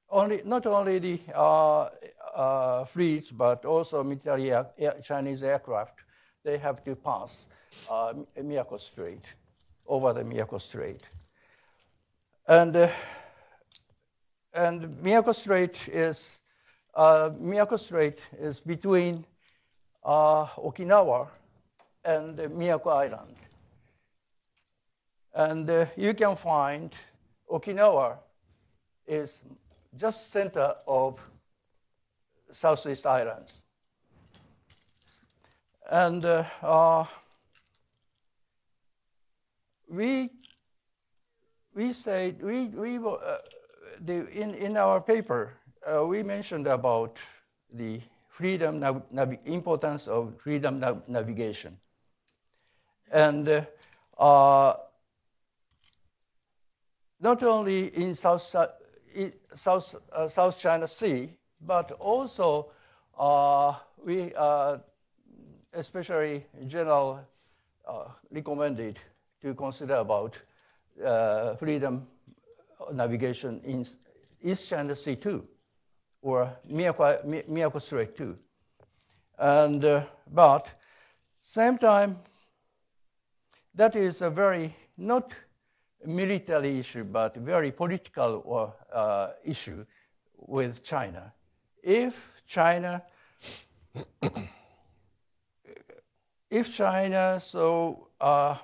only, 0.10 0.42
not 0.44 0.66
only 0.66 1.00
the 1.00 1.20
uh, 1.34 1.90
uh, 2.36 2.86
fleets, 2.86 3.32
but 3.32 3.66
also 3.66 4.04
military 4.04 4.52
air, 4.52 4.66
Chinese 5.04 5.44
aircraft, 5.44 6.00
they 6.44 6.58
have 6.58 6.84
to 6.84 6.96
pass 6.96 7.48
uh, 7.90 8.14
Miyako 8.38 8.80
Strait, 8.80 9.24
over 9.88 10.14
the 10.14 10.24
Miyako 10.24 10.60
Strait. 10.60 11.02
And, 12.48 12.76
uh, 12.76 12.90
and 14.54 14.84
Miyako 15.04 15.34
Strait 15.34 15.78
is, 15.88 16.40
uh, 16.96 17.30
Miyako 17.30 17.80
Strait 17.80 18.18
is 18.40 18.60
between 18.60 19.26
uh, 20.04 20.46
Okinawa 20.48 21.28
and 22.04 22.38
Miyako 22.38 22.92
Island. 22.92 23.36
And 25.34 25.70
uh, 25.70 25.86
you 25.96 26.14
can 26.14 26.36
find 26.36 26.94
Okinawa 27.52 28.18
is 29.06 29.42
just 29.98 30.32
center 30.32 30.76
of 30.88 31.20
Southeast 32.54 33.06
Islands. 33.06 33.60
And 35.92 36.24
uh, 36.24 36.46
uh, 36.62 37.06
we, 39.90 40.30
we 41.76 41.92
said, 41.92 42.42
we, 42.42 42.68
we, 42.68 42.98
uh, 42.98 43.38
the, 44.00 44.28
in, 44.30 44.54
in 44.54 44.78
our 44.78 45.02
paper, 45.02 45.54
uh, 45.86 46.06
we 46.06 46.24
mentioned 46.24 46.68
about 46.68 47.18
the 47.74 48.00
freedom, 48.30 48.80
nav 48.80 49.38
importance 49.46 50.08
of 50.08 50.34
freedom 50.40 50.80
nav 50.80 51.08
navigation. 51.10 51.78
And 53.12 53.50
uh, 53.50 53.66
uh, 54.18 54.74
not 57.22 57.44
only 57.44 57.88
in 57.96 58.16
South, 58.16 58.42
South, 59.56 59.96
uh, 60.12 60.28
South 60.28 60.60
China 60.60 60.88
Sea, 60.88 61.30
but 61.62 61.92
also 62.00 62.72
uh, 63.18 63.74
we 64.04 64.34
especially 65.74 66.46
general 66.68 67.22
uh, 67.88 68.06
recommended 68.30 69.00
to 69.42 69.54
consider 69.54 69.96
about 69.96 70.38
uh, 71.06 71.56
freedom 71.56 72.08
navigation 72.94 73.62
in 73.64 73.86
East 74.44 74.70
China 74.70 74.96
Sea 74.96 75.16
too, 75.16 75.48
or 76.22 76.52
Miyako, 76.70 77.26
Miyako 77.50 77.82
Strait 77.82 78.16
too. 78.16 78.38
And, 79.38 79.84
uh, 79.84 80.04
but 80.32 80.70
same 81.44 81.78
time, 81.78 82.20
that 83.74 83.96
is 83.96 84.22
a 84.22 84.30
very, 84.30 84.76
not 84.98 85.32
military 86.06 86.80
issue, 86.80 87.04
but 87.04 87.36
very 87.38 87.72
political 87.72 88.42
or, 88.46 88.74
uh, 88.94 89.30
issue 89.44 89.86
with 90.38 90.84
China. 90.84 91.34
If 91.84 92.32
China 92.48 93.04
if 96.50 96.74
China, 96.74 97.40
so 97.42 98.08
uh, 98.20 98.58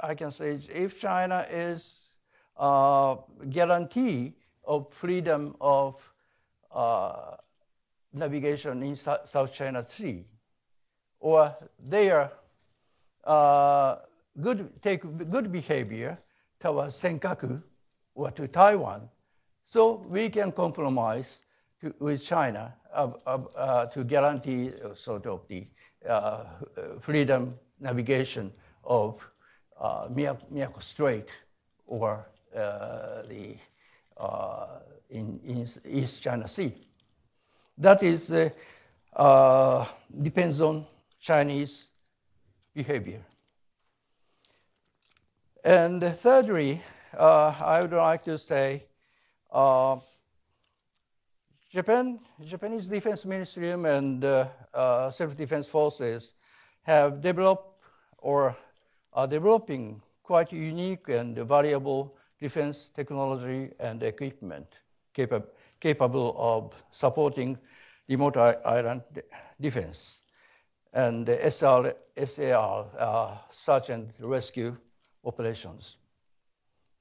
I 0.00 0.14
can 0.14 0.30
say 0.30 0.58
if 0.72 1.00
China 1.00 1.46
is 1.50 2.12
uh, 2.56 3.16
guarantee 3.48 4.34
of 4.64 4.92
freedom 4.92 5.56
of 5.60 6.12
uh, 6.72 7.36
navigation 8.12 8.82
in 8.82 8.96
South 8.96 9.52
China 9.52 9.84
Sea, 9.88 10.24
or 11.20 11.54
their 11.78 12.32
uh, 13.24 13.96
good 14.40 14.82
take 14.82 15.02
good 15.30 15.52
behavior 15.52 16.18
towards 16.60 17.00
Senkaku 17.00 17.62
or 18.14 18.30
to 18.30 18.48
Taiwan, 18.48 19.08
so 19.66 20.04
we 20.08 20.30
can 20.30 20.52
compromise 20.52 21.42
to, 21.80 21.94
with 21.98 22.24
China 22.24 22.74
uh, 22.94 23.86
to 23.86 24.04
guarantee 24.04 24.72
sort 24.94 25.26
of 25.26 25.46
the 25.48 25.66
uh, 26.08 26.44
freedom 27.00 27.54
navigation 27.80 28.52
of 28.84 29.20
uh, 29.80 30.08
Miyako 30.08 30.82
Strait 30.82 31.28
or 31.86 32.26
uh, 32.56 33.22
the 33.28 33.56
in, 35.10 35.40
in, 35.44 35.68
East 35.88 36.22
China 36.22 36.48
Sea. 36.48 36.72
That 37.78 38.02
is 38.02 38.32
depends 40.22 40.60
on 40.60 40.86
Chinese 41.20 41.86
behavior. 42.74 43.22
And 45.66 46.00
thirdly, 46.00 46.80
uh, 47.18 47.52
I 47.60 47.80
would 47.80 47.92
like 47.92 48.22
to 48.26 48.38
say 48.38 48.84
uh, 49.50 49.96
Japan, 51.68 52.20
Japanese 52.44 52.86
Defense 52.86 53.24
Ministry 53.24 53.72
and 53.72 54.24
uh, 54.24 54.46
uh, 54.72 55.10
self-defense 55.10 55.66
forces 55.66 56.34
have 56.82 57.20
developed 57.20 57.82
or 58.18 58.56
are 59.12 59.26
developing 59.26 60.00
quite 60.22 60.52
unique 60.52 61.08
and 61.08 61.36
valuable 61.38 62.16
defense 62.38 62.92
technology 62.94 63.72
and 63.80 64.04
equipment 64.04 64.68
capa 65.14 65.42
capable 65.80 66.36
of 66.38 66.80
supporting 66.92 67.58
remote 68.08 68.36
island 68.36 69.02
defense. 69.60 70.22
and 70.92 71.28
SR, 71.28 71.92
SAR, 72.24 72.86
uh, 72.98 73.36
search 73.50 73.90
and 73.90 74.12
rescue 74.20 74.76
operations. 75.26 75.96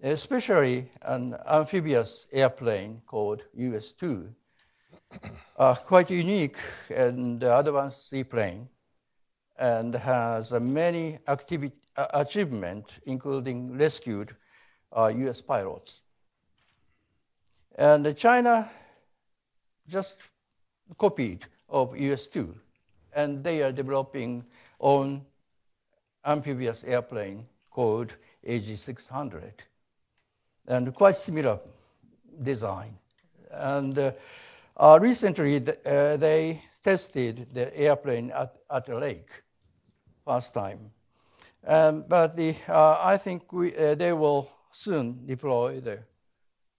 Especially 0.01 0.91
an 1.03 1.37
amphibious 1.47 2.25
airplane 2.31 3.01
called 3.05 3.43
US-2, 3.53 4.27
uh, 5.57 5.75
quite 5.75 6.09
unique 6.09 6.57
and 6.93 7.41
advanced 7.41 8.09
seaplane, 8.09 8.67
and 9.57 9.95
has 9.95 10.51
many 10.51 11.19
activi- 11.27 11.71
uh, 11.95 12.07
achievements, 12.13 12.91
including 13.05 13.77
rescued 13.77 14.35
US 14.95 15.39
uh, 15.39 15.43
pilots. 15.47 16.01
And 17.77 18.15
China 18.17 18.69
just 19.87 20.17
copied 20.97 21.45
of 21.69 21.97
US-2, 21.97 22.53
and 23.13 23.43
they 23.43 23.63
are 23.63 23.71
developing 23.71 24.43
own 24.79 25.25
amphibious 26.25 26.83
airplane 26.83 27.45
called 27.75 28.15
AG600, 28.47 29.51
and 30.67 30.93
quite 30.93 31.17
similar 31.17 31.59
design. 32.41 32.97
And 33.51 33.99
uh, 33.99 34.11
uh, 34.77 34.97
recently, 35.01 35.57
uh, 35.57 36.15
they 36.15 36.61
tested 36.81 37.47
the 37.53 37.77
airplane 37.77 38.31
at, 38.31 38.55
at 38.71 38.87
a 38.87 38.97
lake, 38.97 39.29
first 40.23 40.53
time. 40.53 40.91
Um, 41.67 42.05
but 42.07 42.37
the, 42.37 42.55
uh, 42.69 42.97
I 43.01 43.17
think 43.17 43.51
we, 43.51 43.75
uh, 43.75 43.95
they 43.95 44.13
will 44.13 44.49
soon 44.71 45.25
deploy 45.25 45.81
the 45.81 45.99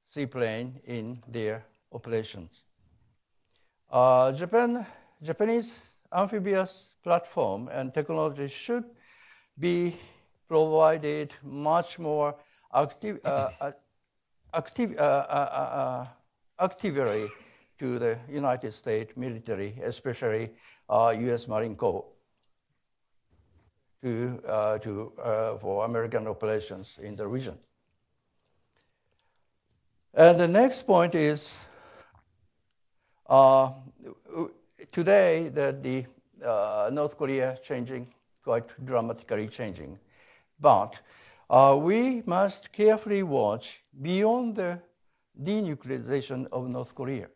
seaplane 0.09 0.81
in 0.87 1.23
their 1.29 1.67
operations. 1.93 2.63
Uh, 3.91 4.33
Japan, 4.33 4.87
Japanese 5.23 5.75
amphibious 6.11 6.95
platform 7.03 7.69
and 7.69 7.93
technology 7.93 8.49
should 8.49 8.85
be 9.59 9.97
provided 10.49 11.35
much 11.43 11.99
more 11.99 12.35
active, 12.75 13.21
uh, 13.25 13.51
uh 13.61 13.73
active, 14.55 14.97
uh, 14.99 15.03
uh, 15.03 16.07
actively 16.59 17.29
to 17.79 17.99
the 17.99 18.19
United 18.29 18.73
States 18.73 19.13
military, 19.17 19.75
especially 19.85 20.51
U.S. 20.91 21.47
Marine 21.49 21.77
Corps, 21.77 22.05
to, 24.03 24.41
to, 24.83 25.13
for 25.61 25.85
American 25.85 26.27
operations 26.27 26.99
in 27.03 27.17
the 27.17 27.27
region. 27.27 27.59
And 30.15 30.41
the 30.41 30.49
next 30.49 30.87
point 30.87 31.15
is 31.15 31.55
uh, 33.29 33.73
today 34.91 35.51
that 35.51 35.83
the 35.83 36.07
uh, 36.43 36.89
North 36.93 37.19
Korea 37.19 37.59
changing 37.63 38.09
quite 38.43 38.69
dramatically 38.87 39.49
changing, 39.49 39.99
but 40.59 41.01
uh, 41.49 41.79
we 41.81 42.23
must 42.27 42.73
carefully 42.73 43.23
watch 43.23 43.85
beyond 44.03 44.57
the 44.57 44.81
denuclearization 45.41 46.47
of 46.51 46.69
North 46.69 46.95
Korea. 46.95 47.29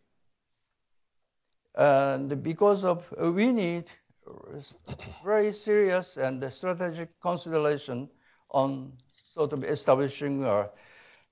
And 1.74 2.42
because 2.42 2.84
of 2.84 3.12
we 3.18 3.52
need 3.52 3.90
very 5.24 5.52
serious 5.52 6.16
and 6.16 6.52
strategic 6.52 7.20
consideration 7.20 8.08
on 8.50 8.92
sort 9.34 9.52
of 9.52 9.64
establishing 9.64 10.44
a 10.44 10.68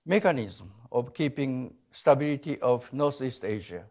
mechanism 0.07 0.71
of 0.93 1.13
keeping 1.13 1.75
stability 1.91 2.59
of 2.61 2.93
Northeast 2.93 3.45
Asia, 3.45 3.85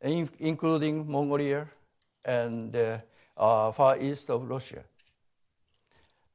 in, 0.00 0.28
including 0.38 1.10
Mongolia 1.10 1.68
and 2.24 2.74
uh, 2.74 2.98
uh, 3.36 3.72
far 3.72 3.98
east 3.98 4.30
of 4.30 4.48
Russia. 4.48 4.84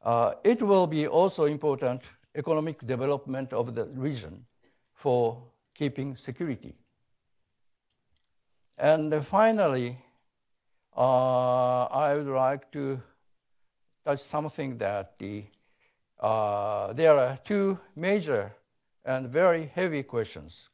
Uh, 0.03 0.33
it 0.43 0.61
will 0.61 0.85
be 0.85 1.07
also 1.07 1.45
important 1.45 2.01
economic 2.35 2.85
development 2.85 3.53
of 3.53 3.73
the 3.73 3.85
region 3.95 4.45
for 4.93 5.41
keeping 5.73 6.17
security. 6.17 6.75
And 8.77 9.25
finally, 9.25 9.97
uh, 10.95 11.83
I 11.85 12.15
would 12.15 12.27
like 12.27 12.71
to 12.73 13.01
touch 14.05 14.19
something 14.19 14.77
that 14.77 15.17
the, 15.19 15.45
uh, 16.19 16.91
there 16.93 17.17
are 17.17 17.37
two 17.43 17.79
major 17.95 18.53
and 19.05 19.29
very 19.29 19.71
heavy 19.73 20.03
questions 20.03 20.69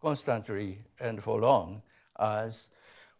constantly 0.00 0.78
and 1.00 1.22
for 1.22 1.40
long 1.40 1.82
as 2.18 2.68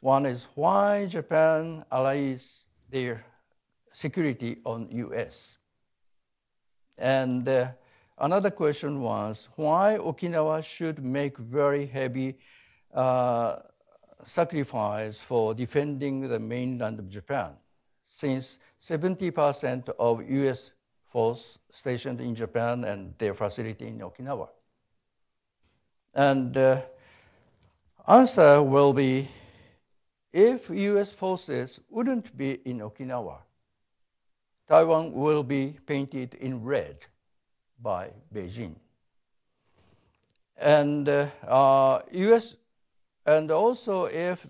one 0.01 0.27
is 0.27 0.49
why 0.55 1.07
Japan 1.07 1.85
allies 1.91 2.65
their 2.91 3.25
security 3.95 4.59
on 4.65 4.89
US. 4.91 5.57
And 6.99 7.49
uh, 7.49 7.69
another 8.19 8.51
question 8.51 9.01
was 9.01 9.49
why 9.57 9.97
Okinawa 9.99 10.63
should 10.63 11.03
make 11.03 11.39
very 11.39 11.87
heavy 11.87 12.37
uh, 12.93 13.57
sacrifice 14.25 15.19
for 15.19 15.55
defending 15.55 16.29
the 16.29 16.39
mainland 16.39 16.99
of 16.99 17.09
Japan, 17.09 17.53
since 18.07 18.59
70% 18.83 19.89
of 19.99 20.29
US 20.29 20.71
force 21.07 21.59
stationed 21.71 22.21
in 22.21 22.35
Japan 22.35 22.85
and 22.85 23.15
their 23.19 23.35
facility 23.35 23.87
in 23.87 24.01
Okinawa. 24.01 24.49
And 26.13 26.57
uh, 26.57 26.83
answer 28.07 28.63
will 28.63 28.93
be 28.93 29.29
if 30.33 30.69
US 30.71 31.13
forces 31.13 31.79
wouldn't 31.89 32.37
be 32.37 32.61
in 32.65 32.81
Okinawa, 32.81 33.39
Taiwan 34.67 35.13
will 35.13 35.43
be 35.43 35.77
painted 35.87 36.35
in 36.35 36.63
red 36.63 36.97
by 37.83 38.11
Beijing. 38.35 38.77
And 40.57 41.09
uh, 41.09 41.27
uh, 41.47 42.01
US, 42.13 42.57
and 43.27 43.51
also 43.51 44.05
if 44.05 44.47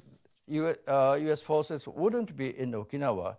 US, 0.46 0.76
uh, 0.86 1.18
US 1.20 1.42
forces 1.42 1.88
wouldn't 1.88 2.36
be 2.36 2.56
in 2.58 2.72
Okinawa, 2.72 3.36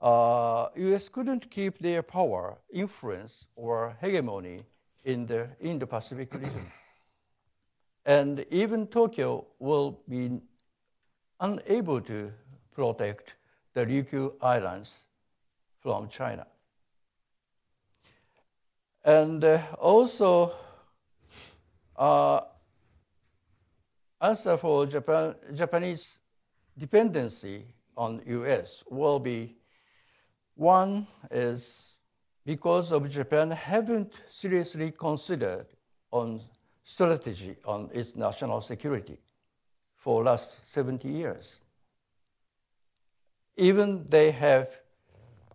uh, 0.00 0.68
US 0.74 1.08
couldn't 1.08 1.50
keep 1.50 1.78
their 1.78 2.02
power, 2.02 2.58
influence, 2.72 3.46
or 3.56 3.96
hegemony 4.00 4.64
in 5.04 5.26
the 5.26 5.48
Indo-Pacific 5.60 6.32
region. 6.34 6.70
And 8.04 8.44
even 8.50 8.86
Tokyo 8.86 9.46
will 9.58 9.98
be 10.08 10.40
unable 11.40 12.00
to 12.02 12.32
protect 12.72 13.34
the 13.74 13.84
Ryukyu 13.84 14.34
Islands 14.40 15.05
from 15.86 16.08
China. 16.08 16.44
And 19.04 19.44
uh, 19.44 19.62
also, 19.78 20.52
uh, 21.94 22.40
answer 24.20 24.56
for 24.56 24.86
Japan, 24.86 25.36
Japanese 25.54 26.18
dependency 26.76 27.66
on 27.96 28.20
US 28.26 28.82
will 28.90 29.20
be 29.20 29.58
one 30.56 31.06
is 31.30 31.94
because 32.44 32.90
of 32.90 33.08
Japan 33.08 33.52
haven't 33.52 34.12
seriously 34.28 34.90
considered 34.90 35.66
on 36.10 36.40
strategy 36.82 37.58
on 37.64 37.90
its 37.94 38.16
national 38.16 38.60
security 38.60 39.18
for 39.94 40.24
last 40.24 40.52
70 40.66 41.08
years. 41.08 41.60
Even 43.56 44.04
they 44.10 44.32
have 44.32 44.68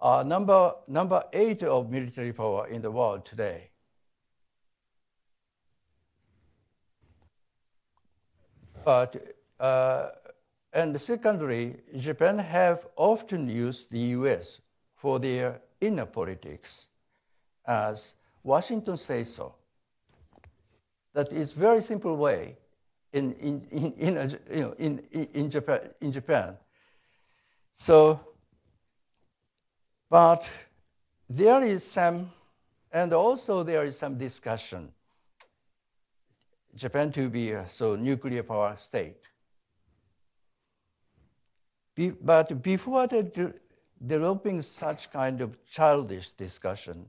number, 0.01 0.73
number 0.87 1.23
eight 1.33 1.63
of 1.63 1.89
military 1.89 2.33
power 2.33 2.67
in 2.67 2.81
the 2.81 2.91
world 2.91 3.25
today. 3.25 3.69
But, 8.83 9.35
uh, 9.59 10.09
and 10.73 10.99
secondly, 10.99 11.77
Japan 11.97 12.39
have 12.39 12.87
often 12.95 13.47
used 13.47 13.91
the 13.91 13.99
US 13.99 14.59
for 14.95 15.19
their 15.19 15.61
inner 15.79 16.05
politics 16.05 16.87
as 17.65 18.13
Washington 18.43 18.97
says 18.97 19.33
so. 19.35 19.55
That 21.13 21.31
is 21.31 21.51
very 21.51 21.81
simple 21.81 22.15
way 22.15 22.57
in, 23.13 23.33
in, 23.33 23.67
in, 23.69 23.93
in, 24.17 24.39
you 24.51 24.61
know, 24.61 24.75
in, 24.79 24.99
in, 25.11 25.49
Japan, 25.49 25.79
in 25.99 26.11
Japan. 26.11 26.57
So, 27.75 28.19
but 30.11 30.45
there 31.29 31.63
is 31.63 31.85
some, 31.85 32.29
and 32.91 33.13
also 33.13 33.63
there 33.63 33.85
is 33.85 33.97
some 33.97 34.17
discussion, 34.17 34.91
Japan 36.75 37.13
to 37.13 37.29
be 37.29 37.51
a 37.51 37.67
so 37.69 37.95
nuclear 37.95 38.43
power 38.43 38.75
state. 38.77 39.21
Be, 41.95 42.09
but 42.09 42.61
before 42.61 43.07
the 43.07 43.53
developing 44.05 44.61
such 44.61 45.09
kind 45.11 45.39
of 45.39 45.55
childish 45.65 46.31
discussion, 46.33 47.05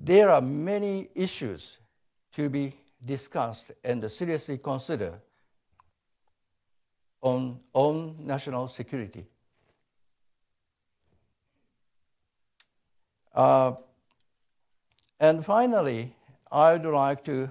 there 0.00 0.30
are 0.30 0.40
many 0.40 1.08
issues 1.16 1.78
to 2.32 2.48
be 2.48 2.74
discussed 3.04 3.72
and 3.82 4.08
seriously 4.08 4.58
considered 4.58 5.20
on 7.20 7.58
own 7.74 8.14
national 8.20 8.68
security. 8.68 9.26
Uh, 13.34 13.72
and 15.20 15.44
finally, 15.44 16.14
I 16.50 16.72
would 16.72 16.84
like 16.84 17.24
to 17.24 17.50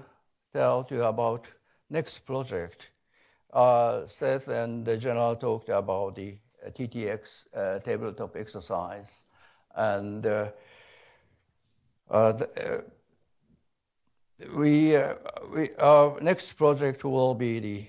tell 0.52 0.86
you 0.90 1.04
about 1.04 1.46
next 1.88 2.20
project. 2.20 2.90
Uh, 3.52 4.06
Seth 4.06 4.48
and 4.48 4.84
the 4.84 4.96
general 4.96 5.36
talked 5.36 5.68
about 5.68 6.16
the 6.16 6.36
TTX 6.68 7.44
uh, 7.56 7.78
tabletop 7.78 8.36
exercise, 8.36 9.22
and 9.74 10.26
uh, 10.26 10.48
uh, 12.10 12.32
the, 12.32 12.74
uh, 12.74 12.80
we, 14.54 14.96
we, 15.54 15.74
our 15.76 16.20
next 16.20 16.52
project 16.54 17.04
will 17.04 17.34
be 17.34 17.60
the 17.60 17.86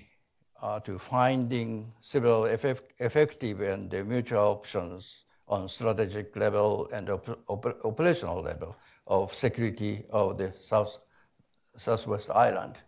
to 0.84 0.96
finding 0.96 1.92
several 2.00 2.46
effect, 2.46 2.92
effective 3.00 3.60
and 3.60 3.92
mutual 4.06 4.44
options 4.44 5.24
on 5.52 5.68
strategic 5.68 6.34
level 6.36 6.88
and 6.92 7.10
op 7.10 7.28
op 7.46 7.66
operational 7.84 8.42
level 8.42 8.74
of 9.04 9.34
security 9.34 10.04
of 10.10 10.36
the 10.38 10.52
South, 10.60 11.00
Southwest 11.76 12.30
Island, 12.30 12.78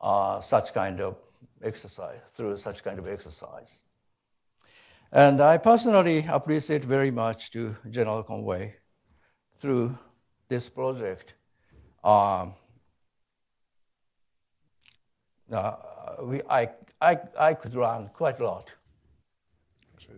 uh, 0.00 0.40
such 0.40 0.72
kind 0.72 1.00
of 1.00 1.16
exercise, 1.62 2.20
through 2.34 2.58
such 2.58 2.82
kind 2.82 2.98
of 2.98 3.06
exercise. 3.08 3.80
And 5.12 5.40
I 5.40 5.58
personally 5.58 6.26
appreciate 6.28 6.84
very 6.84 7.10
much 7.10 7.50
to 7.52 7.74
General 7.90 8.22
Conway 8.22 8.74
through 9.56 9.96
this 10.48 10.68
project. 10.68 11.34
Um, 12.04 12.54
uh, 15.50 15.76
we, 16.22 16.42
I, 16.50 16.68
I, 17.00 17.18
I 17.38 17.54
could 17.54 17.74
learn 17.74 18.10
quite 18.12 18.40
a 18.40 18.44
lot. 18.44 18.70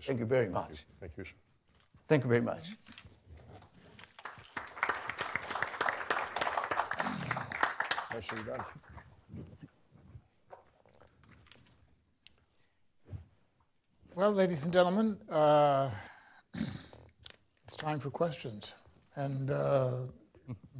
Thank 0.03 0.19
you 0.19 0.27
very 0.27 0.49
much. 0.49 0.87
Thank 1.01 1.17
you. 1.17 1.25
Thank 1.25 1.29
you, 1.29 1.50
Thank 2.11 2.25
you 2.25 2.29
very 2.29 2.41
much. 2.41 2.73
Nicely 8.13 8.39
done. 8.43 8.65
Well, 14.17 14.33
ladies 14.33 14.65
and 14.65 14.73
gentlemen, 14.73 15.19
uh, 15.31 15.91
it's 17.65 17.77
time 17.77 18.01
for 18.01 18.11
questions 18.11 18.75
and 19.15 19.53
uh, 19.53 19.93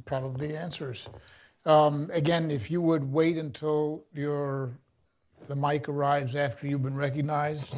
probably 0.03 0.57
answers. 0.57 1.07
Um, 1.65 2.09
again, 2.11 2.51
if 2.51 2.69
you 2.69 2.81
would 2.81 3.09
wait 3.09 3.37
until 3.37 4.03
your 4.13 4.71
the 5.47 5.55
mic 5.55 5.87
arrives 5.87 6.35
after 6.35 6.67
you've 6.67 6.83
been 6.83 6.97
recognized, 6.97 7.73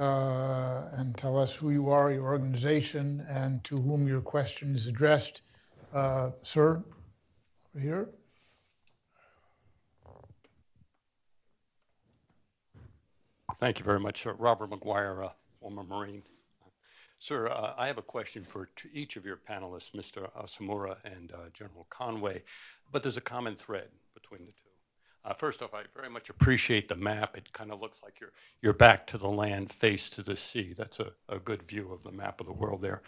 uh, 0.00 0.88
and 0.92 1.16
tell 1.16 1.38
us 1.38 1.54
who 1.54 1.70
you 1.70 1.90
are, 1.90 2.10
your 2.10 2.24
organization, 2.24 3.24
and 3.28 3.62
to 3.64 3.80
whom 3.80 4.08
your 4.08 4.22
question 4.22 4.74
is 4.74 4.86
addressed. 4.86 5.42
Uh, 5.92 6.30
sir, 6.42 6.82
over 7.74 7.84
here. 7.84 8.08
Thank 13.56 13.78
you 13.78 13.84
very 13.84 14.00
much, 14.00 14.22
sir. 14.22 14.32
Robert 14.32 14.70
McGuire, 14.70 15.26
uh, 15.26 15.28
former 15.60 15.82
Marine. 15.82 16.22
Sir, 17.16 17.48
uh, 17.48 17.74
I 17.76 17.86
have 17.86 17.98
a 17.98 18.02
question 18.02 18.42
for 18.42 18.70
each 18.94 19.16
of 19.16 19.26
your 19.26 19.36
panelists, 19.36 19.90
Mr. 19.94 20.32
Asamura 20.32 20.96
and 21.04 21.32
uh, 21.32 21.50
General 21.52 21.86
Conway, 21.90 22.42
but 22.90 23.02
there's 23.02 23.18
a 23.18 23.20
common 23.20 23.56
thread 23.56 23.88
between 24.14 24.46
the 24.46 24.52
two. 24.52 24.69
Uh, 25.24 25.34
first 25.34 25.62
off, 25.62 25.74
I 25.74 25.82
very 25.94 26.08
much 26.08 26.30
appreciate 26.30 26.88
the 26.88 26.96
map. 26.96 27.36
It 27.36 27.52
kind 27.52 27.70
of 27.70 27.80
looks 27.80 27.98
like 28.02 28.20
you're, 28.20 28.32
you're 28.62 28.72
back 28.72 29.06
to 29.08 29.18
the 29.18 29.28
land, 29.28 29.70
face 29.70 30.08
to 30.10 30.22
the 30.22 30.36
sea. 30.36 30.74
That's 30.76 30.98
a, 30.98 31.12
a 31.28 31.38
good 31.38 31.62
view 31.62 31.92
of 31.92 32.02
the 32.02 32.12
map 32.12 32.40
of 32.40 32.46
the 32.46 32.52
world 32.52 32.80
there. 32.80 33.02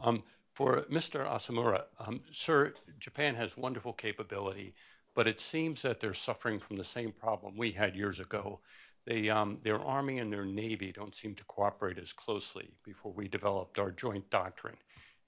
Um, 0.00 0.22
for 0.54 0.82
Mr. 0.82 1.26
Asamura, 1.26 1.82
um, 1.98 2.20
sir, 2.30 2.72
Japan 2.98 3.34
has 3.34 3.56
wonderful 3.56 3.92
capability, 3.92 4.74
but 5.14 5.26
it 5.26 5.40
seems 5.40 5.82
that 5.82 6.00
they're 6.00 6.14
suffering 6.14 6.60
from 6.60 6.76
the 6.76 6.84
same 6.84 7.12
problem 7.12 7.56
we 7.56 7.72
had 7.72 7.96
years 7.96 8.20
ago 8.20 8.60
they, 9.06 9.30
um, 9.30 9.58
their 9.62 9.80
Army 9.80 10.18
and 10.18 10.32
their 10.32 10.44
Navy 10.44 10.90
don't 10.90 11.14
seem 11.14 11.34
to 11.36 11.44
cooperate 11.44 11.98
as 11.98 12.12
closely 12.12 12.70
before 12.84 13.12
we 13.12 13.28
developed 13.28 13.78
our 13.78 13.92
joint 13.92 14.28
doctrine. 14.30 14.76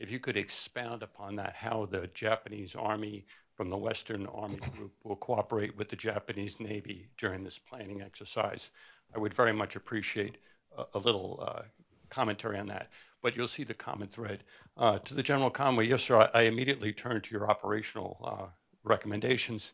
If 0.01 0.11
you 0.11 0.19
could 0.19 0.37
expound 0.37 1.03
upon 1.03 1.37
that, 1.37 1.55
how 1.55 1.87
the 1.87 2.09
Japanese 2.09 2.75
Army 2.75 3.25
from 3.59 3.71
the 3.71 3.77
Western 3.77 4.25
Army 4.27 4.61
Group 4.77 4.93
will 5.03 5.17
cooperate 5.17 5.77
with 5.77 5.89
the 5.89 5.97
Japanese 5.97 6.61
Navy 6.61 7.09
during 7.19 7.43
this 7.43 7.59
planning 7.59 8.01
exercise, 8.01 8.71
I 9.13 9.19
would 9.19 9.35
very 9.35 9.53
much 9.53 9.75
appreciate 9.75 10.39
a, 10.77 10.85
a 10.95 10.99
little 11.01 11.43
uh, 11.45 11.63
commentary 12.09 12.57
on 12.57 12.69
that. 12.69 12.89
But 13.21 13.37
you'll 13.37 13.49
see 13.49 13.65
the 13.65 13.75
common 13.75 14.07
thread. 14.07 14.45
Uh, 14.77 15.01
to 15.01 15.13
the 15.13 15.25
General 15.25 15.51
Conway, 15.51 15.89
yes, 15.89 16.05
sir, 16.05 16.31
I, 16.33 16.39
I 16.39 16.43
immediately 16.43 16.93
turned 16.93 17.25
to 17.25 17.35
your 17.35 17.51
operational 17.51 18.21
uh, 18.25 18.47
recommendations. 18.85 19.73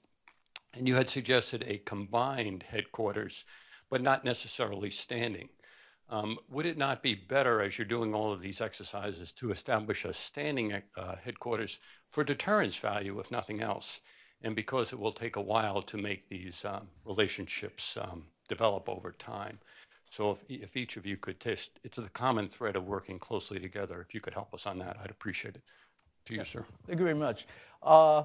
And 0.72 0.88
you 0.88 0.94
had 0.94 1.10
suggested 1.10 1.62
a 1.68 1.76
combined 1.76 2.64
headquarters 2.70 3.44
but 3.90 4.00
not 4.00 4.24
necessarily 4.24 4.90
standing. 4.90 5.50
Um, 6.10 6.38
would 6.50 6.66
it 6.66 6.76
not 6.76 7.02
be 7.02 7.14
better, 7.14 7.62
as 7.62 7.78
you're 7.78 7.86
doing 7.86 8.14
all 8.14 8.32
of 8.32 8.40
these 8.40 8.60
exercises, 8.60 9.32
to 9.32 9.50
establish 9.50 10.04
a 10.04 10.12
standing 10.12 10.82
uh, 10.96 11.16
headquarters 11.22 11.78
for 12.10 12.24
deterrence 12.24 12.76
value, 12.76 13.18
if 13.18 13.30
nothing 13.30 13.62
else? 13.62 14.00
And 14.42 14.54
because 14.54 14.92
it 14.92 14.98
will 14.98 15.12
take 15.12 15.36
a 15.36 15.40
while 15.40 15.80
to 15.82 15.96
make 15.96 16.28
these 16.28 16.64
um, 16.64 16.88
relationships 17.04 17.96
um, 18.00 18.26
develop 18.48 18.88
over 18.88 19.12
time. 19.12 19.58
So 20.10 20.30
if, 20.30 20.44
if 20.48 20.76
each 20.76 20.96
of 20.96 21.06
you 21.06 21.16
could 21.16 21.40
test, 21.40 21.80
it's 21.82 21.96
the 21.96 22.10
common 22.10 22.48
thread 22.48 22.76
of 22.76 22.86
working 22.86 23.18
closely 23.18 23.58
together. 23.58 24.00
If 24.00 24.14
you 24.14 24.20
could 24.20 24.34
help 24.34 24.52
us 24.52 24.66
on 24.66 24.78
that, 24.78 24.96
I'd 25.02 25.10
appreciate 25.10 25.56
it. 25.56 25.62
To 26.26 26.34
you, 26.34 26.40
yeah. 26.40 26.44
sir. 26.44 26.64
Thank 26.86 26.98
you 26.98 27.04
very 27.04 27.18
much. 27.18 27.46
Uh, 27.82 28.24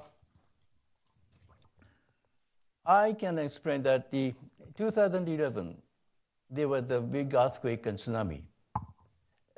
I 2.86 3.14
can 3.14 3.38
explain 3.40 3.84
that 3.84 4.12
the 4.12 4.34
2011, 4.78 5.78
there 6.50 6.68
was 6.68 6.86
the 6.86 7.00
big 7.00 7.34
earthquake 7.34 7.86
and 7.86 7.98
tsunami. 7.98 8.42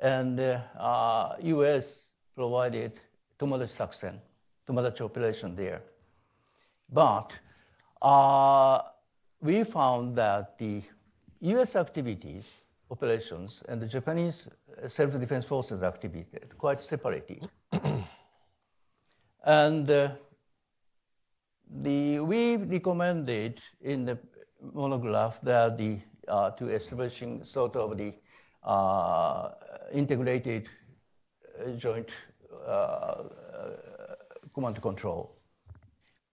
And 0.00 0.38
uh, 0.38 0.60
uh, 0.78 1.36
US 1.40 2.08
provided 2.34 3.00
Tomodachi 3.38 3.76
Sakusen, 3.76 4.18
Tomodachi 4.66 5.00
operation 5.02 5.54
there. 5.54 5.82
But 6.92 7.38
uh, 8.00 8.82
we 9.40 9.64
found 9.64 10.16
that 10.16 10.58
the 10.58 10.82
US 11.40 11.76
activities, 11.76 12.48
operations, 12.90 13.62
and 13.68 13.80
the 13.80 13.86
Japanese 13.86 14.48
self-defense 14.88 15.44
forces 15.44 15.82
activities 15.82 16.40
quite 16.58 16.80
separated. 16.80 17.48
and 19.44 19.90
uh, 19.90 20.10
the, 21.80 22.20
we 22.20 22.56
recommended 22.56 23.60
in 23.80 24.04
the 24.04 24.18
monograph 24.74 25.40
that 25.40 25.78
the, 25.78 25.94
uh, 25.94 25.98
to 26.28 26.68
establishing 26.68 27.44
sort 27.44 27.76
of 27.76 27.96
the 27.96 28.14
uh, 28.62 29.50
integrated 29.92 30.68
uh, 31.60 31.70
joint 31.72 32.08
uh, 32.66 32.70
uh, 32.70 33.24
command 34.54 34.80
control. 34.80 35.36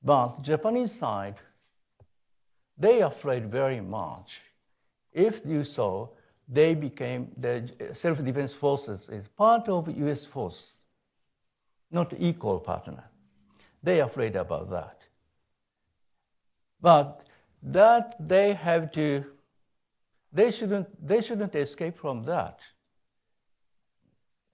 But 0.03 0.41
Japanese 0.43 0.97
side, 0.97 1.35
they 2.77 3.01
afraid 3.01 3.51
very 3.51 3.81
much. 3.81 4.41
If 5.11 5.41
you 5.45 5.63
saw, 5.63 6.09
they 6.47 6.73
became 6.73 7.31
the 7.37 7.69
self-defense 7.93 8.53
forces 8.53 9.09
is 9.09 9.27
part 9.27 9.67
of 9.67 9.95
U.S. 9.97 10.25
force, 10.25 10.73
not 11.91 12.13
equal 12.17 12.59
partner. 12.59 13.03
They 13.83 13.99
afraid 14.01 14.35
about 14.35 14.69
that. 14.71 14.97
But 16.81 17.27
that 17.61 18.15
they 18.19 18.53
have 18.53 18.91
to, 18.93 19.25
they 20.31 20.51
shouldn't, 20.51 20.87
they 21.05 21.21
shouldn't 21.21 21.55
escape 21.55 21.97
from 21.97 22.23
that. 22.23 22.59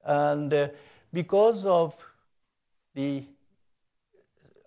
And 0.03 0.53
uh, 0.53 0.67
because 1.11 1.65
of 1.65 1.95
the, 2.93 3.25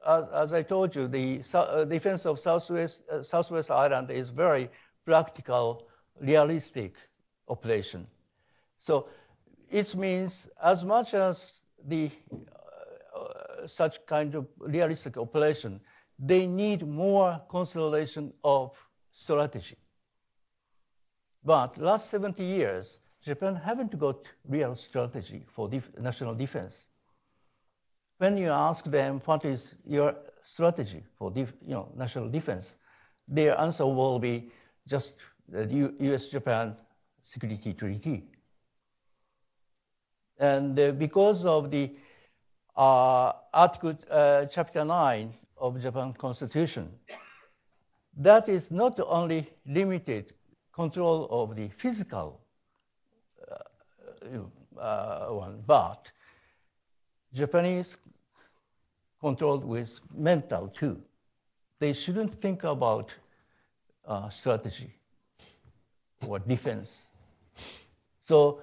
as, 0.06 0.28
as, 0.28 0.52
I 0.52 0.62
told 0.62 0.94
you, 0.96 1.08
the 1.08 1.42
uh, 1.54 1.84
defense 1.84 2.26
of 2.26 2.40
Southwest, 2.40 3.00
uh, 3.10 3.22
Southwest 3.22 3.70
Island 3.70 4.10
is 4.10 4.30
very 4.30 4.68
practical, 5.04 5.86
realistic 6.20 6.96
operation. 7.48 8.06
So 8.78 9.08
it 9.70 9.94
means 9.94 10.48
as 10.62 10.84
much 10.84 11.14
as 11.14 11.60
the 11.86 12.10
uh, 13.14 13.66
such 13.66 14.04
kind 14.06 14.34
of 14.34 14.46
realistic 14.58 15.16
operation, 15.16 15.80
they 16.18 16.46
need 16.46 16.86
more 16.86 17.40
consolidation 17.48 18.32
of 18.42 18.72
strategy. 19.12 19.76
But 21.48 21.78
last 21.78 22.10
70 22.10 22.44
years, 22.44 22.98
Japan 23.22 23.56
haven't 23.56 23.98
got 23.98 24.18
real 24.46 24.76
strategy 24.76 25.46
for 25.48 25.66
def 25.66 25.88
national 25.98 26.34
defense. 26.34 26.88
When 28.18 28.36
you 28.36 28.50
ask 28.50 28.84
them 28.84 29.22
what 29.24 29.46
is 29.46 29.74
your 29.86 30.14
strategy 30.44 31.02
for 31.16 31.32
you 31.34 31.46
know, 31.62 31.88
national 31.96 32.28
defense, 32.28 32.76
their 33.26 33.58
answer 33.58 33.86
will 33.86 34.18
be 34.18 34.50
just 34.86 35.14
the 35.48 35.90
US-Japan 36.00 36.76
Security 37.24 37.72
Treaty. 37.72 38.24
And 40.38 40.78
uh, 40.78 40.92
because 40.92 41.46
of 41.46 41.70
the 41.70 41.96
uh, 42.76 43.32
Article 43.54 43.96
uh, 44.10 44.44
Chapter 44.44 44.84
9 44.84 45.32
of 45.56 45.80
Japan 45.80 46.12
Constitution, 46.12 46.90
that 48.18 48.50
is 48.50 48.70
not 48.70 49.00
only 49.00 49.48
limited 49.64 50.34
control 50.78 51.26
of 51.30 51.56
the 51.56 51.68
physical 51.68 52.40
uh, 53.50 54.80
uh, 54.80 55.26
one, 55.26 55.60
but 55.66 56.12
Japanese 57.34 57.96
controlled 59.20 59.64
with 59.64 59.98
mental 60.14 60.68
too. 60.68 60.96
They 61.80 61.92
shouldn't 61.92 62.40
think 62.40 62.62
about 62.62 63.16
uh, 64.06 64.28
strategy 64.28 64.92
or 66.28 66.38
defense. 66.38 67.08
So 68.20 68.60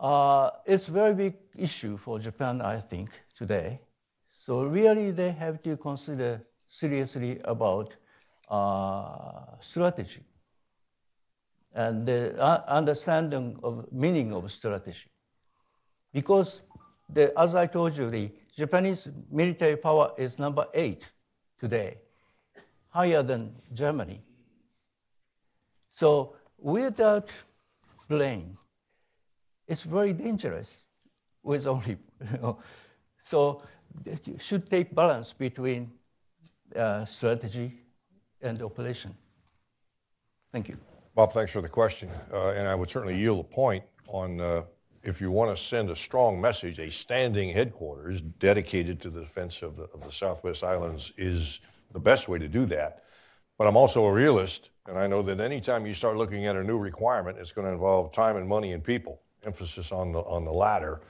uh, 0.00 0.50
it's 0.66 0.88
a 0.88 0.90
very 0.90 1.14
big 1.14 1.34
issue 1.56 1.96
for 1.96 2.18
Japan, 2.18 2.60
I 2.60 2.80
think, 2.80 3.10
today. 3.38 3.80
So 4.44 4.64
really, 4.64 5.12
they 5.12 5.30
have 5.30 5.62
to 5.62 5.76
consider 5.76 6.42
seriously 6.68 7.40
about 7.44 7.94
uh, 8.50 9.60
strategy 9.60 10.24
and 11.74 12.06
the 12.06 12.40
uh, 12.40 12.62
understanding 12.68 13.58
of 13.62 13.86
meaning 13.92 14.32
of 14.32 14.50
strategy. 14.50 15.10
Because, 16.12 16.60
the, 17.12 17.36
as 17.38 17.54
I 17.54 17.66
told 17.66 17.96
you, 17.96 18.08
the 18.10 18.30
Japanese 18.56 19.08
military 19.30 19.76
power 19.76 20.12
is 20.16 20.38
number 20.38 20.66
eight 20.72 21.02
today, 21.58 21.98
higher 22.88 23.22
than 23.22 23.54
Germany. 23.72 24.22
So 25.90 26.36
without 26.58 27.30
plane, 28.08 28.56
it's 29.66 29.82
very 29.82 30.12
dangerous 30.12 30.84
with 31.42 31.66
only, 31.66 31.96
you 32.32 32.38
know, 32.38 32.58
so 33.22 33.62
you 34.24 34.38
should 34.38 34.68
take 34.70 34.94
balance 34.94 35.32
between 35.32 35.90
uh, 36.76 37.04
strategy 37.04 37.72
and 38.40 38.62
operation. 38.62 39.14
Thank 40.52 40.68
you. 40.68 40.93
Bob, 41.14 41.32
thanks 41.32 41.52
for 41.52 41.60
the 41.60 41.68
question. 41.68 42.10
Uh, 42.32 42.48
and 42.48 42.66
I 42.66 42.74
would 42.74 42.90
certainly 42.90 43.16
yield 43.16 43.38
a 43.38 43.44
point 43.44 43.84
on 44.08 44.40
uh, 44.40 44.62
if 45.04 45.20
you 45.20 45.30
want 45.30 45.56
to 45.56 45.62
send 45.62 45.88
a 45.90 45.94
strong 45.94 46.40
message, 46.40 46.80
a 46.80 46.90
standing 46.90 47.50
headquarters 47.50 48.20
dedicated 48.20 49.00
to 49.02 49.10
the 49.10 49.20
defense 49.20 49.62
of 49.62 49.76
the, 49.76 49.84
of 49.94 50.02
the 50.02 50.10
Southwest 50.10 50.64
Islands 50.64 51.12
is 51.16 51.60
the 51.92 52.00
best 52.00 52.26
way 52.26 52.40
to 52.40 52.48
do 52.48 52.66
that. 52.66 53.04
But 53.58 53.68
I'm 53.68 53.76
also 53.76 54.04
a 54.06 54.12
realist, 54.12 54.70
and 54.88 54.98
I 54.98 55.06
know 55.06 55.22
that 55.22 55.38
anytime 55.38 55.86
you 55.86 55.94
start 55.94 56.16
looking 56.16 56.46
at 56.46 56.56
a 56.56 56.64
new 56.64 56.78
requirement, 56.78 57.38
it's 57.38 57.52
going 57.52 57.68
to 57.68 57.72
involve 57.72 58.10
time 58.10 58.36
and 58.36 58.48
money 58.48 58.72
and 58.72 58.82
people, 58.82 59.20
emphasis 59.44 59.92
on 59.92 60.10
the, 60.10 60.18
on 60.20 60.44
the 60.44 60.52
latter. 60.52 61.02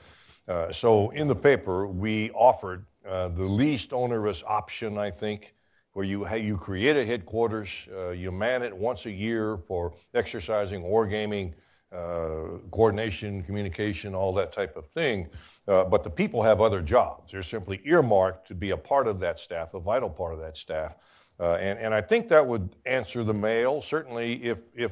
Uh, 0.47 0.71
so 0.71 1.09
in 1.11 1.27
the 1.27 1.35
paper, 1.35 1.87
we 1.87 2.29
offered 2.31 2.85
uh, 3.09 3.29
the 3.29 3.45
least 3.45 3.91
onerous 3.91 4.43
option, 4.45 4.99
I 4.99 5.09
think, 5.09 5.54
where 5.95 6.03
you, 6.03 6.27
you 6.35 6.57
create 6.57 6.97
a 6.97 7.05
headquarters, 7.05 7.87
uh, 7.95 8.09
you 8.09 8.29
man 8.29 8.63
it 8.63 8.75
once 8.75 9.05
a 9.05 9.11
year 9.11 9.57
for 9.65 9.93
exercising, 10.13 10.81
wargaming, 10.81 11.53
uh, 11.93 12.59
coordination, 12.69 13.41
communication, 13.43 14.13
all 14.13 14.33
that 14.33 14.51
type 14.51 14.75
of 14.75 14.85
thing. 14.85 15.29
Uh, 15.69 15.85
but 15.85 16.03
the 16.03 16.09
people 16.09 16.43
have 16.43 16.59
other 16.59 16.81
jobs. 16.81 17.31
They're 17.31 17.41
simply 17.41 17.79
earmarked 17.85 18.45
to 18.49 18.53
be 18.53 18.71
a 18.71 18.77
part 18.77 19.07
of 19.07 19.21
that 19.21 19.39
staff, 19.39 19.73
a 19.73 19.79
vital 19.79 20.09
part 20.09 20.33
of 20.33 20.41
that 20.41 20.57
staff. 20.57 20.97
Uh, 21.39 21.53
and, 21.53 21.79
and 21.79 21.93
I 21.93 22.01
think 22.01 22.27
that 22.27 22.45
would 22.45 22.75
answer 22.85 23.23
the 23.23 23.33
mail. 23.33 23.81
Certainly, 23.81 24.43
if, 24.43 24.57
if 24.75 24.91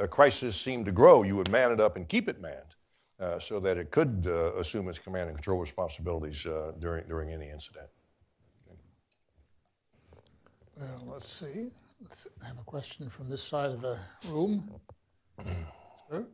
a 0.00 0.08
crisis 0.08 0.60
seemed 0.60 0.86
to 0.86 0.92
grow, 0.92 1.22
you 1.22 1.36
would 1.36 1.52
man 1.52 1.70
it 1.70 1.78
up 1.78 1.94
and 1.94 2.08
keep 2.08 2.28
it 2.28 2.40
manned 2.40 2.74
uh, 3.20 3.38
so 3.38 3.60
that 3.60 3.76
it 3.78 3.92
could 3.92 4.26
uh, 4.26 4.56
assume 4.56 4.88
its 4.88 4.98
command 4.98 5.28
and 5.28 5.38
control 5.38 5.60
responsibilities 5.60 6.44
during, 6.80 7.06
during 7.06 7.30
any 7.30 7.48
incident. 7.48 7.86
Well, 10.82 11.14
let's 11.14 11.32
see. 11.32 11.70
Let's 12.00 12.26
have 12.44 12.58
a 12.58 12.64
question 12.64 13.08
from 13.08 13.28
this 13.28 13.40
side 13.40 13.70
of 13.70 13.80
the 13.80 13.98
room. 14.28 14.68
Sir? 16.10 16.24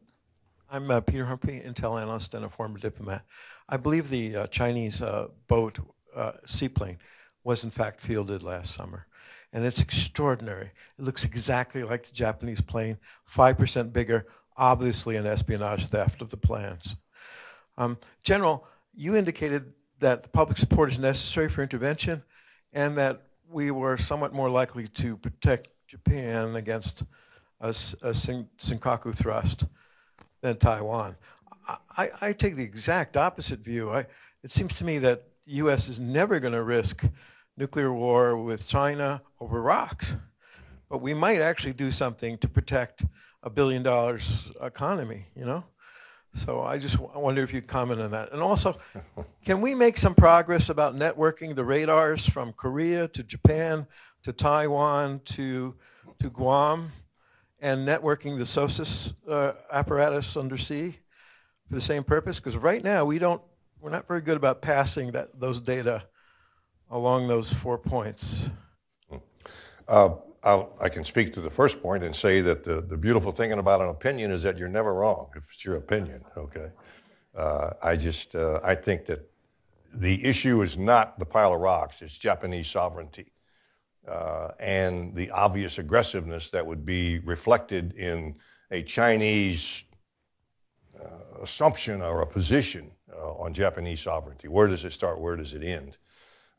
I'm 0.70 0.90
uh, 0.90 1.00
Peter 1.00 1.26
Humphrey, 1.26 1.60
Intel 1.60 2.00
analyst 2.00 2.32
and 2.32 2.46
a 2.46 2.48
former 2.48 2.78
diplomat. 2.78 3.26
I 3.68 3.76
believe 3.76 4.08
the 4.08 4.36
uh, 4.36 4.46
Chinese 4.46 5.02
uh, 5.02 5.26
boat 5.48 5.78
uh, 6.16 6.32
seaplane 6.46 6.96
was 7.44 7.62
in 7.62 7.68
fact 7.68 8.00
fielded 8.00 8.42
last 8.42 8.72
summer. 8.72 9.06
And 9.52 9.66
it's 9.66 9.82
extraordinary. 9.82 10.70
It 10.98 11.04
looks 11.04 11.26
exactly 11.26 11.82
like 11.82 12.04
the 12.04 12.12
Japanese 12.12 12.62
plane, 12.62 12.96
5% 13.30 13.92
bigger, 13.92 14.28
obviously 14.56 15.16
an 15.16 15.26
espionage 15.26 15.88
theft 15.88 16.22
of 16.22 16.30
the 16.30 16.38
plans. 16.38 16.96
Um, 17.76 17.98
General, 18.22 18.66
you 18.94 19.14
indicated 19.14 19.74
that 19.98 20.22
the 20.22 20.30
public 20.30 20.56
support 20.56 20.90
is 20.90 20.98
necessary 20.98 21.50
for 21.50 21.62
intervention 21.62 22.22
and 22.72 22.96
that 22.96 23.27
we 23.50 23.70
were 23.70 23.96
somewhat 23.96 24.32
more 24.32 24.50
likely 24.50 24.86
to 24.88 25.16
protect 25.16 25.68
Japan 25.86 26.56
against 26.56 27.04
a, 27.60 27.68
a 27.68 28.12
Senkaku 28.12 29.14
thrust 29.14 29.64
than 30.40 30.56
Taiwan. 30.56 31.16
I, 31.96 32.08
I, 32.20 32.32
take 32.32 32.56
the 32.56 32.62
exact 32.62 33.16
opposite 33.16 33.60
view. 33.60 33.90
I, 33.90 34.06
it 34.42 34.50
seems 34.50 34.74
to 34.74 34.84
me 34.84 34.98
that 35.00 35.24
the 35.46 35.54
U.S. 35.54 35.88
is 35.88 35.98
never 35.98 36.38
going 36.40 36.52
to 36.52 36.62
risk 36.62 37.04
nuclear 37.56 37.92
war 37.92 38.36
with 38.42 38.66
China 38.66 39.22
over 39.40 39.60
rocks, 39.60 40.16
but 40.88 41.02
we 41.02 41.12
might 41.12 41.40
actually 41.40 41.74
do 41.74 41.90
something 41.90 42.38
to 42.38 42.48
protect 42.48 43.04
a 43.42 43.50
billion 43.50 43.82
dollars 43.82 44.50
economy. 44.62 45.26
You 45.34 45.44
know. 45.44 45.64
So 46.34 46.62
I 46.62 46.78
just 46.78 46.98
wonder 46.98 47.42
if 47.42 47.52
you'd 47.52 47.66
comment 47.66 48.00
on 48.00 48.10
that. 48.12 48.32
And 48.32 48.42
also, 48.42 48.78
can 49.44 49.60
we 49.60 49.74
make 49.74 49.96
some 49.96 50.14
progress 50.14 50.68
about 50.68 50.94
networking 50.94 51.54
the 51.54 51.64
radars 51.64 52.28
from 52.28 52.52
Korea 52.52 53.08
to 53.08 53.22
Japan 53.22 53.86
to 54.22 54.32
Taiwan 54.32 55.20
to, 55.24 55.74
to 56.20 56.30
Guam 56.30 56.92
and 57.60 57.86
networking 57.86 58.38
the 58.38 58.44
SOSUS 58.44 59.14
uh, 59.28 59.52
apparatus 59.72 60.36
undersea 60.36 60.98
for 61.68 61.74
the 61.74 61.80
same 61.80 62.04
purpose? 62.04 62.38
Because 62.38 62.56
right 62.56 62.84
now 62.84 63.04
we 63.04 63.18
don't, 63.18 63.42
we're 63.80 63.90
not 63.90 64.06
very 64.06 64.20
good 64.20 64.36
about 64.36 64.62
passing 64.62 65.12
that, 65.12 65.40
those 65.40 65.58
data 65.58 66.04
along 66.90 67.28
those 67.28 67.52
four 67.52 67.78
points. 67.78 68.48
Uh, 69.88 70.10
I'll, 70.44 70.76
i 70.80 70.88
can 70.88 71.04
speak 71.04 71.32
to 71.34 71.40
the 71.40 71.50
first 71.50 71.82
point 71.82 72.04
and 72.04 72.14
say 72.14 72.40
that 72.42 72.64
the, 72.64 72.80
the 72.80 72.96
beautiful 72.96 73.32
thing 73.32 73.52
about 73.52 73.80
an 73.80 73.88
opinion 73.88 74.30
is 74.30 74.42
that 74.44 74.56
you're 74.56 74.68
never 74.68 74.94
wrong 74.94 75.28
if 75.34 75.42
it's 75.52 75.64
your 75.64 75.76
opinion, 75.76 76.24
okay? 76.36 76.70
Uh, 77.34 77.70
I 77.82 77.96
just, 77.96 78.34
uh, 78.34 78.60
I 78.62 78.74
think 78.74 79.04
that 79.06 79.30
the 79.94 80.24
issue 80.24 80.62
is 80.62 80.76
not 80.76 81.18
the 81.18 81.26
pile 81.26 81.54
of 81.54 81.60
rocks, 81.60 82.02
it's 82.02 82.18
Japanese 82.18 82.68
sovereignty. 82.68 83.32
Uh, 84.06 84.52
and 84.58 85.14
the 85.14 85.30
obvious 85.30 85.78
aggressiveness 85.78 86.50
that 86.50 86.64
would 86.64 86.86
be 86.86 87.18
reflected 87.18 87.92
in 87.92 88.34
a 88.70 88.82
Chinese 88.82 89.84
uh, 90.98 91.42
assumption 91.42 92.00
or 92.00 92.22
a 92.22 92.26
position 92.26 92.90
uh, 93.12 93.32
on 93.34 93.52
Japanese 93.52 94.00
sovereignty. 94.00 94.48
Where 94.48 94.66
does 94.66 94.84
it 94.84 94.92
start? 94.92 95.20
Where 95.20 95.36
does 95.36 95.52
it 95.52 95.62
end? 95.62 95.98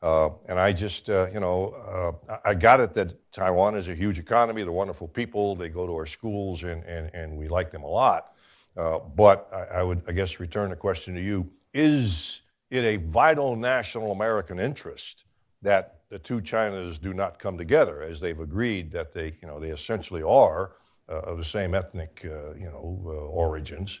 Uh, 0.02 0.30
and 0.48 0.58
I 0.58 0.72
just, 0.72 1.10
uh, 1.10 1.28
you 1.32 1.40
know, 1.40 2.16
uh, 2.28 2.36
I 2.44 2.54
got 2.54 2.80
it 2.80 2.94
that 2.94 3.14
Taiwan 3.32 3.74
is 3.74 3.88
a 3.88 3.94
huge 3.94 4.18
economy. 4.18 4.62
They're 4.62 4.72
wonderful 4.72 5.08
people. 5.08 5.54
They 5.54 5.68
go 5.68 5.86
to 5.86 5.92
our 5.92 6.06
schools, 6.06 6.62
and, 6.62 6.82
and, 6.84 7.10
and 7.12 7.36
we 7.36 7.48
like 7.48 7.70
them 7.70 7.82
a 7.82 7.88
lot. 7.88 8.32
Uh, 8.76 8.98
but 8.98 9.48
I, 9.52 9.80
I, 9.80 9.82
would, 9.82 10.02
I 10.08 10.12
guess, 10.12 10.40
return 10.40 10.70
the 10.70 10.76
question 10.76 11.14
to 11.14 11.20
you 11.20 11.50
Is 11.74 12.40
it 12.70 12.84
a 12.84 12.96
vital 12.96 13.56
national 13.56 14.12
American 14.12 14.58
interest 14.58 15.24
that 15.60 16.00
the 16.08 16.18
two 16.18 16.40
Chinas 16.40 16.98
do 16.98 17.12
not 17.12 17.38
come 17.38 17.58
together 17.58 18.02
as 18.02 18.20
they've 18.20 18.40
agreed 18.40 18.90
that 18.92 19.12
they, 19.12 19.34
you 19.42 19.48
know, 19.48 19.60
they 19.60 19.70
essentially 19.70 20.22
are 20.22 20.72
uh, 21.10 21.20
of 21.20 21.36
the 21.36 21.44
same 21.44 21.74
ethnic, 21.74 22.24
uh, 22.24 22.54
you 22.54 22.64
know, 22.64 23.28
origins 23.30 24.00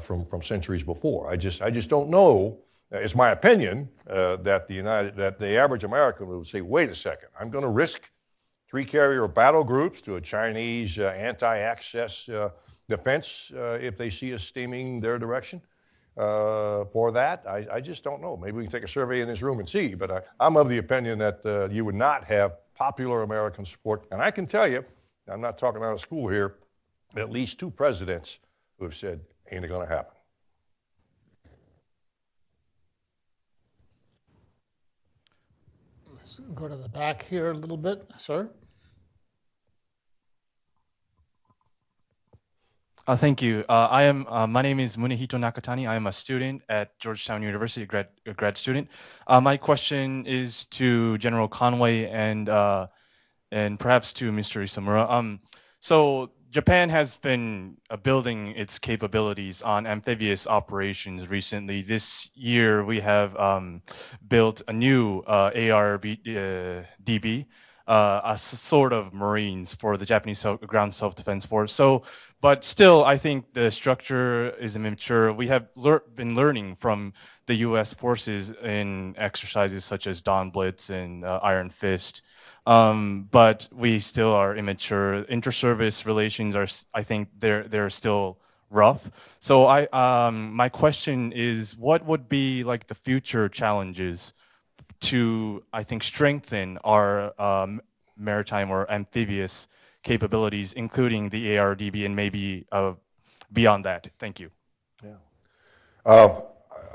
from, 0.00 0.26
from 0.26 0.42
centuries 0.42 0.82
before? 0.82 1.30
I 1.30 1.36
just, 1.36 1.62
I 1.62 1.70
just 1.70 1.88
don't 1.88 2.10
know 2.10 2.58
it's 2.90 3.14
my 3.14 3.30
opinion 3.30 3.88
uh, 4.08 4.36
that 4.36 4.66
the 4.66 4.74
United, 4.74 5.16
that 5.16 5.38
the 5.38 5.56
average 5.56 5.84
American 5.84 6.26
would 6.28 6.46
say, 6.46 6.60
"Wait 6.60 6.88
a 6.90 6.94
second, 6.94 7.28
I'm 7.38 7.50
going 7.50 7.62
to 7.62 7.70
risk 7.70 8.10
three 8.68 8.84
carrier 8.84 9.26
battle 9.28 9.64
groups 9.64 10.00
to 10.02 10.16
a 10.16 10.20
Chinese 10.20 10.98
uh, 10.98 11.14
anti-access 11.16 12.28
uh, 12.28 12.50
defense 12.88 13.52
uh, 13.54 13.78
if 13.80 13.96
they 13.96 14.10
see 14.10 14.32
us 14.34 14.42
steaming 14.42 15.00
their 15.00 15.18
direction." 15.18 15.60
Uh, 16.16 16.84
for 16.86 17.12
that, 17.12 17.44
I, 17.46 17.64
I, 17.74 17.80
just 17.80 18.02
don't 18.02 18.20
know. 18.20 18.36
Maybe 18.36 18.56
we 18.56 18.64
can 18.64 18.72
take 18.72 18.82
a 18.82 18.88
survey 18.88 19.20
in 19.20 19.28
this 19.28 19.40
room 19.40 19.60
and 19.60 19.68
see. 19.68 19.94
But 19.94 20.10
I, 20.10 20.46
am 20.46 20.56
of 20.56 20.68
the 20.68 20.78
opinion 20.78 21.16
that 21.20 21.40
uh, 21.46 21.68
you 21.68 21.84
would 21.84 21.94
not 21.94 22.24
have 22.24 22.56
popular 22.74 23.22
American 23.22 23.64
support. 23.64 24.04
And 24.10 24.20
I 24.20 24.32
can 24.32 24.44
tell 24.44 24.66
you, 24.66 24.84
I'm 25.28 25.40
not 25.40 25.58
talking 25.58 25.80
out 25.80 25.92
of 25.92 26.00
school 26.00 26.28
here. 26.28 26.56
At 27.16 27.30
least 27.30 27.60
two 27.60 27.70
presidents 27.70 28.40
who 28.78 28.86
have 28.86 28.96
said, 28.96 29.20
"Ain't 29.52 29.64
it 29.64 29.68
going 29.68 29.86
to 29.86 29.94
happen." 29.94 30.17
Go 36.54 36.68
to 36.68 36.76
the 36.76 36.88
back 36.88 37.24
here 37.24 37.50
a 37.50 37.54
little 37.54 37.76
bit, 37.76 38.08
sir. 38.18 38.48
Uh, 43.06 43.16
thank 43.16 43.40
you. 43.40 43.64
Uh, 43.68 43.88
I 43.90 44.02
am. 44.04 44.26
Uh, 44.28 44.46
my 44.46 44.62
name 44.62 44.78
is 44.78 44.96
Munehito 44.96 45.38
Nakatani. 45.38 45.88
I 45.88 45.96
am 45.96 46.06
a 46.06 46.12
student 46.12 46.62
at 46.68 46.96
Georgetown 46.98 47.42
University, 47.42 47.82
a 47.84 47.86
grad 47.86 48.08
grad 48.36 48.56
student. 48.56 48.88
Uh, 49.26 49.40
my 49.40 49.56
question 49.56 50.26
is 50.26 50.64
to 50.66 51.16
General 51.18 51.48
Conway 51.48 52.06
and 52.06 52.48
uh, 52.48 52.86
and 53.50 53.80
perhaps 53.80 54.12
to 54.14 54.30
Mr. 54.30 54.62
Isomura. 54.62 55.10
Um, 55.10 55.40
so 55.80 56.32
Japan 56.50 56.88
has 56.88 57.16
been 57.16 57.76
uh, 57.90 57.96
building 57.96 58.48
its 58.56 58.78
capabilities 58.78 59.60
on 59.60 59.86
amphibious 59.86 60.46
operations 60.46 61.28
recently. 61.28 61.82
This 61.82 62.30
year, 62.34 62.84
we 62.84 63.00
have 63.00 63.36
um, 63.36 63.82
built 64.28 64.62
a 64.66 64.72
new 64.72 65.20
uh, 65.20 65.50
ARDB, 65.50 67.46
uh, 67.86 68.20
a 68.24 68.30
s- 68.32 68.42
sort 68.42 68.92
of 68.94 69.12
Marines 69.12 69.74
for 69.74 69.96
the 69.98 70.06
Japanese 70.06 70.38
self- 70.38 70.60
ground 70.62 70.94
self-defense 70.94 71.44
force. 71.44 71.72
So, 71.72 72.02
but 72.40 72.64
still, 72.64 73.04
I 73.04 73.18
think 73.18 73.52
the 73.52 73.70
structure 73.70 74.50
is 74.58 74.74
immature. 74.74 75.32
We 75.34 75.48
have 75.48 75.68
lear- 75.76 76.04
been 76.14 76.34
learning 76.34 76.76
from 76.76 77.12
the 77.46 77.54
U.S. 77.56 77.92
forces 77.92 78.50
in 78.62 79.14
exercises 79.18 79.84
such 79.84 80.06
as 80.06 80.22
Dawn 80.22 80.50
Blitz 80.50 80.88
and 80.88 81.24
uh, 81.24 81.40
Iron 81.42 81.68
Fist. 81.68 82.22
Um, 82.68 83.28
but 83.30 83.66
we 83.72 83.98
still 83.98 84.32
are 84.34 84.54
immature. 84.54 85.22
Inter-service 85.22 86.04
relations 86.04 86.54
are, 86.54 86.66
I 86.92 87.02
think, 87.02 87.28
they're 87.38 87.64
they're 87.66 87.88
still 87.88 88.38
rough. 88.68 89.10
So 89.40 89.64
I, 89.64 89.86
um, 89.86 90.52
my 90.52 90.68
question 90.68 91.32
is, 91.32 91.78
what 91.78 92.04
would 92.04 92.28
be 92.28 92.64
like 92.64 92.86
the 92.86 92.94
future 92.94 93.48
challenges 93.48 94.34
to, 95.00 95.64
I 95.72 95.82
think, 95.82 96.02
strengthen 96.02 96.76
our 96.84 97.32
um, 97.40 97.80
maritime 98.18 98.70
or 98.70 98.90
amphibious 98.90 99.68
capabilities, 100.02 100.74
including 100.74 101.30
the 101.30 101.56
ARDB 101.56 102.04
and 102.04 102.14
maybe 102.14 102.66
uh, 102.70 102.92
beyond 103.50 103.86
that? 103.86 104.10
Thank 104.18 104.40
you. 104.40 104.50
Uh, 106.04 106.40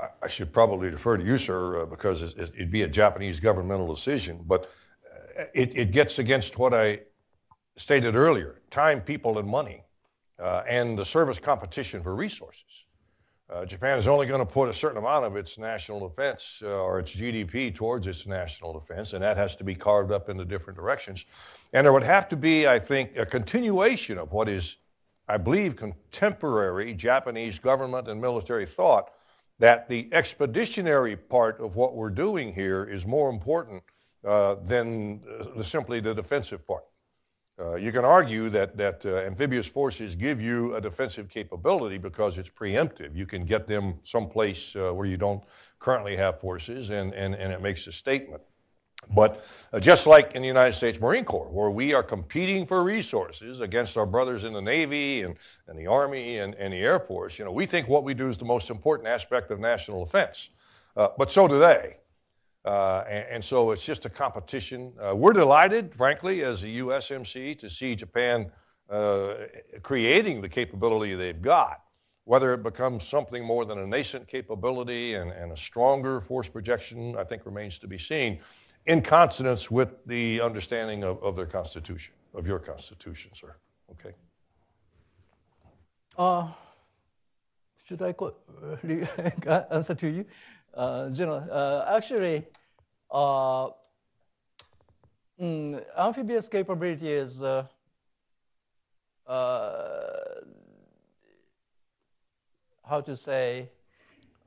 I- 0.00 0.10
I 0.22 0.28
should 0.28 0.52
probably 0.52 0.90
defer 0.90 1.16
to 1.16 1.24
you, 1.24 1.36
sir, 1.38 1.82
uh, 1.82 1.86
because 1.86 2.22
it'd 2.22 2.70
be 2.70 2.82
a 2.82 2.88
Japanese 2.88 3.40
governmental 3.40 3.88
decision, 3.92 4.40
but 4.46 4.70
it, 5.54 5.76
it 5.76 5.90
gets 5.90 6.18
against 6.18 6.58
what 6.58 6.74
I 6.74 7.00
stated 7.76 8.14
earlier, 8.14 8.60
time, 8.70 9.00
people, 9.00 9.38
and 9.38 9.48
money, 9.48 9.82
uh, 10.38 10.62
and 10.68 10.98
the 10.98 11.04
service 11.04 11.38
competition 11.38 12.02
for 12.02 12.14
resources. 12.14 12.84
Uh, 13.50 13.64
Japan 13.64 13.98
is 13.98 14.06
only 14.06 14.26
going 14.26 14.40
to 14.40 14.46
put 14.46 14.68
a 14.68 14.72
certain 14.72 14.96
amount 14.96 15.24
of 15.24 15.36
its 15.36 15.58
national 15.58 16.08
defense 16.08 16.62
uh, 16.64 16.82
or 16.82 16.98
its 16.98 17.14
GDP 17.14 17.74
towards 17.74 18.06
its 18.06 18.26
national 18.26 18.72
defense, 18.72 19.12
and 19.12 19.22
that 19.22 19.36
has 19.36 19.54
to 19.56 19.64
be 19.64 19.74
carved 19.74 20.10
up 20.10 20.28
into 20.30 20.44
different 20.44 20.78
directions. 20.78 21.26
And 21.72 21.84
there 21.84 21.92
would 21.92 22.04
have 22.04 22.28
to 22.30 22.36
be, 22.36 22.66
I 22.66 22.78
think, 22.78 23.16
a 23.16 23.26
continuation 23.26 24.16
of 24.16 24.32
what 24.32 24.48
is, 24.48 24.78
I 25.28 25.36
believe, 25.36 25.76
contemporary 25.76 26.94
Japanese 26.94 27.58
government 27.58 28.08
and 28.08 28.18
military 28.18 28.66
thought 28.66 29.10
that 29.58 29.88
the 29.88 30.08
expeditionary 30.12 31.16
part 31.16 31.60
of 31.60 31.76
what 31.76 31.94
we're 31.94 32.10
doing 32.10 32.52
here 32.52 32.84
is 32.84 33.06
more 33.06 33.28
important 33.28 33.82
uh, 34.24 34.56
than 34.64 35.20
uh, 35.56 35.62
simply 35.62 36.00
the 36.00 36.14
defensive 36.14 36.66
part. 36.66 36.84
Uh, 37.60 37.76
you 37.76 37.92
can 37.92 38.04
argue 38.04 38.48
that, 38.48 38.76
that 38.76 39.04
uh, 39.06 39.18
amphibious 39.18 39.66
forces 39.66 40.14
give 40.14 40.40
you 40.40 40.74
a 40.74 40.80
defensive 40.80 41.28
capability 41.28 41.98
because 41.98 42.36
it's 42.36 42.50
preemptive. 42.50 43.14
You 43.14 43.26
can 43.26 43.44
get 43.44 43.68
them 43.68 43.94
someplace 44.02 44.74
uh, 44.74 44.92
where 44.92 45.06
you 45.06 45.16
don't 45.16 45.44
currently 45.78 46.16
have 46.16 46.40
forces, 46.40 46.90
and, 46.90 47.14
and, 47.14 47.34
and 47.34 47.52
it 47.52 47.62
makes 47.62 47.86
a 47.86 47.92
statement. 47.92 48.42
But 49.14 49.44
just 49.80 50.06
like 50.06 50.34
in 50.34 50.42
the 50.42 50.48
United 50.48 50.72
States 50.72 50.98
Marine 50.98 51.26
Corps, 51.26 51.50
where 51.50 51.70
we 51.70 51.92
are 51.92 52.02
competing 52.02 52.66
for 52.66 52.82
resources 52.82 53.60
against 53.60 53.98
our 53.98 54.06
brothers 54.06 54.44
in 54.44 54.54
the 54.54 54.62
Navy 54.62 55.22
and, 55.22 55.36
and 55.68 55.78
the 55.78 55.86
Army 55.86 56.38
and, 56.38 56.54
and 56.54 56.72
the 56.72 56.78
Air 56.78 56.98
Force, 56.98 57.38
you 57.38 57.44
know, 57.44 57.52
we 57.52 57.66
think 57.66 57.86
what 57.86 58.02
we 58.02 58.14
do 58.14 58.28
is 58.28 58.38
the 58.38 58.44
most 58.46 58.70
important 58.70 59.06
aspect 59.06 59.50
of 59.50 59.60
national 59.60 60.04
defense. 60.04 60.48
Uh, 60.96 61.08
but 61.18 61.30
so 61.30 61.46
do 61.46 61.58
they. 61.58 61.98
Uh, 62.64 63.04
and, 63.08 63.26
and 63.30 63.44
so 63.44 63.72
it's 63.72 63.84
just 63.84 64.06
a 64.06 64.10
competition. 64.10 64.92
Uh, 64.98 65.14
we're 65.14 65.34
delighted, 65.34 65.94
frankly, 65.94 66.42
as 66.42 66.62
a 66.62 66.66
USMC 66.66 67.58
to 67.58 67.68
see 67.68 67.94
Japan 67.94 68.50
uh, 68.88 69.34
creating 69.82 70.40
the 70.40 70.48
capability 70.48 71.14
they've 71.14 71.42
got. 71.42 71.80
Whether 72.24 72.54
it 72.54 72.62
becomes 72.62 73.06
something 73.06 73.44
more 73.44 73.66
than 73.66 73.78
a 73.78 73.86
nascent 73.86 74.28
capability 74.28 75.14
and, 75.14 75.30
and 75.30 75.52
a 75.52 75.56
stronger 75.56 76.22
force 76.22 76.48
projection, 76.48 77.16
I 77.18 77.24
think 77.24 77.44
remains 77.44 77.76
to 77.78 77.86
be 77.86 77.98
seen, 77.98 78.40
in 78.86 79.02
consonance 79.02 79.70
with 79.70 79.90
the 80.06 80.40
understanding 80.40 81.04
of, 81.04 81.22
of 81.22 81.36
their 81.36 81.46
Constitution, 81.46 82.14
of 82.32 82.46
your 82.46 82.58
Constitution, 82.58 83.30
sir. 83.34 83.56
Okay? 83.90 84.14
Uh, 86.16 86.48
should 87.84 88.00
I 88.00 88.14
answer 89.70 89.94
to 89.94 90.08
you? 90.08 90.24
Uh, 90.76 91.08
General, 91.10 91.46
uh, 91.50 91.84
actually, 91.96 92.44
uh, 93.10 93.68
mm, 95.40 95.80
amphibious 95.96 96.48
capability 96.48 97.08
is 97.08 97.40
how 102.84 103.00
to 103.00 103.16
say, 103.16 103.70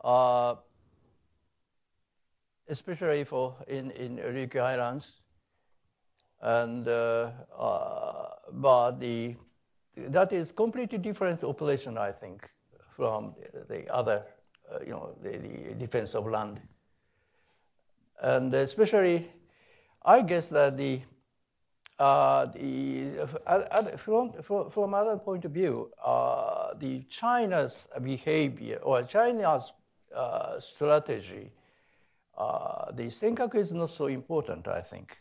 uh, 0.03 0.55
especially 2.67 3.23
for 3.23 3.55
in, 3.67 3.91
in 3.91 4.17
Ryukyu 4.17 4.61
Islands, 4.61 5.21
and 6.41 6.87
uh, 6.87 7.31
uh, 7.57 8.29
but 8.51 8.99
the 8.99 9.35
that 9.95 10.31
is 10.31 10.51
completely 10.51 10.99
different 10.99 11.43
operation, 11.43 11.97
I 11.97 12.11
think, 12.11 12.47
from 12.95 13.33
the 13.67 13.91
other, 13.91 14.23
uh, 14.71 14.79
you 14.85 14.91
know, 14.91 15.15
the, 15.21 15.37
the 15.37 15.73
defense 15.75 16.15
of 16.15 16.27
land. 16.27 16.59
And 18.21 18.53
especially, 18.53 19.29
I 20.03 20.21
guess 20.21 20.49
that 20.49 20.77
the, 20.77 21.01
uh, 21.99 22.45
the 22.45 23.27
uh, 23.45 23.63
other- 23.71 23.97
from, 23.97 24.33
from, 24.69 24.93
other 24.93 25.17
point 25.17 25.45
of 25.45 25.51
view, 25.51 25.91
uh, 26.03 26.73
the 26.75 27.01
China's 27.09 27.87
behavior 28.01 28.79
or 28.83 29.03
China's 29.03 29.73
uh, 30.15 30.59
strategy, 30.59 31.51
uh, 32.37 32.91
the 32.91 33.07
Senkaku 33.07 33.55
is 33.55 33.73
not 33.73 33.89
so 33.89 34.05
important, 34.07 34.67
I 34.67 34.81
think, 34.81 35.17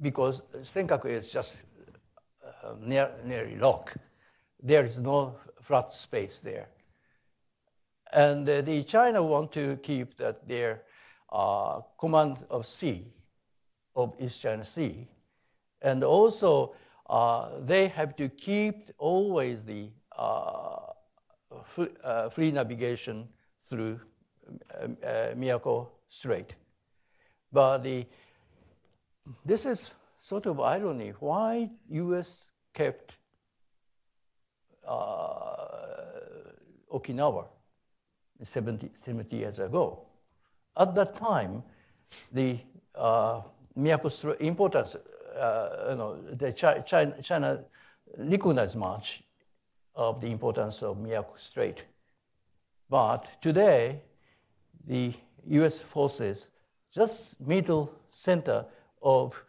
because 0.00 0.42
Senkaku 0.62 1.06
is 1.06 1.30
just 1.30 1.56
near, 2.80 3.10
nearly 3.24 3.56
rock. 3.56 3.94
There 4.62 4.84
is 4.84 4.98
no 4.98 5.34
flat 5.60 5.94
space 5.94 6.40
there. 6.40 6.68
And 8.12 8.46
uh, 8.48 8.60
the 8.60 8.82
China 8.82 9.22
want 9.22 9.52
to 9.52 9.78
keep 9.82 10.16
that 10.18 10.46
their 10.46 10.82
uh, 11.30 11.80
command 11.98 12.44
of 12.50 12.66
sea, 12.66 13.06
of 13.96 14.14
East 14.20 14.42
China 14.42 14.64
Sea. 14.64 15.08
And 15.80 16.04
also, 16.04 16.74
uh, 17.08 17.48
they 17.60 17.88
have 17.88 18.14
to 18.16 18.28
keep 18.28 18.90
always 18.98 19.64
the 19.64 19.88
free, 21.64 22.52
navigation 22.52 23.28
through 23.68 23.98
um, 24.80 24.96
Miyako 25.36 25.88
Strait. 26.08 26.54
But 27.50 27.78
the, 27.78 28.06
this 29.44 29.64
is 29.64 29.90
sort 30.20 30.46
of 30.46 30.60
irony. 30.60 31.14
Why 31.18 31.70
U.S. 31.88 32.50
kept 32.74 33.14
uh, 34.86 35.66
Okinawa 36.92 37.46
70, 38.44 38.90
70 39.04 39.36
years 39.36 39.58
ago? 39.58 40.06
At 40.76 40.94
that 40.94 41.16
time, 41.16 41.62
the 42.32 42.58
uh, 42.94 43.42
Miyako 43.78 44.40
importance, 44.40 44.96
uh, 45.38 45.86
you 45.90 45.96
know, 45.96 46.16
the 46.32 46.52
Chi- 46.52 46.80
China, 46.80 47.22
China 47.22 47.64
recognized 48.18 48.76
much 48.76 49.22
of 49.94 50.20
the 50.20 50.28
importance 50.28 50.82
of 50.82 50.96
Miyako 50.96 51.38
Strait. 51.38 51.84
But 52.88 53.40
today, 53.40 54.02
the 54.86 55.12
U.S. 55.48 55.78
forces 55.78 56.48
just 56.94 57.40
middle 57.40 57.90
center 58.10 58.64
of, 59.02 59.42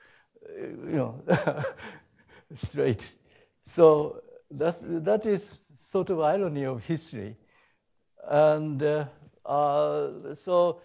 uh, 0.48 0.62
you 0.62 0.96
know, 0.96 1.22
strait. 2.54 3.12
So 3.64 4.22
that's, 4.50 4.80
that 4.82 5.26
is 5.26 5.54
sort 5.78 6.10
of 6.10 6.22
irony 6.22 6.64
of 6.64 6.84
history. 6.84 7.36
And 8.30 8.82
uh, 8.82 9.05
uh, 9.45 10.36
so, 10.36 10.82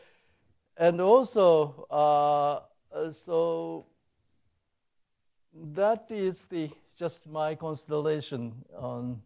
and 0.77 1.01
also, 1.01 1.87
uh, 1.91 3.11
so 3.11 3.87
that 5.73 6.07
is 6.11 6.43
the 6.43 6.71
just 6.97 7.27
my 7.29 7.55
constellation 7.55 8.53
on 8.77 9.21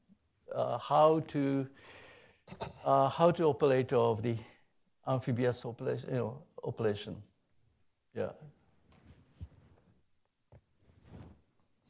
uh, 0.54 0.78
how 0.78 1.20
to 1.28 1.66
uh, 2.84 3.08
how 3.08 3.30
to 3.30 3.44
operate 3.44 3.92
of 3.92 4.22
the 4.22 4.36
amphibious 5.06 5.64
operation, 5.64 6.08
you 6.10 6.16
know, 6.16 6.42
operation. 6.64 7.16
Yeah. 8.14 8.30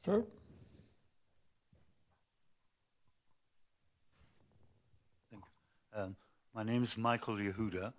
Sir? 0.05 0.25
Um, 5.95 6.17
my 6.55 6.63
name 6.63 6.83
is 6.83 6.99
Michael 6.99 7.37
Yahuda. 7.37 7.95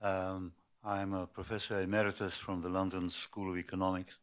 Um, 0.00 0.52
I'm 0.84 1.12
a 1.12 1.26
professor 1.26 1.80
emeritus 1.80 2.34
from 2.34 2.60
the 2.60 2.68
London 2.68 3.10
School 3.10 3.50
of 3.50 3.58
Economics 3.58 4.18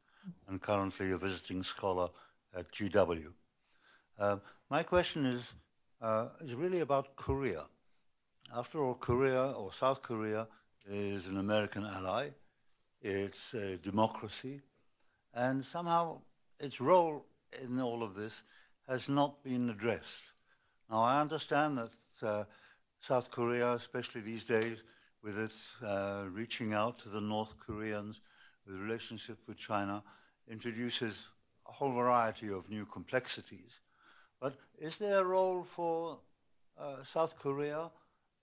and 0.47 0.61
currently 0.61 1.11
a 1.11 1.17
visiting 1.17 1.63
scholar 1.63 2.07
at 2.55 2.71
GW. 2.71 3.27
Um, 4.17 4.41
my 4.69 4.84
question 4.84 5.25
is, 5.25 5.53
uh, 6.01 6.27
is 6.39 6.55
really 6.55 6.79
about 6.79 7.17
Korea. 7.17 7.65
After 8.55 8.81
all, 8.81 8.93
Korea 8.95 9.51
or 9.51 9.73
South 9.73 10.01
Korea 10.01 10.47
is 10.89 11.27
an 11.27 11.38
American 11.38 11.84
ally. 11.84 12.29
It's 13.01 13.53
a 13.53 13.75
democracy. 13.77 14.61
And 15.34 15.65
somehow 15.65 16.21
its 16.57 16.79
role 16.79 17.25
in 17.61 17.81
all 17.81 18.01
of 18.01 18.15
this 18.15 18.43
has 18.88 19.09
not 19.09 19.43
been 19.43 19.69
addressed. 19.69 20.21
Now, 20.89 21.01
I 21.01 21.19
understand 21.19 21.77
that 21.77 21.95
uh, 22.25 22.43
South 23.03 23.29
Korea, 23.29 23.73
especially 23.73 24.21
these 24.21 24.45
days, 24.45 24.83
with 25.21 25.37
its 25.37 25.75
uh, 25.83 26.23
reaching 26.31 26.71
out 26.73 26.97
to 26.99 27.09
the 27.09 27.19
North 27.19 27.59
Koreans, 27.59 28.21
the 28.65 28.71
relationship 28.73 29.37
with 29.45 29.57
China, 29.57 30.01
introduces 30.49 31.27
a 31.67 31.71
whole 31.73 31.91
variety 31.91 32.47
of 32.49 32.69
new 32.69 32.85
complexities. 32.85 33.81
But 34.39 34.53
is 34.79 34.97
there 34.99 35.17
a 35.19 35.25
role 35.25 35.63
for 35.63 36.19
uh, 36.79 37.03
South 37.03 37.37
Korea 37.37 37.91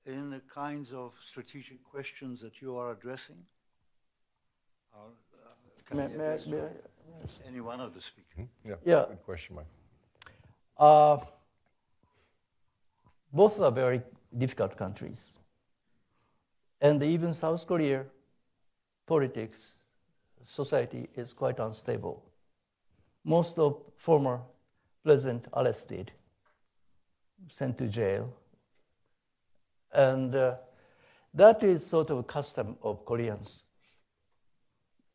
in 0.04 0.28
the 0.28 0.40
kinds 0.40 0.92
of 0.92 1.14
strategic 1.24 1.82
questions 1.82 2.42
that 2.42 2.60
you 2.60 2.76
are 2.76 2.92
addressing? 2.92 3.42
Or, 4.92 5.06
uh, 5.42 5.48
can 5.86 5.96
May- 5.96 6.06
be 6.08 6.18
may 6.18 6.24
I- 6.24 6.36
may 6.36 6.36
from 6.36 6.54
I- 7.44 7.48
Any 7.48 7.60
one 7.62 7.80
of 7.80 7.94
the 7.94 8.00
speakers. 8.02 8.48
Yeah. 8.62 8.74
Yeah. 8.84 9.06
Good 9.08 9.22
question, 9.24 9.56
Mike. 9.56 9.66
Uh, 10.76 11.16
both 13.32 13.58
are 13.60 13.72
very 13.72 14.02
difficult 14.36 14.76
countries. 14.76 15.30
And 16.80 17.02
even 17.02 17.34
South 17.34 17.66
Korea, 17.66 18.04
politics, 19.06 19.74
society 20.44 21.08
is 21.14 21.32
quite 21.32 21.58
unstable. 21.58 22.24
Most 23.24 23.58
of 23.58 23.82
former 23.96 24.40
president 25.04 25.46
arrested, 25.54 26.10
sent 27.50 27.76
to 27.78 27.86
jail. 27.86 28.32
And 29.92 30.34
uh, 30.34 30.54
that 31.34 31.62
is 31.62 31.84
sort 31.84 32.10
of 32.10 32.18
a 32.18 32.22
custom 32.22 32.76
of 32.82 33.04
Koreans, 33.04 33.64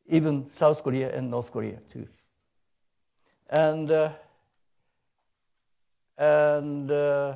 even 0.08 0.50
South 0.50 0.84
Korea 0.84 1.16
and 1.16 1.32
North 1.32 1.52
Korea 1.52 1.80
too. 1.92 2.08
And 3.50 3.92
uh, 3.92 4.10
and 6.18 6.92
uh, 6.92 7.36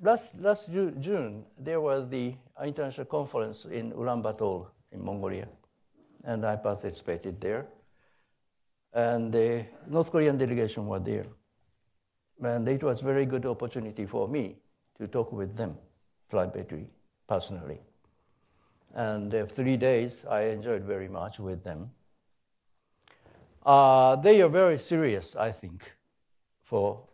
last, 0.00 0.34
last 0.38 0.70
Ju- 0.70 0.94
June, 1.00 1.44
there 1.58 1.80
was 1.80 2.08
the 2.08 2.34
international 2.62 3.06
conference 3.06 3.64
in 3.64 3.92
Ulaanbaatar 3.92 4.66
in 4.92 5.04
Mongolia, 5.04 5.48
and 6.24 6.44
I 6.44 6.56
participated 6.56 7.40
there. 7.40 7.66
And 8.92 9.32
the 9.32 9.66
North 9.86 10.10
Korean 10.10 10.36
delegation 10.36 10.86
were 10.86 10.98
there. 10.98 11.26
And 12.42 12.66
it 12.68 12.82
was 12.82 13.00
very 13.00 13.26
good 13.26 13.46
opportunity 13.46 14.06
for 14.06 14.26
me 14.26 14.56
to 14.98 15.06
talk 15.06 15.32
with 15.32 15.56
them 15.56 15.76
privately, 16.28 16.88
personally. 17.28 17.78
And 18.94 19.32
uh, 19.34 19.46
three 19.46 19.76
days, 19.76 20.24
I 20.28 20.42
enjoyed 20.42 20.82
very 20.82 21.08
much 21.08 21.38
with 21.38 21.62
them. 21.62 21.90
Uh, 23.64 24.16
they 24.16 24.42
are 24.42 24.48
very 24.48 24.78
serious, 24.78 25.36
I 25.36 25.52
think, 25.52 25.92
for 26.64 27.06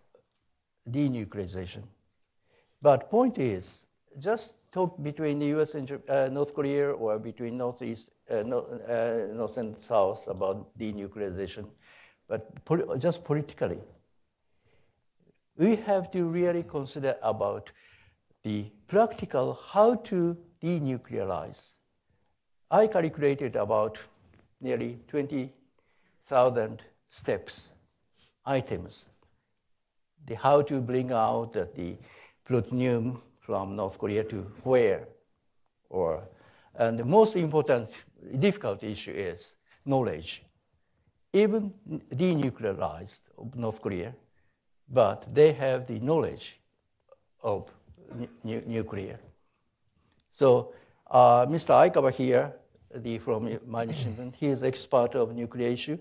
denuclearization. 0.89 1.83
But 2.83 3.11
point 3.11 3.39
is, 3.39 3.81
just 4.19 4.55
talk 4.73 5.03
between 5.03 5.39
the 5.39 5.47
U.S. 5.47 5.75
and 5.75 5.91
uh, 6.09 6.29
North 6.29 6.55
Korea 6.55 6.93
or 6.93 7.19
between 7.19 7.57
Northeast, 7.57 8.11
uh, 8.31 8.43
no, 8.43 8.59
uh, 8.89 9.35
North 9.35 9.57
and 9.57 9.79
South 9.81 10.27
about 10.29 10.77
denuclearization, 10.79 11.67
but 12.29 12.51
just 12.99 13.25
politically, 13.25 13.81
we 15.57 15.77
have 15.77 16.11
to 16.11 16.25
really 16.25 16.63
consider 16.63 17.17
about 17.23 17.71
the 18.43 18.71
practical 18.89 19.59
how 19.73 19.95
to 19.95 20.37
denuclearize. 20.63 21.73
I 22.71 22.87
calculated 22.87 23.57
about 23.57 23.99
nearly 24.61 24.99
20,000 25.09 26.83
steps, 27.09 27.69
items 28.45 29.05
the 30.27 30.35
how 30.35 30.63
to 30.63 30.81
bring 30.81 31.13
out 31.13 31.53
the 31.53 31.97
plutonium 32.47 33.21
from 33.41 33.77
North 33.77 33.99
Korea 33.99 34.25
to 34.25 34.47
where, 34.63 35.07
or 35.91 36.23
and 36.75 36.99
the 36.99 37.05
most 37.05 37.37
important 37.37 37.89
difficult 38.39 38.83
issue 38.83 39.13
is 39.13 39.57
knowledge. 39.85 40.43
Even 41.33 41.73
denuclearized 42.15 43.21
North 43.55 43.81
Korea, 43.83 44.15
but 44.89 45.27
they 45.35 45.53
have 45.53 45.87
the 45.87 45.99
knowledge 46.01 46.61
of 47.43 47.71
nu- 48.15 48.29
nu- 48.45 48.63
nuclear. 48.67 49.19
So 50.33 50.73
uh, 51.11 51.47
Mr. 51.47 51.75
Aikawa 51.75 52.13
here, 52.13 52.53
the, 52.95 53.19
from 53.19 53.49
institution, 53.49 54.35
he 54.37 54.47
is 54.47 54.63
expert 54.63 55.15
of 55.15 55.35
nuclear 55.35 55.69
issue. 55.69 55.99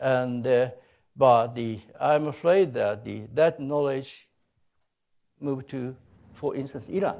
And, 0.00 0.46
uh, 0.46 0.70
but 1.16 1.54
the, 1.54 1.80
I'm 2.00 2.28
afraid 2.28 2.72
that 2.74 3.04
the, 3.04 3.22
that 3.34 3.60
knowledge 3.60 4.28
moved 5.42 5.68
to, 5.70 5.94
for 6.34 6.54
instance, 6.56 6.88
Iran. 6.88 7.16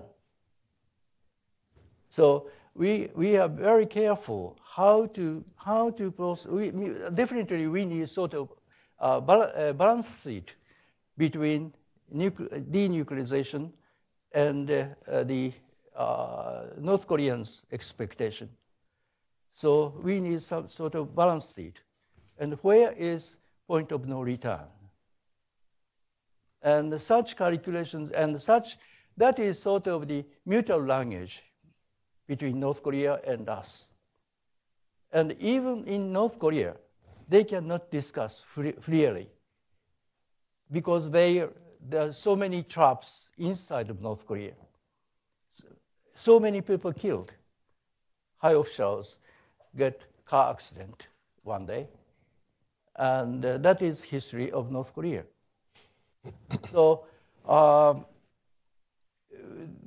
So 2.09 2.49
we, 2.75 3.09
we 3.15 3.37
are 3.37 3.49
very 3.49 3.87
careful 3.87 4.57
how 4.65 5.07
to, 5.07 5.45
how 5.57 5.91
to 5.91 6.37
we, 6.49 6.71
definitely 7.15 7.67
we 7.67 7.85
need 7.85 8.09
sort 8.09 8.35
of 8.35 8.49
uh, 9.01 9.19
uh, 9.19 9.73
balance 9.73 10.15
sheet 10.23 10.55
between 11.19 11.73
denuclearization 12.15 13.71
and 14.33 14.71
uh, 14.71 14.87
uh, 15.11 15.25
the 15.25 15.53
uh, 15.97 16.63
North 16.79 17.07
Koreans' 17.07 17.63
expectation. 17.73 18.49
So 19.55 19.95
we 20.03 20.21
need 20.21 20.43
some 20.43 20.71
sort 20.71 20.95
of 20.95 21.15
balance 21.15 21.55
sheet. 21.55 21.81
And 22.39 22.55
where 22.63 22.93
is 22.93 23.37
point 23.67 23.93
of 23.93 24.07
no 24.07 24.23
return? 24.23 24.65
And 26.63 27.01
such 27.01 27.37
calculations 27.37 28.13
and 28.13 28.41
such, 28.41 28.79
that 29.17 29.39
is 29.39 29.61
sort 29.61 29.89
of 29.89 30.07
the 30.07 30.25
mutual 30.47 30.83
language 30.85 31.43
between 32.27 32.61
North 32.61 32.83
Korea 32.83 33.21
and 33.27 33.49
us. 33.49 33.89
And 35.13 35.33
even 35.41 35.85
in 35.85 36.13
North 36.13 36.39
Korea, 36.39 36.77
they 37.29 37.45
cannot 37.45 37.91
discuss 37.91 38.43
freely 38.81 39.29
because 40.71 41.11
they, 41.11 41.47
there 41.89 42.09
are 42.09 42.13
so 42.13 42.35
many 42.35 42.63
traps 42.63 43.29
inside 43.37 43.91
of 43.91 44.01
North 44.01 44.27
Korea. 44.27 44.53
So, 46.17 46.39
many 46.39 46.61
people 46.61 46.93
killed. 46.93 47.33
High 48.39 48.55
officials 48.55 49.17
get 49.77 50.03
car 50.25 50.51
accident 50.51 51.09
one 51.43 51.67
day, 51.67 51.89
and 52.97 53.45
uh, 53.45 53.59
that 53.59 53.83
is 53.83 54.03
history 54.03 54.51
of 54.53 54.71
North 54.71 54.95
Korea. 54.95 55.25
So 56.71 57.05
um, 57.47 58.05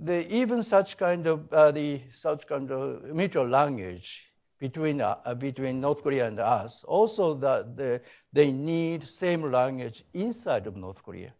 the, 0.03 0.33
even 0.33 0.63
such 0.63 0.97
kind 0.97 1.27
of 1.27 1.51
uh, 1.53 1.71
the 1.71 2.01
such 2.11 2.47
kind 2.47 2.71
of 2.71 3.03
mutual 3.03 3.47
language 3.47 4.31
between 4.59 5.01
uh, 5.01 5.17
uh, 5.25 5.33
between 5.33 5.81
North 5.81 6.03
Korea 6.03 6.27
and 6.27 6.39
us, 6.39 6.83
also 6.83 7.33
that 7.35 7.75
the, 7.75 8.01
they 8.31 8.51
need 8.51 9.07
same 9.07 9.51
language 9.51 10.03
inside 10.13 10.67
of 10.67 10.75
North 10.75 11.03
Korea. 11.03 11.33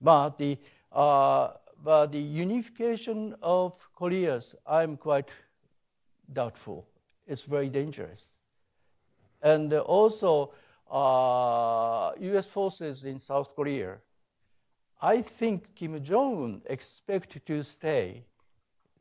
But 0.00 0.38
the 0.38 0.58
uh, 0.92 1.50
but 1.82 2.12
the 2.12 2.20
unification 2.20 3.34
of 3.42 3.72
Koreas, 3.94 4.54
I'm 4.66 4.96
quite 4.96 5.28
doubtful. 6.32 6.86
It's 7.26 7.42
very 7.42 7.68
dangerous. 7.68 8.30
And 9.42 9.72
also, 9.74 10.52
uh, 10.94 12.12
U.S. 12.20 12.46
forces 12.46 13.04
in 13.04 13.18
South 13.18 13.54
Korea 13.54 13.98
I 15.04 15.20
think 15.20 15.74
Kim 15.74 16.02
Jong 16.02 16.44
Un 16.44 16.62
expect 16.64 17.44
to 17.44 17.62
stay 17.62 18.24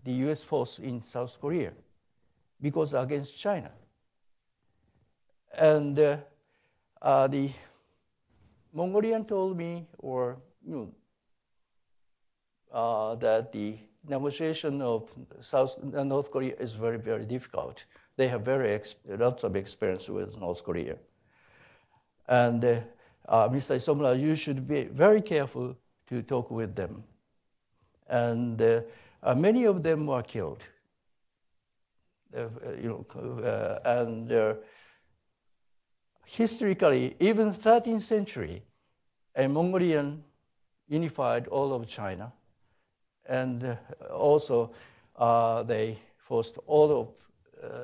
the 0.03 0.11
U.S. 0.25 0.41
force 0.41 0.79
in 0.79 0.99
South 1.01 1.37
Korea 1.39 1.71
because 2.61 2.93
against 2.93 3.39
China. 3.39 3.71
And 5.57 5.97
uh, 5.97 6.17
uh, 7.01 7.27
the 7.27 7.51
Mongolian 8.73 9.23
told 9.23 9.55
me, 9.55 9.87
or 9.99 10.41
you 10.67 10.75
know, 10.75 10.91
uh, 12.71 13.15
that 13.15 13.53
the 13.53 13.77
negotiation 14.05 14.81
of 14.81 15.09
South 15.39 15.77
uh, 15.95 16.03
North 16.03 16.31
Korea 16.31 16.55
is 16.59 16.73
very 16.73 16.97
very 16.97 17.25
difficult. 17.25 17.85
They 18.17 18.27
have 18.27 18.41
very 18.41 18.81
lots 19.07 19.43
of 19.45 19.55
experience 19.55 20.09
with 20.09 20.37
North 20.37 20.63
Korea. 20.65 20.97
And 22.27 22.63
uh, 22.63 22.79
uh, 23.27 23.49
Mr. 23.49 23.75
Isomura, 23.75 24.19
you 24.19 24.35
should 24.35 24.67
be 24.67 24.83
very 24.83 25.21
careful 25.21 25.75
to 26.07 26.21
talk 26.21 26.51
with 26.51 26.75
them. 26.75 27.03
and 28.09 28.61
uh, 28.61 28.81
uh, 29.23 29.33
many 29.35 29.65
of 29.65 29.81
them 29.83 30.05
were 30.07 30.21
killed. 30.23 30.63
You 32.35 33.05
know, 33.15 33.79
and 33.85 34.57
historically, 36.25 37.15
even 37.19 37.53
13th 37.53 38.01
century, 38.01 38.63
a 39.35 39.47
Mongolian 39.47 40.23
unified 40.87 41.47
all 41.47 41.73
of 41.73 41.87
China, 41.87 42.33
and 43.27 43.77
also 44.11 44.71
uh, 45.15 45.61
they 45.63 45.99
forced 46.17 46.57
all 46.65 46.91
of 47.01 47.07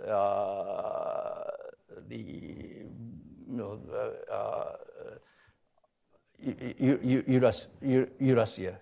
uh, 0.08 1.44
the 2.08 2.59
Eurasia, 8.20 8.80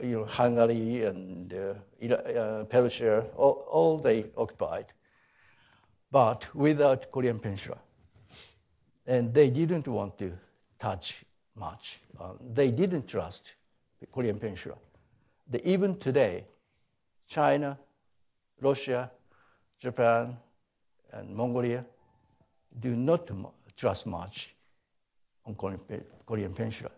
you 0.00 0.18
know, 0.18 0.24
Hungary 0.24 1.04
and 1.04 1.54
uh, 1.54 2.14
uh, 2.14 2.64
Persia, 2.64 3.24
all, 3.36 3.64
all 3.70 3.98
they 3.98 4.26
occupied, 4.36 4.86
but 6.10 6.54
without 6.54 7.10
Korean 7.10 7.38
Peninsula. 7.38 7.78
And 9.06 9.32
they 9.32 9.50
didn't 9.50 9.88
want 9.88 10.18
to 10.18 10.32
touch 10.78 11.24
much. 11.56 12.00
Uh, 12.20 12.32
they 12.54 12.70
didn't 12.70 13.06
trust 13.08 13.52
the 14.00 14.06
Korean 14.06 14.38
Peninsula. 14.38 14.76
The, 15.50 15.66
even 15.68 15.98
today, 15.98 16.44
China, 17.28 17.78
Russia, 18.60 19.10
Japan, 19.80 20.36
and 21.12 21.34
Mongolia 21.34 21.84
do 22.80 22.94
not 22.96 23.30
trust 23.76 24.06
much 24.06 24.54
on 25.46 25.54
Korean, 25.54 26.52
Peninsula. 26.54 26.90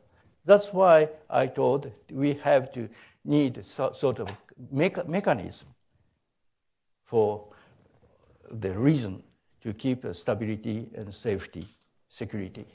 That's 0.44 0.72
why 0.72 1.08
I 1.30 1.46
thought 1.46 1.90
we 2.10 2.34
have 2.34 2.72
to 2.72 2.88
need 3.24 3.64
so, 3.64 3.92
sort 3.92 4.20
of 4.20 4.28
mecha 4.72 5.06
mechanism 5.08 5.68
for 7.04 7.46
the 8.50 8.72
reason 8.78 9.22
to 9.62 9.72
keep 9.72 10.04
stability 10.12 10.90
and 10.94 11.14
safety, 11.14 11.66
security. 12.08 12.66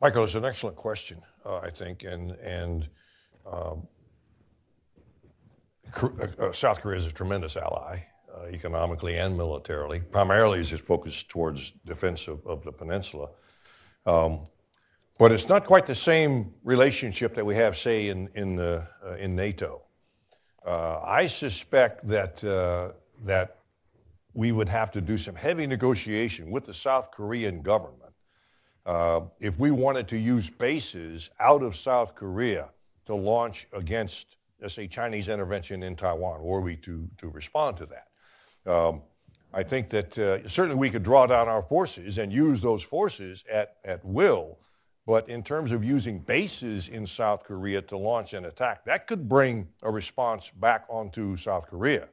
Michael, 0.00 0.24
it's 0.24 0.34
an 0.34 0.44
excellent 0.44 0.76
question, 0.76 1.22
uh, 1.46 1.58
I 1.58 1.70
think, 1.70 2.02
and 2.02 2.32
and 2.32 2.88
um, 3.46 3.86
uh, 5.96 6.08
uh, 6.38 6.52
South 6.52 6.80
Korea 6.80 6.98
is 6.98 7.06
a 7.06 7.12
tremendous 7.12 7.56
ally, 7.56 8.00
uh, 8.34 8.46
economically 8.46 9.16
and 9.16 9.36
militarily. 9.36 10.00
Primarily, 10.00 10.60
as 10.60 10.72
is 10.72 10.80
focused 10.80 11.28
towards 11.28 11.72
defense 11.86 12.28
of, 12.28 12.44
of 12.46 12.62
the 12.62 12.72
peninsula. 12.72 13.28
Um, 14.06 14.40
but 15.18 15.30
it's 15.30 15.48
not 15.48 15.64
quite 15.64 15.86
the 15.86 15.94
same 15.94 16.52
relationship 16.64 17.34
that 17.34 17.46
we 17.46 17.54
have, 17.54 17.76
say, 17.76 18.08
in, 18.08 18.28
in, 18.34 18.56
the, 18.56 18.86
uh, 19.06 19.14
in 19.14 19.36
NATO. 19.36 19.82
Uh, 20.66 21.00
I 21.04 21.26
suspect 21.26 22.06
that, 22.08 22.42
uh, 22.42 22.92
that 23.24 23.58
we 24.32 24.50
would 24.50 24.68
have 24.68 24.90
to 24.92 25.00
do 25.00 25.16
some 25.16 25.36
heavy 25.36 25.66
negotiation 25.66 26.50
with 26.50 26.64
the 26.64 26.74
South 26.74 27.10
Korean 27.12 27.62
government 27.62 28.14
uh, 28.86 29.20
if 29.40 29.58
we 29.58 29.70
wanted 29.70 30.08
to 30.08 30.18
use 30.18 30.50
bases 30.50 31.30
out 31.40 31.62
of 31.62 31.76
South 31.76 32.14
Korea 32.14 32.70
to 33.06 33.14
launch 33.14 33.66
against, 33.72 34.36
let's 34.60 34.74
say, 34.74 34.86
Chinese 34.86 35.28
intervention 35.28 35.82
in 35.82 35.96
Taiwan, 35.96 36.42
were 36.42 36.60
we 36.60 36.76
to, 36.76 37.08
to 37.18 37.28
respond 37.28 37.76
to 37.78 37.86
that. 37.86 38.08
Um, 38.66 39.02
I 39.52 39.62
think 39.62 39.90
that 39.90 40.18
uh, 40.18 40.48
certainly 40.48 40.76
we 40.76 40.90
could 40.90 41.02
draw 41.02 41.26
down 41.26 41.48
our 41.48 41.62
forces 41.62 42.18
and 42.18 42.32
use 42.32 42.60
those 42.60 42.82
forces 42.82 43.44
at, 43.50 43.76
at 43.84 44.04
will 44.04 44.58
but 45.06 45.28
in 45.28 45.42
terms 45.42 45.70
of 45.70 45.84
using 45.84 46.18
bases 46.18 46.88
in 46.88 47.06
South 47.06 47.44
Korea 47.44 47.82
to 47.82 47.96
launch 47.96 48.32
an 48.32 48.46
attack, 48.46 48.84
that 48.86 49.06
could 49.06 49.28
bring 49.28 49.68
a 49.82 49.90
response 49.90 50.50
back 50.50 50.86
onto 50.88 51.36
South 51.36 51.66
Korea. 51.66 52.08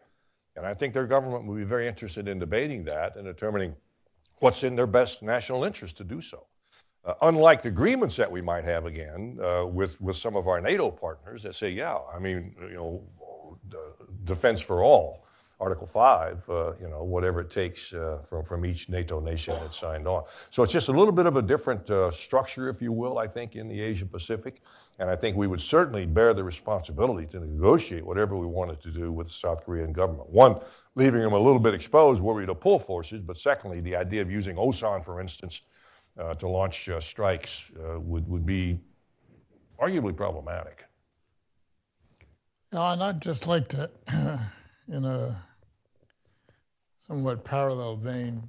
And 0.58 0.66
I 0.66 0.74
think 0.74 0.94
their 0.94 1.08
government 1.08 1.46
would 1.46 1.58
be 1.58 1.64
very 1.64 1.88
interested 1.88 2.28
in 2.28 2.38
debating 2.38 2.84
that 2.86 3.16
and 3.16 3.26
determining 3.26 3.76
what's 4.40 4.64
in 4.64 4.76
their 4.76 4.88
best 4.88 5.24
national 5.24 5.64
interest 5.64 5.96
to 5.98 6.04
do 6.04 6.20
so. 6.20 6.48
Uh, 7.06 7.14
unlike 7.22 7.66
agreements 7.66 8.16
that 8.18 8.30
we 8.30 8.42
might 8.42 8.64
have 8.64 8.86
again 8.86 9.40
uh, 9.42 9.66
with, 9.66 10.00
with 10.02 10.18
some 10.18 10.36
of 10.36 10.48
our 10.48 10.60
NATO 10.60 10.92
partners 10.92 11.44
that 11.44 11.56
say, 11.56 11.72
yeah, 11.72 11.98
I 12.14 12.20
mean, 12.20 12.54
you 12.62 12.76
know, 12.76 13.58
defense 14.26 14.60
for 14.60 14.84
all. 14.84 15.26
Article 15.62 15.86
5, 15.86 16.50
uh, 16.50 16.74
you 16.82 16.90
know, 16.90 17.04
whatever 17.04 17.40
it 17.40 17.52
takes 17.52 17.94
uh, 17.94 18.18
from, 18.28 18.44
from 18.44 18.66
each 18.66 18.90
NATO 18.90 19.20
nation 19.20 19.54
that 19.62 19.76
signed 19.76 20.08
on. 20.08 20.24
So 20.50 20.64
it's 20.64 20.74
just 20.74 20.88
a 20.88 20.92
little 20.92 21.12
bit 21.12 21.28
of 21.28 21.38
a 21.38 21.42
different 21.44 21.88
uh, 21.92 22.10
structure, 22.10 22.68
if 22.68 22.82
you 22.82 22.92
will, 22.92 23.20
I 23.20 23.28
think, 23.28 23.56
in 23.56 23.68
the 23.68 23.80
Asia 23.80 24.08
Pacific. 24.08 24.62
And 24.98 25.08
I 25.08 25.16
think 25.16 25.38
we 25.38 25.46
would 25.46 25.62
certainly 25.62 26.08
bear 26.08 26.34
the 26.34 26.44
responsibility 26.44 27.28
to 27.28 27.40
negotiate 27.40 28.04
whatever 28.04 28.36
we 28.36 28.48
wanted 28.48 28.82
to 28.82 28.90
do 28.90 29.12
with 29.12 29.28
the 29.28 29.34
South 29.34 29.64
Korean 29.64 29.94
government. 29.94 30.32
One, 30.32 30.60
leaving 30.96 31.22
them 31.22 31.34
a 31.34 31.40
little 31.40 31.60
bit 31.60 31.76
exposed 31.76 32.24
we 32.24 32.44
to 32.48 32.56
pull 32.56 32.80
forces, 32.80 33.22
but 33.22 33.38
secondly, 33.38 33.82
the 33.82 33.96
idea 33.96 34.24
of 34.24 34.32
using 34.32 34.56
Osan, 34.56 35.06
for 35.06 35.22
instance, 35.22 35.62
uh, 36.20 36.34
to 36.34 36.48
launch 36.48 36.90
uh, 36.90 37.00
strikes 37.00 37.72
uh, 37.78 38.00
would, 38.00 38.28
would 38.28 38.48
be 38.48 38.80
arguably 39.80 40.16
problematic. 40.16 40.86
Now, 42.74 43.00
I'd 43.00 43.22
just 43.22 43.46
like 43.46 43.68
to, 43.70 43.92
in 44.88 45.06
a 45.06 45.40
somewhat 47.12 47.44
parallel 47.44 47.98
vein, 47.98 48.42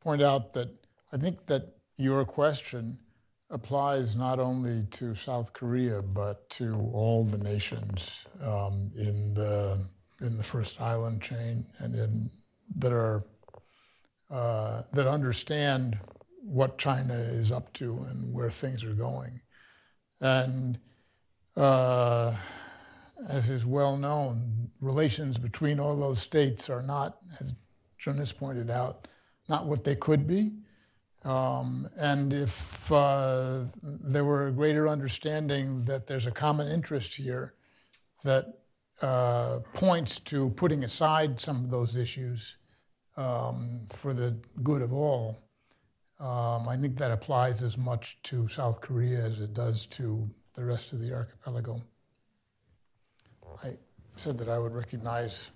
point 0.00 0.20
out 0.20 0.52
that 0.54 0.68
I 1.12 1.16
think 1.16 1.46
that 1.46 1.76
your 1.96 2.24
question 2.24 2.98
applies 3.48 4.16
not 4.16 4.40
only 4.40 4.82
to 4.90 5.14
South 5.14 5.52
Korea 5.52 6.02
but 6.02 6.50
to 6.50 6.74
all 6.92 7.24
the 7.24 7.38
nations 7.38 8.26
um, 8.42 8.90
in 8.96 9.34
the 9.34 9.80
in 10.20 10.36
the 10.36 10.42
first 10.42 10.80
island 10.80 11.22
chain 11.22 11.64
and 11.78 11.94
in 11.94 12.28
that 12.78 12.92
are 12.92 13.22
uh, 14.32 14.82
that 14.92 15.06
understand 15.06 15.96
what 16.42 16.76
China 16.76 17.14
is 17.14 17.52
up 17.52 17.72
to 17.74 18.04
and 18.10 18.34
where 18.34 18.50
things 18.50 18.82
are 18.82 18.94
going, 18.94 19.40
and. 20.20 20.80
Uh, 21.56 22.34
as 23.28 23.48
is 23.48 23.64
well 23.64 23.96
known, 23.96 24.70
relations 24.80 25.38
between 25.38 25.80
all 25.80 25.96
those 25.96 26.20
states 26.20 26.68
are 26.68 26.82
not, 26.82 27.18
as 27.40 27.52
Jonas 27.98 28.32
pointed 28.32 28.70
out, 28.70 29.08
not 29.48 29.66
what 29.66 29.84
they 29.84 29.96
could 29.96 30.26
be. 30.26 30.52
Um, 31.24 31.88
and 31.96 32.34
if 32.34 32.92
uh, 32.92 33.60
there 33.82 34.24
were 34.24 34.48
a 34.48 34.52
greater 34.52 34.88
understanding 34.88 35.84
that 35.86 36.06
there's 36.06 36.26
a 36.26 36.30
common 36.30 36.68
interest 36.68 37.14
here 37.14 37.54
that 38.24 38.58
uh, 39.00 39.60
points 39.72 40.18
to 40.20 40.50
putting 40.50 40.84
aside 40.84 41.40
some 41.40 41.64
of 41.64 41.70
those 41.70 41.96
issues 41.96 42.58
um, 43.16 43.86
for 43.90 44.12
the 44.12 44.36
good 44.62 44.82
of 44.82 44.92
all, 44.92 45.38
um, 46.20 46.68
I 46.68 46.76
think 46.76 46.98
that 46.98 47.10
applies 47.10 47.62
as 47.62 47.76
much 47.76 48.18
to 48.24 48.46
South 48.48 48.80
Korea 48.80 49.24
as 49.24 49.40
it 49.40 49.54
does 49.54 49.86
to 49.86 50.28
the 50.54 50.64
rest 50.64 50.92
of 50.92 51.00
the 51.00 51.12
archipelago. 51.12 51.82
Said 54.16 54.38
that 54.38 54.48
I 54.48 54.58
would 54.58 54.74
recognize 54.74 55.50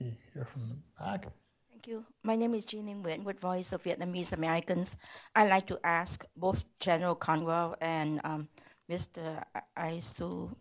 maybe 0.00 0.16
here 0.32 0.44
from 0.44 0.62
the 0.68 0.76
back. 0.98 1.26
Thank 1.70 1.86
you. 1.86 2.04
My 2.22 2.36
name 2.36 2.54
is 2.54 2.64
Jean 2.64 2.86
Nguyen 2.86 3.22
with 3.22 3.38
Voice 3.38 3.72
of 3.72 3.82
Vietnamese 3.82 4.32
Americans. 4.32 4.96
I'd 5.34 5.50
like 5.50 5.66
to 5.66 5.78
ask 5.84 6.24
both 6.36 6.64
General 6.80 7.14
Conway 7.14 7.74
and 7.80 8.20
um, 8.24 8.48
Mr. 8.90 9.42
Aisu, 9.76 10.54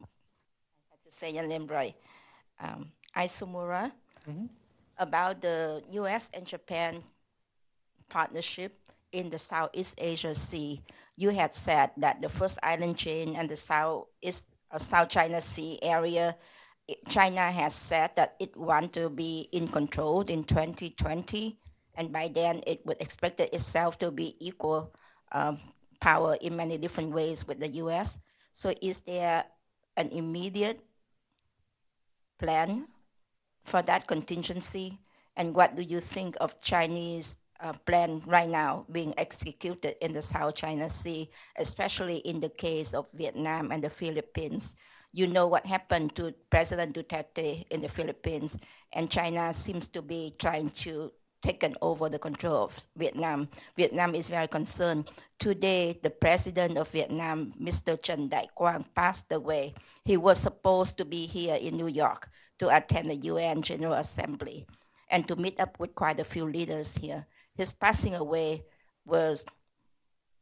I 0.00 0.90
have 0.90 1.02
to 1.04 1.12
say 1.12 1.30
your 1.30 1.46
name 1.46 1.66
right, 1.66 1.94
um, 2.60 2.92
Isomura, 3.16 3.92
mm-hmm. 4.28 4.46
about 4.98 5.40
the 5.40 5.82
U.S. 5.92 6.30
and 6.32 6.46
Japan 6.46 7.02
partnership 8.08 8.78
in 9.12 9.28
the 9.28 9.38
Southeast 9.38 9.94
Asia 9.98 10.34
Sea. 10.34 10.82
You 11.16 11.30
had 11.30 11.54
said 11.54 11.90
that 11.98 12.20
the 12.20 12.28
first 12.28 12.58
island 12.62 12.96
chain 12.96 13.36
and 13.36 13.48
the 13.48 13.56
Southeast 13.56 14.46
South 14.78 15.08
China 15.08 15.40
Sea 15.40 15.78
area, 15.82 16.36
China 17.08 17.50
has 17.50 17.74
said 17.74 18.10
that 18.16 18.36
it 18.40 18.56
want 18.56 18.92
to 18.92 19.08
be 19.08 19.48
in 19.52 19.68
control 19.68 20.22
in 20.22 20.44
2020, 20.44 21.58
and 21.96 22.12
by 22.12 22.28
then 22.28 22.62
it 22.66 22.84
would 22.84 23.00
expect 23.00 23.40
itself 23.40 23.98
to 23.98 24.10
be 24.10 24.36
equal 24.40 24.94
um, 25.32 25.58
power 26.00 26.36
in 26.40 26.56
many 26.56 26.76
different 26.76 27.12
ways 27.12 27.46
with 27.46 27.60
the 27.60 27.68
U.S. 27.80 28.18
So, 28.52 28.74
is 28.82 29.00
there 29.00 29.44
an 29.96 30.10
immediate 30.10 30.82
plan 32.38 32.88
for 33.64 33.82
that 33.82 34.06
contingency? 34.06 35.00
And 35.36 35.54
what 35.54 35.74
do 35.74 35.82
you 35.82 36.00
think 36.00 36.36
of 36.40 36.60
Chinese 36.60 37.38
uh, 37.60 37.72
plan 37.86 38.22
right 38.26 38.48
now 38.48 38.84
being 38.90 39.14
executed 39.18 39.96
in 40.04 40.12
the 40.12 40.22
South 40.22 40.54
China 40.56 40.88
Sea, 40.88 41.30
especially 41.56 42.18
in 42.18 42.40
the 42.40 42.48
case 42.48 42.94
of 42.94 43.06
Vietnam 43.14 43.72
and 43.72 43.82
the 43.82 43.90
Philippines. 43.90 44.76
You 45.12 45.26
know 45.26 45.46
what 45.46 45.64
happened 45.64 46.16
to 46.16 46.34
President 46.50 46.94
Duterte 46.94 47.66
in 47.70 47.80
the 47.80 47.88
Philippines, 47.88 48.58
and 48.92 49.10
China 49.10 49.52
seems 49.52 49.88
to 49.88 50.02
be 50.02 50.34
trying 50.38 50.70
to 50.70 51.12
taken 51.44 51.76
over 51.82 52.08
the 52.08 52.18
control 52.18 52.64
of 52.64 52.86
Vietnam. 52.96 53.48
Vietnam 53.76 54.14
is 54.14 54.30
very 54.30 54.48
concerned. 54.48 55.12
Today, 55.38 56.00
the 56.02 56.08
president 56.08 56.78
of 56.78 56.88
Vietnam, 56.88 57.52
Mr. 57.60 58.00
Trần 58.00 58.30
Đại 58.30 58.46
Quang, 58.54 58.82
passed 58.94 59.30
away. 59.30 59.74
He 60.06 60.16
was 60.16 60.40
supposed 60.40 60.96
to 60.96 61.04
be 61.04 61.26
here 61.26 61.56
in 61.56 61.76
New 61.76 61.88
York 61.88 62.30
to 62.58 62.74
attend 62.74 63.10
the 63.10 63.16
UN 63.28 63.60
General 63.60 63.92
Assembly 63.94 64.66
and 65.10 65.28
to 65.28 65.36
meet 65.36 65.60
up 65.60 65.78
with 65.78 65.94
quite 65.94 66.18
a 66.18 66.24
few 66.24 66.48
leaders 66.48 66.96
here. 66.96 67.26
His 67.56 67.72
passing 67.72 68.14
away 68.14 68.64
was 69.04 69.44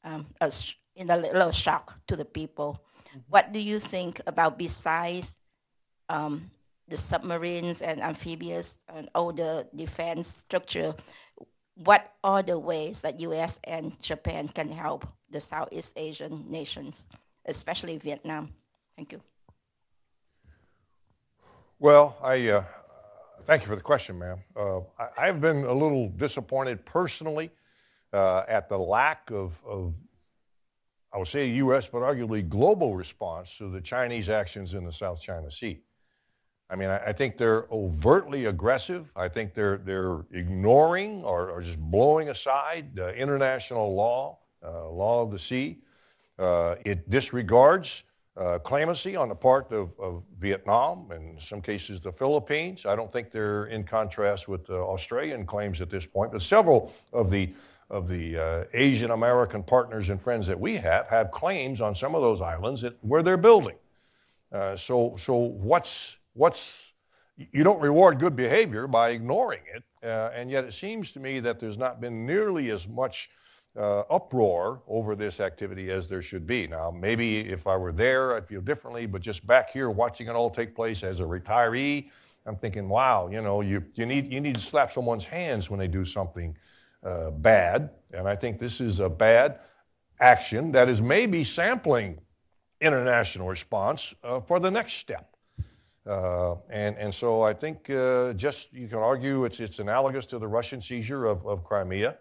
um, 0.04 0.26
a, 0.40 0.50
sh- 0.50 0.76
in 0.96 1.10
a 1.10 1.16
little 1.16 1.50
shock 1.50 1.98
to 2.06 2.16
the 2.16 2.24
people. 2.24 2.82
What 3.28 3.52
do 3.52 3.58
you 3.58 3.78
think 3.78 4.20
about 4.26 4.58
besides 4.58 5.38
um, 6.08 6.50
the 6.88 6.96
submarines 6.96 7.82
and 7.82 8.00
amphibious 8.00 8.78
and 8.88 9.08
all 9.14 9.32
the 9.32 9.68
defense 9.74 10.28
structure? 10.28 10.94
What 11.74 12.12
are 12.24 12.42
the 12.42 12.58
ways 12.58 13.02
that 13.02 13.20
U.S. 13.20 13.60
and 13.64 14.00
Japan 14.00 14.48
can 14.48 14.70
help 14.70 15.06
the 15.30 15.40
Southeast 15.40 15.94
Asian 15.96 16.50
nations, 16.50 17.06
especially 17.46 17.96
Vietnam? 17.98 18.52
Thank 18.96 19.12
you. 19.12 19.20
Well, 21.78 22.16
I 22.22 22.48
uh, 22.48 22.64
thank 23.44 23.62
you 23.62 23.68
for 23.68 23.76
the 23.76 23.82
question, 23.82 24.18
ma'am. 24.18 24.38
Uh, 24.56 24.80
I, 24.98 25.08
I've 25.28 25.40
been 25.40 25.64
a 25.64 25.72
little 25.72 26.08
disappointed 26.08 26.84
personally 26.84 27.50
uh, 28.12 28.44
at 28.48 28.68
the 28.68 28.78
lack 28.78 29.30
of, 29.30 29.60
of, 29.66 29.96
I 31.12 31.18
would 31.18 31.28
say, 31.28 31.48
U.S., 31.48 31.86
but 31.86 32.02
arguably 32.02 32.46
global 32.48 32.94
response 32.94 33.56
to 33.58 33.68
the 33.68 33.80
Chinese 33.80 34.28
actions 34.28 34.74
in 34.74 34.84
the 34.84 34.92
South 34.92 35.20
China 35.20 35.50
Sea. 35.50 35.80
I 36.70 36.76
mean, 36.76 36.88
I, 36.88 36.98
I 36.98 37.12
think 37.12 37.36
they're 37.36 37.66
overtly 37.70 38.46
aggressive. 38.46 39.10
I 39.14 39.28
think 39.28 39.54
they're, 39.54 39.78
they're 39.78 40.24
ignoring 40.32 41.22
or, 41.22 41.50
or 41.50 41.60
just 41.60 41.80
blowing 41.80 42.28
aside 42.30 42.98
international 42.98 43.94
law, 43.94 44.38
uh, 44.64 44.88
law 44.88 45.22
of 45.22 45.30
the 45.30 45.38
sea. 45.38 45.80
Uh, 46.38 46.76
it 46.84 47.08
disregards 47.10 48.04
uh, 48.36 48.58
claimancy 48.60 49.18
on 49.18 49.28
the 49.28 49.34
part 49.34 49.70
of, 49.72 49.98
of 49.98 50.22
Vietnam 50.38 51.10
and 51.10 51.34
in 51.34 51.40
some 51.40 51.60
cases 51.60 52.00
the 52.00 52.12
Philippines. 52.12 52.86
I 52.86 52.96
don't 52.96 53.12
think 53.12 53.30
they're 53.30 53.66
in 53.66 53.84
contrast 53.84 54.48
with 54.48 54.66
the 54.66 54.78
Australian 54.78 55.44
claims 55.44 55.80
at 55.80 55.90
this 55.90 56.06
point, 56.06 56.32
but 56.32 56.42
several 56.42 56.92
of 57.12 57.30
the 57.30 57.52
of 57.90 58.08
the 58.08 58.38
uh, 58.38 58.64
Asian 58.72 59.10
American 59.10 59.62
partners 59.62 60.08
and 60.08 60.20
friends 60.20 60.46
that 60.46 60.58
we 60.58 60.76
have 60.76 61.06
have 61.08 61.30
claims 61.30 61.82
on 61.82 61.94
some 61.94 62.14
of 62.14 62.22
those 62.22 62.40
islands 62.40 62.80
that, 62.80 62.96
where 63.02 63.22
they're 63.22 63.36
building. 63.36 63.76
Uh, 64.50 64.74
so, 64.74 65.14
so 65.16 65.36
what's 65.36 66.16
what's 66.32 66.92
you 67.36 67.62
don't 67.62 67.80
reward 67.80 68.18
good 68.18 68.34
behavior 68.34 68.86
by 68.86 69.10
ignoring 69.10 69.60
it, 69.74 69.82
uh, 70.06 70.30
and 70.34 70.50
yet 70.50 70.64
it 70.64 70.72
seems 70.72 71.12
to 71.12 71.20
me 71.20 71.38
that 71.40 71.60
there's 71.60 71.78
not 71.78 72.00
been 72.00 72.24
nearly 72.26 72.70
as 72.70 72.88
much 72.88 73.30
uh, 73.76 74.00
uproar 74.10 74.82
over 74.86 75.14
this 75.16 75.40
activity 75.40 75.90
as 75.90 76.06
there 76.06 76.22
should 76.22 76.46
be. 76.46 76.66
Now, 76.66 76.90
maybe 76.90 77.40
if 77.40 77.66
I 77.66 77.76
were 77.76 77.92
there, 77.92 78.36
I'd 78.36 78.46
feel 78.46 78.60
differently, 78.60 79.06
but 79.06 79.22
just 79.22 79.46
back 79.46 79.70
here 79.70 79.90
watching 79.90 80.28
it 80.28 80.32
all 80.32 80.50
take 80.50 80.74
place 80.74 81.02
as 81.02 81.20
a 81.20 81.24
retiree, 81.24 82.10
I'm 82.44 82.56
thinking, 82.56 82.88
wow, 82.88 83.28
you 83.28 83.40
know, 83.40 83.60
you, 83.60 83.84
you, 83.94 84.04
need, 84.04 84.32
you 84.32 84.40
need 84.40 84.56
to 84.56 84.60
slap 84.60 84.92
someone's 84.92 85.24
hands 85.24 85.70
when 85.70 85.78
they 85.78 85.88
do 85.88 86.04
something 86.04 86.56
uh, 87.02 87.30
bad. 87.30 87.90
And 88.12 88.28
I 88.28 88.36
think 88.36 88.58
this 88.58 88.80
is 88.80 89.00
a 89.00 89.08
bad 89.08 89.60
action 90.20 90.72
that 90.72 90.88
is 90.88 91.00
maybe 91.00 91.44
sampling 91.44 92.20
international 92.80 93.48
response 93.48 94.12
uh, 94.24 94.40
for 94.40 94.58
the 94.58 94.70
next 94.70 94.94
step. 94.94 95.36
Uh, 96.04 96.56
and, 96.68 96.96
and 96.96 97.14
so 97.14 97.42
I 97.42 97.52
think 97.52 97.88
uh, 97.90 98.32
just 98.32 98.72
you 98.72 98.88
can 98.88 98.98
argue 98.98 99.44
it's, 99.44 99.60
it's 99.60 99.78
analogous 99.78 100.26
to 100.26 100.38
the 100.38 100.48
Russian 100.48 100.80
seizure 100.80 101.26
of, 101.26 101.46
of 101.46 101.62
Crimea. 101.62 102.18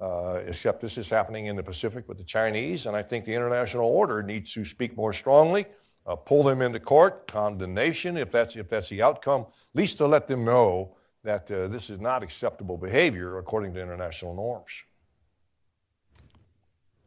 Uh, 0.00 0.40
except 0.46 0.80
this 0.80 0.96
is 0.96 1.10
happening 1.10 1.46
in 1.46 1.56
the 1.56 1.62
Pacific 1.62 2.08
with 2.08 2.18
the 2.18 2.24
Chinese. 2.24 2.86
And 2.86 2.96
I 2.96 3.02
think 3.02 3.24
the 3.24 3.34
international 3.34 3.86
order 3.86 4.22
needs 4.22 4.52
to 4.52 4.64
speak 4.64 4.96
more 4.96 5.12
strongly, 5.12 5.66
uh, 6.06 6.14
pull 6.14 6.44
them 6.44 6.62
into 6.62 6.78
court, 6.78 7.26
condemnation 7.26 8.16
if 8.16 8.30
that's, 8.30 8.54
if 8.54 8.68
that's 8.68 8.88
the 8.90 9.02
outcome, 9.02 9.40
at 9.40 9.74
least 9.74 9.98
to 9.98 10.06
let 10.06 10.28
them 10.28 10.44
know 10.44 10.94
that 11.24 11.50
uh, 11.50 11.66
this 11.66 11.90
is 11.90 11.98
not 11.98 12.22
acceptable 12.22 12.76
behavior 12.76 13.38
according 13.38 13.74
to 13.74 13.82
international 13.82 14.34
norms. 14.34 14.84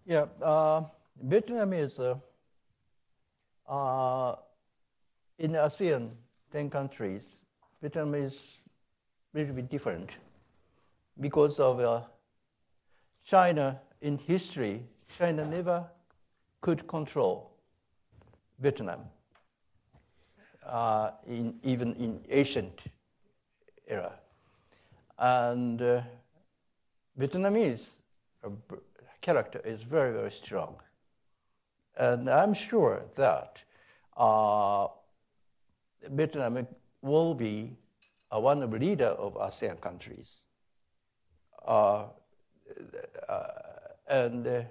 Yeah, 0.06 0.26
uh, 0.42 0.84
Vietnam 1.24 1.72
is 1.72 1.98
uh, 1.98 2.16
uh, 3.70 4.36
in 5.40 5.54
ASEAN 5.54 6.10
10 6.52 6.70
countries. 6.70 7.24
Vietnam 7.80 8.16
is 8.16 8.36
a 9.34 9.38
little 9.38 9.56
bit 9.56 9.70
different 9.70 10.10
because 11.22 11.58
of 11.58 11.80
China 13.24 13.80
in 14.02 14.18
history, 14.18 14.84
China 15.18 15.46
never 15.46 15.86
could 16.62 16.88
control 16.88 17.52
Vietnam, 18.60 19.02
uh, 20.66 21.12
in, 21.28 21.60
even 21.64 21.94
in 21.96 22.22
ancient 22.30 22.82
era. 23.88 24.14
And 25.18 25.82
uh, 25.82 26.02
Vietnamese 27.20 27.90
uh, 28.44 28.50
character 29.22 29.62
is 29.66 29.82
very, 29.82 30.14
very 30.14 30.32
strong. 30.32 30.76
And 31.98 32.30
I'm 32.30 32.54
sure 32.54 33.04
that 33.16 33.62
uh, 34.18 34.88
Vietnam 36.10 36.68
will 37.02 37.34
be 37.34 37.76
uh, 38.32 38.40
one 38.40 38.64
of 38.64 38.72
the 38.72 38.80
leader 38.80 39.08
of 39.08 39.34
ASEAN 39.36 39.80
countries. 39.82 40.42
Uh, 43.28 43.48
and, 44.08 44.48
uh, 44.48 44.62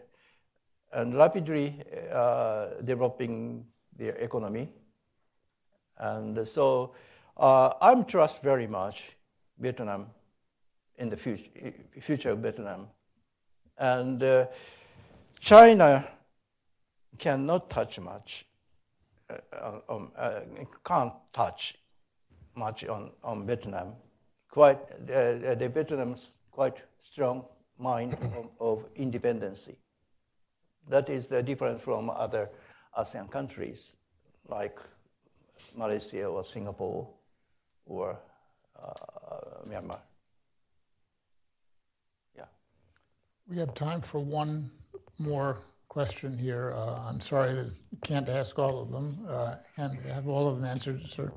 and 0.92 1.16
rapidly 1.16 1.82
uh, 2.12 2.66
developing 2.84 3.64
their 3.96 4.14
economy. 4.16 4.68
And 5.98 6.46
so 6.46 6.94
I'm 7.36 8.04
trust 8.04 8.42
very 8.42 8.66
much 8.66 9.16
Vietnam 9.58 10.06
in 10.98 11.08
the 11.08 11.16
future, 11.16 11.72
future 12.00 12.30
of 12.30 12.38
Vietnam. 12.40 12.88
And 13.78 14.22
uh, 14.22 14.46
China 15.38 16.06
cannot 17.18 17.70
touch 17.70 17.98
much, 17.98 18.46
uh, 19.30 19.78
um, 19.88 20.12
uh, 20.18 20.40
can't 20.84 21.14
touch 21.32 21.76
much 22.54 22.84
on, 22.84 23.10
on 23.24 23.46
Vietnam. 23.46 23.94
Quite, 24.50 25.06
the 25.06 25.70
Vietnam's 25.72 26.28
quite 26.50 26.76
strong 27.00 27.44
mind 27.80 28.16
of, 28.36 28.50
of 28.60 28.84
independency. 28.96 29.76
That 30.88 31.08
is 31.08 31.28
the 31.28 31.42
difference 31.42 31.82
from 31.82 32.10
other 32.10 32.50
ASEAN 32.98 33.30
countries 33.30 33.96
like 34.48 34.78
Malaysia 35.76 36.24
or 36.24 36.44
Singapore 36.44 37.08
or 37.86 38.18
uh, 38.82 39.64
Myanmar. 39.68 40.00
Yeah. 42.36 42.44
We 43.48 43.56
have 43.58 43.74
time 43.74 44.00
for 44.00 44.20
one 44.20 44.70
more 45.18 45.58
question 45.88 46.38
here. 46.38 46.72
Uh, 46.74 47.08
I'm 47.08 47.20
sorry 47.20 47.52
that 47.54 47.66
you 47.66 47.98
can't 48.02 48.28
ask 48.28 48.58
all 48.58 48.80
of 48.80 48.90
them. 48.90 49.26
Uh, 49.28 49.56
and 49.76 49.98
have 50.06 50.28
all 50.28 50.48
of 50.48 50.56
them 50.56 50.64
answered, 50.64 51.02
sir. 51.08 51.30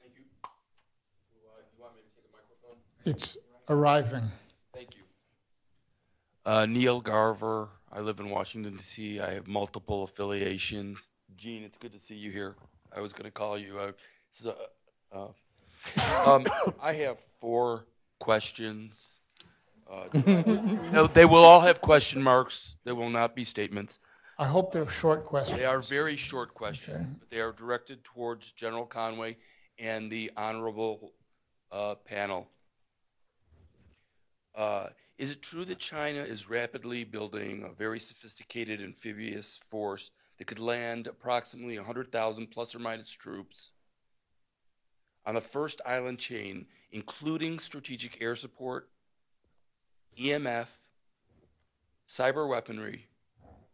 Thank 0.00 0.14
you. 0.16 0.24
You, 1.32 1.40
uh, 1.46 1.62
you 1.72 1.82
want 1.82 1.94
me 1.94 2.02
to 2.02 2.08
take 2.16 2.26
a 2.28 2.32
microphone? 2.36 2.78
It's 3.04 3.36
arriving. 3.68 4.30
Uh, 6.46 6.64
Neil 6.64 7.00
Garver. 7.00 7.68
I 7.92 7.98
live 7.98 8.20
in 8.20 8.30
Washington, 8.30 8.76
D.C. 8.76 9.18
I 9.18 9.34
have 9.34 9.48
multiple 9.48 10.04
affiliations. 10.04 11.08
Gene, 11.36 11.64
it's 11.64 11.76
good 11.76 11.92
to 11.92 11.98
see 11.98 12.14
you 12.14 12.30
here. 12.30 12.54
I 12.96 13.00
was 13.00 13.12
going 13.12 13.24
to 13.24 13.32
call 13.32 13.58
you. 13.58 13.76
Uh, 13.76 13.92
so, 14.32 14.56
uh, 15.12 15.26
um, 16.24 16.46
I 16.80 16.92
have 16.92 17.18
four 17.18 17.86
questions. 18.20 19.18
Uh, 19.90 20.04
no, 20.92 21.08
they 21.08 21.24
will 21.24 21.42
all 21.44 21.60
have 21.60 21.80
question 21.80 22.22
marks. 22.22 22.76
They 22.84 22.92
will 22.92 23.10
not 23.10 23.34
be 23.34 23.44
statements. 23.44 23.98
I 24.38 24.46
hope 24.46 24.72
they're 24.72 24.88
short 24.88 25.24
questions. 25.24 25.58
They 25.58 25.66
are 25.66 25.80
very 25.80 26.16
short 26.16 26.54
questions, 26.54 27.08
but 27.18 27.28
they 27.28 27.40
are 27.40 27.52
directed 27.52 28.04
towards 28.04 28.52
General 28.52 28.86
Conway 28.86 29.36
and 29.80 30.12
the 30.12 30.30
honorable 30.36 31.12
uh, 31.72 31.96
panel. 32.04 32.48
Is 35.18 35.30
it 35.30 35.40
true 35.42 35.64
that 35.64 35.78
China 35.78 36.20
is 36.20 36.50
rapidly 36.50 37.04
building 37.04 37.62
a 37.62 37.72
very 37.72 37.98
sophisticated 38.00 38.82
amphibious 38.82 39.56
force 39.56 40.10
that 40.38 40.46
could 40.46 40.58
land 40.58 41.06
approximately 41.06 41.76
100,000 41.78 42.46
plus 42.48 42.74
or 42.74 42.78
minus 42.78 43.10
troops 43.10 43.72
on 45.24 45.34
the 45.34 45.40
first 45.40 45.80
island 45.86 46.18
chain, 46.18 46.66
including 46.92 47.58
strategic 47.58 48.20
air 48.20 48.36
support, 48.36 48.88
EMF, 50.18 50.68
cyber 52.06 52.48
weaponry, 52.48 53.06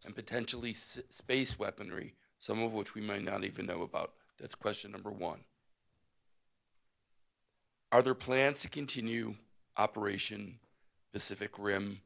and 0.05 0.14
potentially 0.14 0.70
s- 0.70 1.01
space 1.10 1.59
weaponry, 1.59 2.14
some 2.39 2.62
of 2.62 2.73
which 2.73 2.94
we 2.94 3.01
might 3.01 3.24
not 3.24 3.44
even 3.44 3.66
know 3.66 3.82
about? 3.82 4.12
That's 4.39 4.55
question 4.55 4.93
number 4.93 5.10
one. 5.10 5.40
Are 7.90 8.02
there 8.02 8.14
plans 8.14 8.60
to 8.60 8.69
continue 8.69 9.35
Operation 9.78 10.59
Pacific 11.12 11.59
Rim 11.59 12.01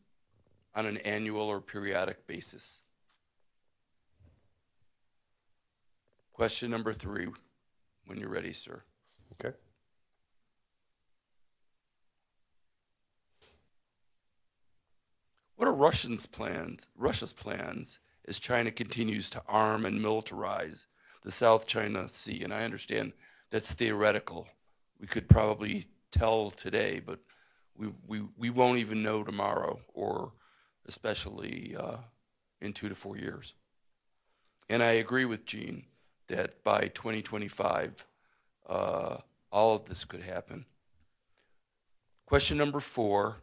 on 0.75 0.87
an 0.87 0.99
annual 0.99 1.49
or 1.49 1.61
periodic 1.61 2.27
basis? 2.27 2.81
Question 6.33 6.71
number 6.71 6.93
three, 6.93 7.29
when 8.05 8.19
you're 8.19 8.29
ready, 8.29 8.53
sir. 8.53 8.83
Okay. 9.33 9.57
What 15.57 15.67
are 15.67 15.75
Russians' 15.75 16.27
plans, 16.27 16.87
Russia's 16.95 17.33
plans 17.33 17.99
as 18.29 18.39
China 18.39 18.71
continues 18.71 19.31
to 19.31 19.43
arm 19.49 19.87
and 19.87 19.99
militarize 19.99 20.87
the 21.23 21.31
South 21.31 21.67
China 21.67 22.09
Sea? 22.09 22.43
And 22.45 22.53
I 22.53 22.65
understand 22.65 23.13
that's 23.51 23.73
theoretical. 23.73 24.47
We 25.01 25.07
could 25.07 25.29
probably 25.29 25.87
tell 26.11 26.51
today, 26.51 27.01
but 27.05 27.21
we, 27.79 27.89
we, 28.07 28.23
we 28.37 28.51
won't 28.51 28.79
even 28.79 29.03
know 29.03 29.23
tomorrow 29.23 29.81
or 29.95 30.33
especially 30.87 31.77
uh, 31.79 31.97
in 32.61 32.73
two 32.73 32.89
to 32.89 32.95
four 32.95 33.17
years. 33.17 33.55
And 34.69 34.83
I 34.83 34.93
agree 34.93 35.25
with 35.25 35.45
Gene 35.47 35.85
that 36.29 36.65
by 36.65 36.89
2025, 36.89 38.07
uh, 38.69 39.17
all 39.53 39.77
of 39.77 39.85
this 39.85 40.05
could 40.05 40.23
happen. 40.23 40.65
Question 42.27 42.59
number 42.59 42.81
four 42.81 43.37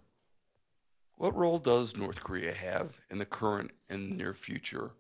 What 1.16 1.36
role 1.36 1.60
does 1.60 1.96
North 1.96 2.22
Korea 2.22 2.54
have 2.54 3.00
in 3.10 3.18
the 3.18 3.26
current 3.26 3.72
and 3.90 4.18
near 4.18 4.34
future 4.34 4.92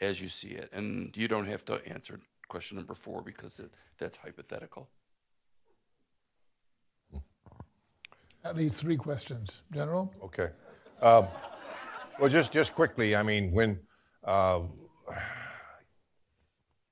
as 0.00 0.20
you 0.20 0.28
see 0.28 0.48
it? 0.48 0.70
And 0.72 1.14
you 1.16 1.28
don't 1.28 1.46
have 1.46 1.64
to 1.66 1.86
answer 1.86 2.20
question 2.48 2.76
number 2.76 2.94
four 2.94 3.22
because 3.22 3.60
it, 3.60 3.70
that's 3.98 4.16
hypothetical. 4.16 4.88
That 8.42 8.56
leaves 8.56 8.78
three 8.78 8.96
questions. 8.96 9.62
General? 9.72 10.12
Okay. 10.22 10.48
Um, 11.00 11.28
well, 12.18 12.28
just, 12.28 12.52
just 12.52 12.74
quickly, 12.74 13.14
I 13.14 13.22
mean, 13.22 13.52
when 13.52 13.78
uh, 14.24 14.62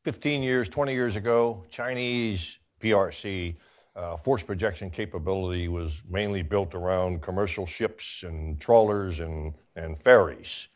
15 0.04 0.42
years, 0.42 0.68
20 0.68 0.92
years 0.92 1.16
ago, 1.16 1.64
Chinese 1.68 2.58
PRC 2.80 3.56
uh, 3.96 4.16
force 4.16 4.42
projection 4.42 4.90
capability 4.90 5.68
was 5.68 6.02
mainly 6.08 6.42
built 6.42 6.74
around 6.74 7.20
commercial 7.20 7.66
ships 7.66 8.22
and 8.22 8.60
trawlers 8.60 9.20
and, 9.20 9.54
and 9.74 9.98
ferries. 9.98 10.68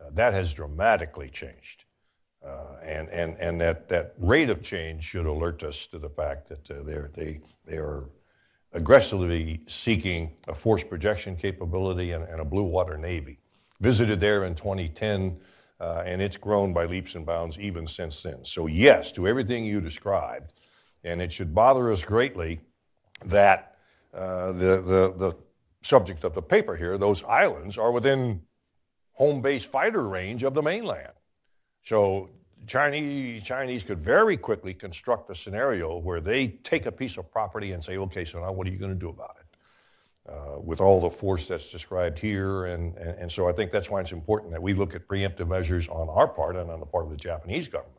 Uh, 0.00 0.10
that 0.12 0.34
has 0.34 0.52
dramatically 0.52 1.28
changed. 1.30 1.84
Uh, 2.46 2.76
and 2.82 3.08
and, 3.08 3.36
and 3.38 3.60
that, 3.60 3.88
that 3.88 4.14
rate 4.18 4.48
of 4.48 4.62
change 4.62 5.02
should 5.04 5.26
alert 5.26 5.62
us 5.64 5.86
to 5.88 5.98
the 5.98 6.08
fact 6.08 6.48
that 6.48 6.70
uh, 6.70 6.82
they're, 6.84 7.10
they, 7.14 7.40
they 7.64 7.78
are 7.78 8.04
aggressively 8.72 9.60
seeking 9.66 10.32
a 10.46 10.54
force 10.54 10.84
projection 10.84 11.36
capability 11.36 12.12
and, 12.12 12.24
and 12.24 12.40
a 12.40 12.44
blue 12.44 12.64
water 12.64 12.96
navy. 12.96 13.38
Visited 13.80 14.20
there 14.20 14.44
in 14.44 14.54
2010, 14.54 15.38
uh, 15.80 16.02
and 16.04 16.20
it's 16.20 16.36
grown 16.36 16.72
by 16.72 16.84
leaps 16.84 17.14
and 17.14 17.24
bounds 17.24 17.58
even 17.58 17.86
since 17.86 18.22
then. 18.22 18.44
So, 18.44 18.66
yes, 18.66 19.12
to 19.12 19.28
everything 19.28 19.64
you 19.64 19.80
described, 19.80 20.52
and 21.04 21.22
it 21.22 21.32
should 21.32 21.54
bother 21.54 21.90
us 21.90 22.04
greatly 22.04 22.60
that 23.24 23.76
uh, 24.12 24.52
the, 24.52 24.82
the, 24.82 25.14
the 25.16 25.36
subject 25.82 26.24
of 26.24 26.34
the 26.34 26.42
paper 26.42 26.76
here, 26.76 26.98
those 26.98 27.22
islands, 27.24 27.78
are 27.78 27.92
within 27.92 28.42
home 29.12 29.40
base 29.40 29.64
fighter 29.64 30.08
range 30.08 30.42
of 30.42 30.54
the 30.54 30.62
mainland. 30.62 31.12
So 31.84 32.30
Chinese, 32.68 33.42
Chinese 33.42 33.82
could 33.82 33.98
very 33.98 34.36
quickly 34.36 34.74
construct 34.74 35.30
a 35.30 35.34
scenario 35.34 35.98
where 35.98 36.20
they 36.20 36.48
take 36.48 36.86
a 36.86 36.92
piece 36.92 37.16
of 37.16 37.30
property 37.30 37.72
and 37.72 37.84
say, 37.84 37.96
okay, 37.96 38.24
so 38.24 38.40
now 38.40 38.52
what 38.52 38.66
are 38.66 38.70
you 38.70 38.78
going 38.78 38.92
to 38.92 38.98
do 38.98 39.08
about 39.08 39.36
it? 39.40 39.46
Uh, 40.30 40.60
with 40.60 40.80
all 40.80 41.00
the 41.00 41.08
force 41.08 41.48
that's 41.48 41.70
described 41.70 42.18
here. 42.18 42.66
And, 42.66 42.94
and, 42.98 43.18
and, 43.18 43.32
so 43.32 43.48
I 43.48 43.52
think 43.52 43.72
that's 43.72 43.88
why 43.88 44.02
it's 44.02 44.12
important 44.12 44.52
that 44.52 44.60
we 44.60 44.74
look 44.74 44.94
at 44.94 45.08
preemptive 45.08 45.48
measures 45.48 45.88
on 45.88 46.10
our 46.10 46.28
part 46.28 46.54
and 46.54 46.70
on 46.70 46.80
the 46.80 46.86
part 46.86 47.06
of 47.06 47.10
the 47.10 47.16
Japanese 47.16 47.66
government 47.66 47.96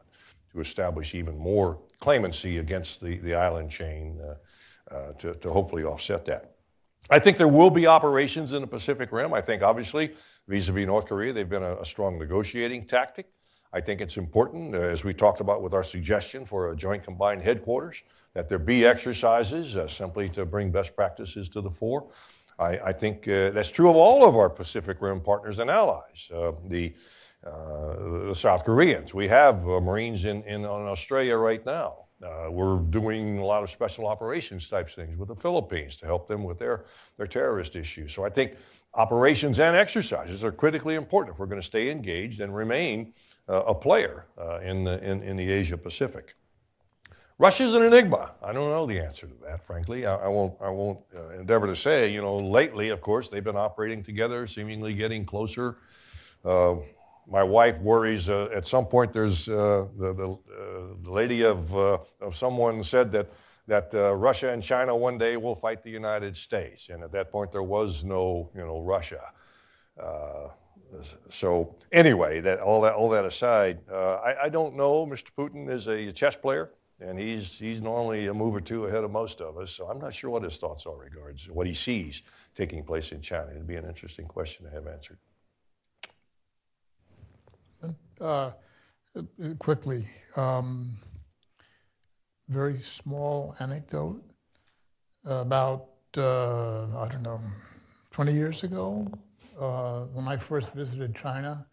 to 0.54 0.60
establish 0.60 1.16
even 1.16 1.36
more 1.38 1.80
claimancy 2.00 2.60
against 2.60 3.02
the, 3.02 3.18
the 3.18 3.34
island 3.34 3.72
chain 3.72 4.20
uh, 4.22 4.94
uh, 4.94 5.14
to, 5.14 5.34
to 5.36 5.52
hopefully 5.52 5.84
offset 5.84 6.24
that. 6.26 6.52
I 7.10 7.18
think 7.18 7.38
there 7.38 7.48
will 7.48 7.72
be 7.72 7.88
operations 7.88 8.54
in 8.54 8.62
the 8.62 8.68
Pacific 8.68 9.12
Rim. 9.12 9.34
I 9.34 9.41
think, 9.41 9.64
obviously, 9.64 10.14
vis 10.48 10.68
a 10.68 10.72
vis 10.72 10.86
North 10.86 11.08
Korea, 11.08 11.34
they've 11.34 11.50
been 11.50 11.64
a, 11.64 11.78
a 11.78 11.86
strong 11.86 12.20
negotiating 12.20 12.86
tactic. 12.86 13.28
I 13.72 13.80
think 13.80 14.02
it's 14.02 14.18
important, 14.18 14.74
uh, 14.74 14.80
as 14.80 15.04
we 15.04 15.14
talked 15.14 15.41
about 15.41 15.62
with 15.62 15.74
our 15.74 15.84
suggestion 15.84 16.46
for 16.46 16.72
a 16.72 16.76
joint 16.76 17.04
combined 17.04 17.44
headquarters, 17.44 18.02
that 18.34 18.50
there 18.50 18.60
be 18.60 18.86
exercises 18.86 19.76
uh, 19.76 19.88
simply 19.88 20.28
to 20.30 20.46
bring 20.46 20.72
best 20.72 20.96
practices 20.96 21.50
to 21.50 21.62
the 21.62 21.70
fore. 21.70 22.08
I, 22.58 22.80
I 22.80 22.94
think 22.94 23.28
uh, 23.28 23.52
that's 23.52 23.70
true 23.70 23.90
of 23.90 23.96
all 23.96 24.28
of 24.28 24.36
our 24.36 24.50
Pacific 24.50 24.98
Rim 25.02 25.22
partners 25.22 25.60
and 25.60 25.70
allies. 25.70 26.30
Uh, 26.34 26.54
the, 26.68 26.94
uh, 27.46 28.28
the 28.28 28.36
South 28.36 28.66
Koreans, 28.66 29.14
we 29.14 29.28
have 29.28 29.68
uh, 29.68 29.80
Marines 29.80 30.26
in, 30.26 30.44
in, 30.44 30.66
Australia 30.66 31.38
right 31.38 31.64
now. 31.66 32.06
we're 32.50 32.80
doing 32.80 33.38
a 33.38 33.46
lot 33.46 33.64
of 33.64 33.70
special 33.70 34.08
operations 34.08 34.68
types 34.68 34.96
things 34.96 35.16
with 35.16 35.30
the 35.30 35.36
Philippines 35.36 35.96
to 35.98 36.06
help 36.06 36.28
them 36.28 36.44
with 36.44 36.58
their, 36.58 36.86
their 37.18 37.28
terrorist 37.28 37.76
issues. 37.76 38.14
So 38.14 38.26
I 38.26 38.30
think 38.30 38.56
operations 38.96 39.60
and 39.60 39.76
exercises 39.76 40.44
are 40.44 40.52
critically 40.52 40.96
important 40.96 41.36
if 41.36 41.40
we're 41.40 41.46
going 41.46 41.62
to 41.62 41.66
stay 41.66 41.91
engaged 41.91 42.41
and 42.41 42.54
remain 42.54 43.14
a 43.50 43.74
player 43.74 44.26
uh, 44.38 44.60
in, 44.60 44.84
the, 44.84 45.04
in, 45.04 45.24
in 45.24 45.36
the 45.36 45.52
Asia 45.52 45.78
Pacific. 45.78 46.36
Russia's 47.40 47.74
an 47.74 47.84
enigma. 47.84 48.32
I 48.44 48.52
don't 48.52 48.70
know 48.70 48.86
the 48.86 49.00
answer 49.00 49.26
to 49.26 49.34
that, 49.46 49.66
frankly. 49.66 50.06
I, 50.06 50.16
I 50.16 50.28
won't, 50.28 50.54
I 50.62 50.70
won't 50.70 51.00
uh, 51.16 51.30
endeavor 51.30 51.68
to 51.68 51.76
say. 51.76 52.12
You 52.12 52.22
know, 52.22 52.36
lately, 52.36 52.90
of 52.90 53.02
course, 53.02 53.30
they've 53.30 53.44
been 53.44 53.56
operating 53.56 54.04
together, 54.04 54.46
seemingly 54.46 54.94
getting 54.94 55.26
closer. 55.26 55.78
Uh, 56.44 56.76
my 57.28 57.42
wife 57.42 57.78
worries 57.80 58.30
uh, 58.30 58.50
at 58.54 58.68
some 58.68 58.86
point 58.86 59.14
there's 59.14 59.48
uh, 59.48 59.88
the, 59.98 60.14
the, 60.14 60.38
the, 61.04 61.12
lady 61.12 61.44
of, 61.44 61.74
of 61.76 62.36
someone 62.36 62.84
said 62.84 63.12
that, 63.12 63.30
that 63.68 63.94
Russia 63.94 64.50
and 64.50 64.62
China 64.62 64.96
one 64.96 65.18
day 65.18 65.38
will 65.38 65.56
fight 65.56 65.84
the 65.84 65.92
United 65.92 66.36
States. 66.36 66.90
And 66.90 67.04
at 67.04 67.12
that 67.14 67.32
point, 67.32 67.52
there 67.52 67.64
was 67.64 68.04
no, 68.04 68.50
you 68.54 68.62
know, 68.62 68.82
Russia 68.82 69.32
so 71.30 71.76
anyway, 71.91 72.41
that, 72.41 72.60
all, 72.60 72.82
that, 72.82 72.94
all 72.94 73.10
that 73.10 73.26
aside, 73.26 73.80
uh, 73.91 74.16
I, 74.16 74.45
I, 74.45 74.49
don't 74.49 74.76
know. 74.76 75.06
Mr. 75.06 75.28
Putin 75.38 75.70
is 75.70 75.88
a 75.88 76.11
chess 76.11 76.36
player, 76.36 76.72
and 76.99 77.18
he's, 77.20 77.60
he's 77.60 77.82
normally 77.82 78.28
a 78.28 78.34
move 78.34 78.56
or 78.56 78.61
two 78.61 78.86
ahead 78.86 79.03
of 79.03 79.11
most 79.11 79.41
of 79.41 79.57
us. 79.57 79.72
So 79.72 79.88
I'm 79.88 79.99
not 79.99 80.14
sure 80.14 80.30
what 80.30 80.44
his 80.44 80.57
thoughts 80.57 80.86
are 80.86 80.95
regards 80.95 81.49
what 81.49 81.68
he 81.68 81.74
sees 81.74 82.24
taking 82.56 82.84
place 82.84 83.11
in 83.11 83.22
China. 83.22 83.52
It'd 83.52 83.68
be 83.68 83.76
an 83.76 83.86
interesting 83.86 84.26
question 84.26 84.66
to 84.66 84.72
have 84.72 84.88
answered. 84.88 85.18
Uh, 88.20 88.52
quickly, 89.60 90.06
um, 90.36 90.91
very 92.49 92.78
small 92.78 93.56
anecdote 93.60 94.22
about, 95.24 95.88
uh, 96.18 96.84
I 96.98 97.07
don't 97.10 97.22
know, 97.22 97.40
20 98.11 98.34
years 98.34 98.64
ago, 98.64 99.07
uh, 99.60 100.02
when 100.14 100.27
I 100.27 100.38
first 100.38 100.72
visited 100.73 101.15
China, 101.15 101.65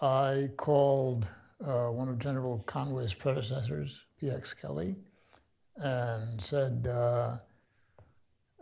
I 0.00 0.50
called 0.56 1.26
uh, 1.64 1.88
one 1.88 2.08
of 2.08 2.18
General 2.18 2.62
Conway's 2.66 3.14
predecessors, 3.14 4.00
P.X. 4.18 4.54
Kelley, 4.54 4.96
and 5.76 6.40
said, 6.40 6.88
uh, 6.88 7.38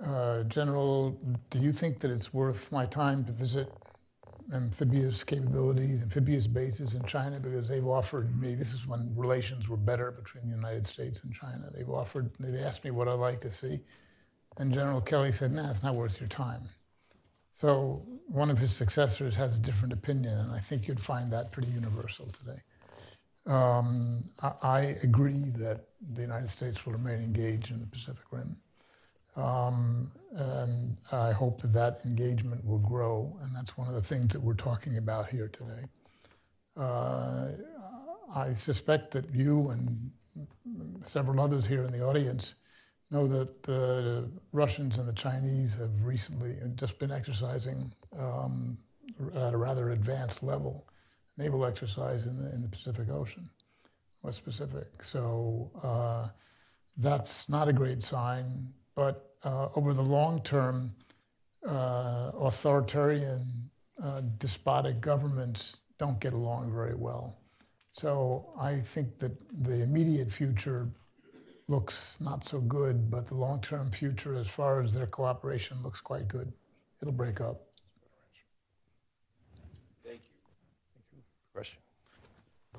uh, 0.04 0.42
General, 0.44 1.18
do 1.50 1.58
you 1.58 1.72
think 1.72 2.00
that 2.00 2.10
it's 2.10 2.32
worth 2.34 2.70
my 2.72 2.86
time 2.86 3.24
to 3.24 3.32
visit 3.32 3.72
amphibious 4.52 5.22
capabilities, 5.22 6.02
amphibious 6.02 6.46
bases 6.46 6.94
in 6.94 7.04
China? 7.04 7.38
Because 7.38 7.68
they've 7.68 7.86
offered 7.86 8.38
me, 8.40 8.54
this 8.54 8.72
is 8.72 8.86
when 8.86 9.14
relations 9.14 9.68
were 9.68 9.76
better 9.76 10.10
between 10.10 10.48
the 10.50 10.56
United 10.56 10.86
States 10.86 11.20
and 11.22 11.32
China. 11.32 11.70
They've 11.74 11.88
offered, 11.88 12.30
they 12.38 12.58
asked 12.60 12.84
me 12.84 12.90
what 12.90 13.08
I'd 13.08 13.14
like 13.14 13.40
to 13.42 13.50
see. 13.50 13.80
And 14.56 14.74
General 14.74 15.00
Kelley 15.00 15.32
said, 15.32 15.52
nah, 15.52 15.70
it's 15.70 15.82
not 15.82 15.94
worth 15.94 16.18
your 16.20 16.28
time. 16.28 16.68
So 17.60 18.02
one 18.26 18.50
of 18.50 18.56
his 18.56 18.74
successors 18.74 19.36
has 19.36 19.54
a 19.54 19.58
different 19.58 19.92
opinion, 19.92 20.32
and 20.32 20.50
I 20.50 20.60
think 20.60 20.88
you'd 20.88 20.98
find 20.98 21.30
that 21.30 21.52
pretty 21.52 21.70
universal 21.70 22.26
today. 22.28 22.58
Um, 23.44 24.24
I, 24.40 24.52
I, 24.62 24.80
agree 25.02 25.50
that 25.56 25.88
the 26.14 26.22
United 26.22 26.48
States 26.48 26.86
will 26.86 26.94
remain 26.94 27.22
engaged 27.22 27.70
in 27.70 27.80
the 27.80 27.86
Pacific 27.86 28.24
Rim. 28.30 28.56
Um, 29.36 30.10
and 30.32 30.96
I 31.12 31.32
hope 31.32 31.60
that 31.60 31.74
that 31.74 32.00
engagement 32.06 32.64
will 32.64 32.78
grow, 32.78 33.38
and 33.42 33.54
that's 33.54 33.76
one 33.76 33.88
of 33.88 33.94
the 33.94 34.02
things 34.02 34.32
that 34.32 34.40
we're 34.40 34.54
talking 34.54 34.96
about 34.96 35.28
here 35.28 35.48
today. 35.48 35.84
Uh, 36.78 37.48
I 38.34 38.54
suspect 38.54 39.10
that 39.10 39.34
you 39.34 39.68
and 39.68 40.10
several 41.04 41.38
others 41.40 41.66
here 41.66 41.84
in 41.84 41.92
the 41.92 42.02
audience 42.02 42.54
know 43.10 43.26
that 43.26 43.62
the 43.62 44.28
Russians 44.52 44.98
and 44.98 45.08
the 45.08 45.12
Chinese 45.12 45.74
have 45.74 45.90
recently 46.04 46.56
just 46.76 46.98
been 46.98 47.10
exercising 47.10 47.92
um, 48.18 48.78
at 49.34 49.52
a 49.52 49.56
rather 49.56 49.90
advanced 49.90 50.42
level, 50.42 50.86
naval 51.36 51.64
exercise 51.64 52.26
in 52.26 52.42
the, 52.42 52.54
in 52.54 52.62
the 52.62 52.68
Pacific 52.68 53.10
Ocean, 53.10 53.48
West 54.22 54.44
Pacific. 54.44 55.02
So 55.02 55.70
uh, 55.82 56.28
that's 56.96 57.48
not 57.48 57.68
a 57.68 57.72
great 57.72 58.02
sign, 58.02 58.68
but 58.94 59.34
uh, 59.42 59.68
over 59.74 59.92
the 59.92 60.02
long 60.02 60.42
term, 60.42 60.92
uh, 61.66 62.30
authoritarian, 62.38 63.70
uh, 64.02 64.22
despotic 64.38 65.00
governments 65.00 65.76
don't 65.98 66.20
get 66.20 66.32
along 66.32 66.72
very 66.72 66.94
well. 66.94 67.36
So 67.92 68.52
I 68.58 68.80
think 68.80 69.18
that 69.18 69.32
the 69.64 69.82
immediate 69.82 70.30
future 70.30 70.88
looks 71.70 72.16
not 72.18 72.44
so 72.44 72.60
good, 72.60 73.10
but 73.10 73.28
the 73.28 73.34
long-term 73.34 73.92
future, 73.92 74.34
as 74.34 74.48
far 74.48 74.82
as 74.82 74.92
their 74.92 75.06
cooperation, 75.06 75.80
looks 75.84 76.00
quite 76.00 76.26
good. 76.26 76.52
It'll 77.00 77.14
break 77.14 77.40
up. 77.40 77.62
Thank 80.04 80.20
you. 80.24 80.40
Thank 80.90 81.12
you. 81.14 81.22
Question? 81.54 81.78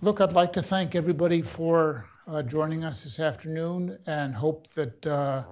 Look, 0.01 0.19
I'd 0.19 0.33
like 0.33 0.51
to 0.53 0.61
thank 0.61 0.93
everybody 0.93 1.41
for 1.41 2.05
uh, 2.27 2.43
joining 2.43 2.83
us 2.83 3.05
this 3.05 3.19
afternoon 3.19 3.97
and 4.07 4.35
hope 4.35 4.67
that 4.73 5.07
uh, 5.07 5.43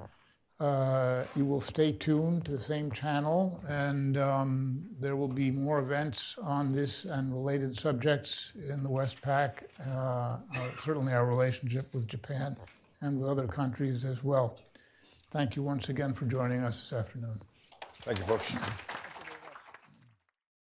uh, 0.59 1.23
you 1.35 1.45
will 1.45 1.61
stay 1.61 1.93
tuned 1.93 2.43
to 2.45 2.51
the 2.51 2.61
same 2.61 2.91
channel 2.91 3.63
and 3.69 4.17
um, 4.17 4.83
there 4.99 5.15
will 5.15 5.29
be 5.29 5.49
more 5.49 5.79
events 5.79 6.35
on 6.41 6.73
this 6.73 7.05
and 7.05 7.33
related 7.33 7.77
subjects 7.77 8.51
in 8.67 8.83
the 8.83 8.89
Westpac, 8.89 9.63
uh, 9.87 9.89
uh, 9.89 10.37
certainly 10.83 11.13
our 11.13 11.25
relationship 11.25 11.93
with 11.93 12.05
Japan 12.05 12.57
and 13.01 13.19
with 13.19 13.30
other 13.30 13.47
countries 13.47 14.05
as 14.05 14.23
well. 14.23 14.57
Thank 15.31 15.55
you 15.55 15.63
once 15.63 15.89
again 15.89 16.13
for 16.13 16.26
joining 16.26 16.63
us 16.63 16.80
this 16.81 16.93
afternoon. 16.93 17.39
Thank 18.03 18.19
you, 18.19 18.26
folks. 18.26 18.51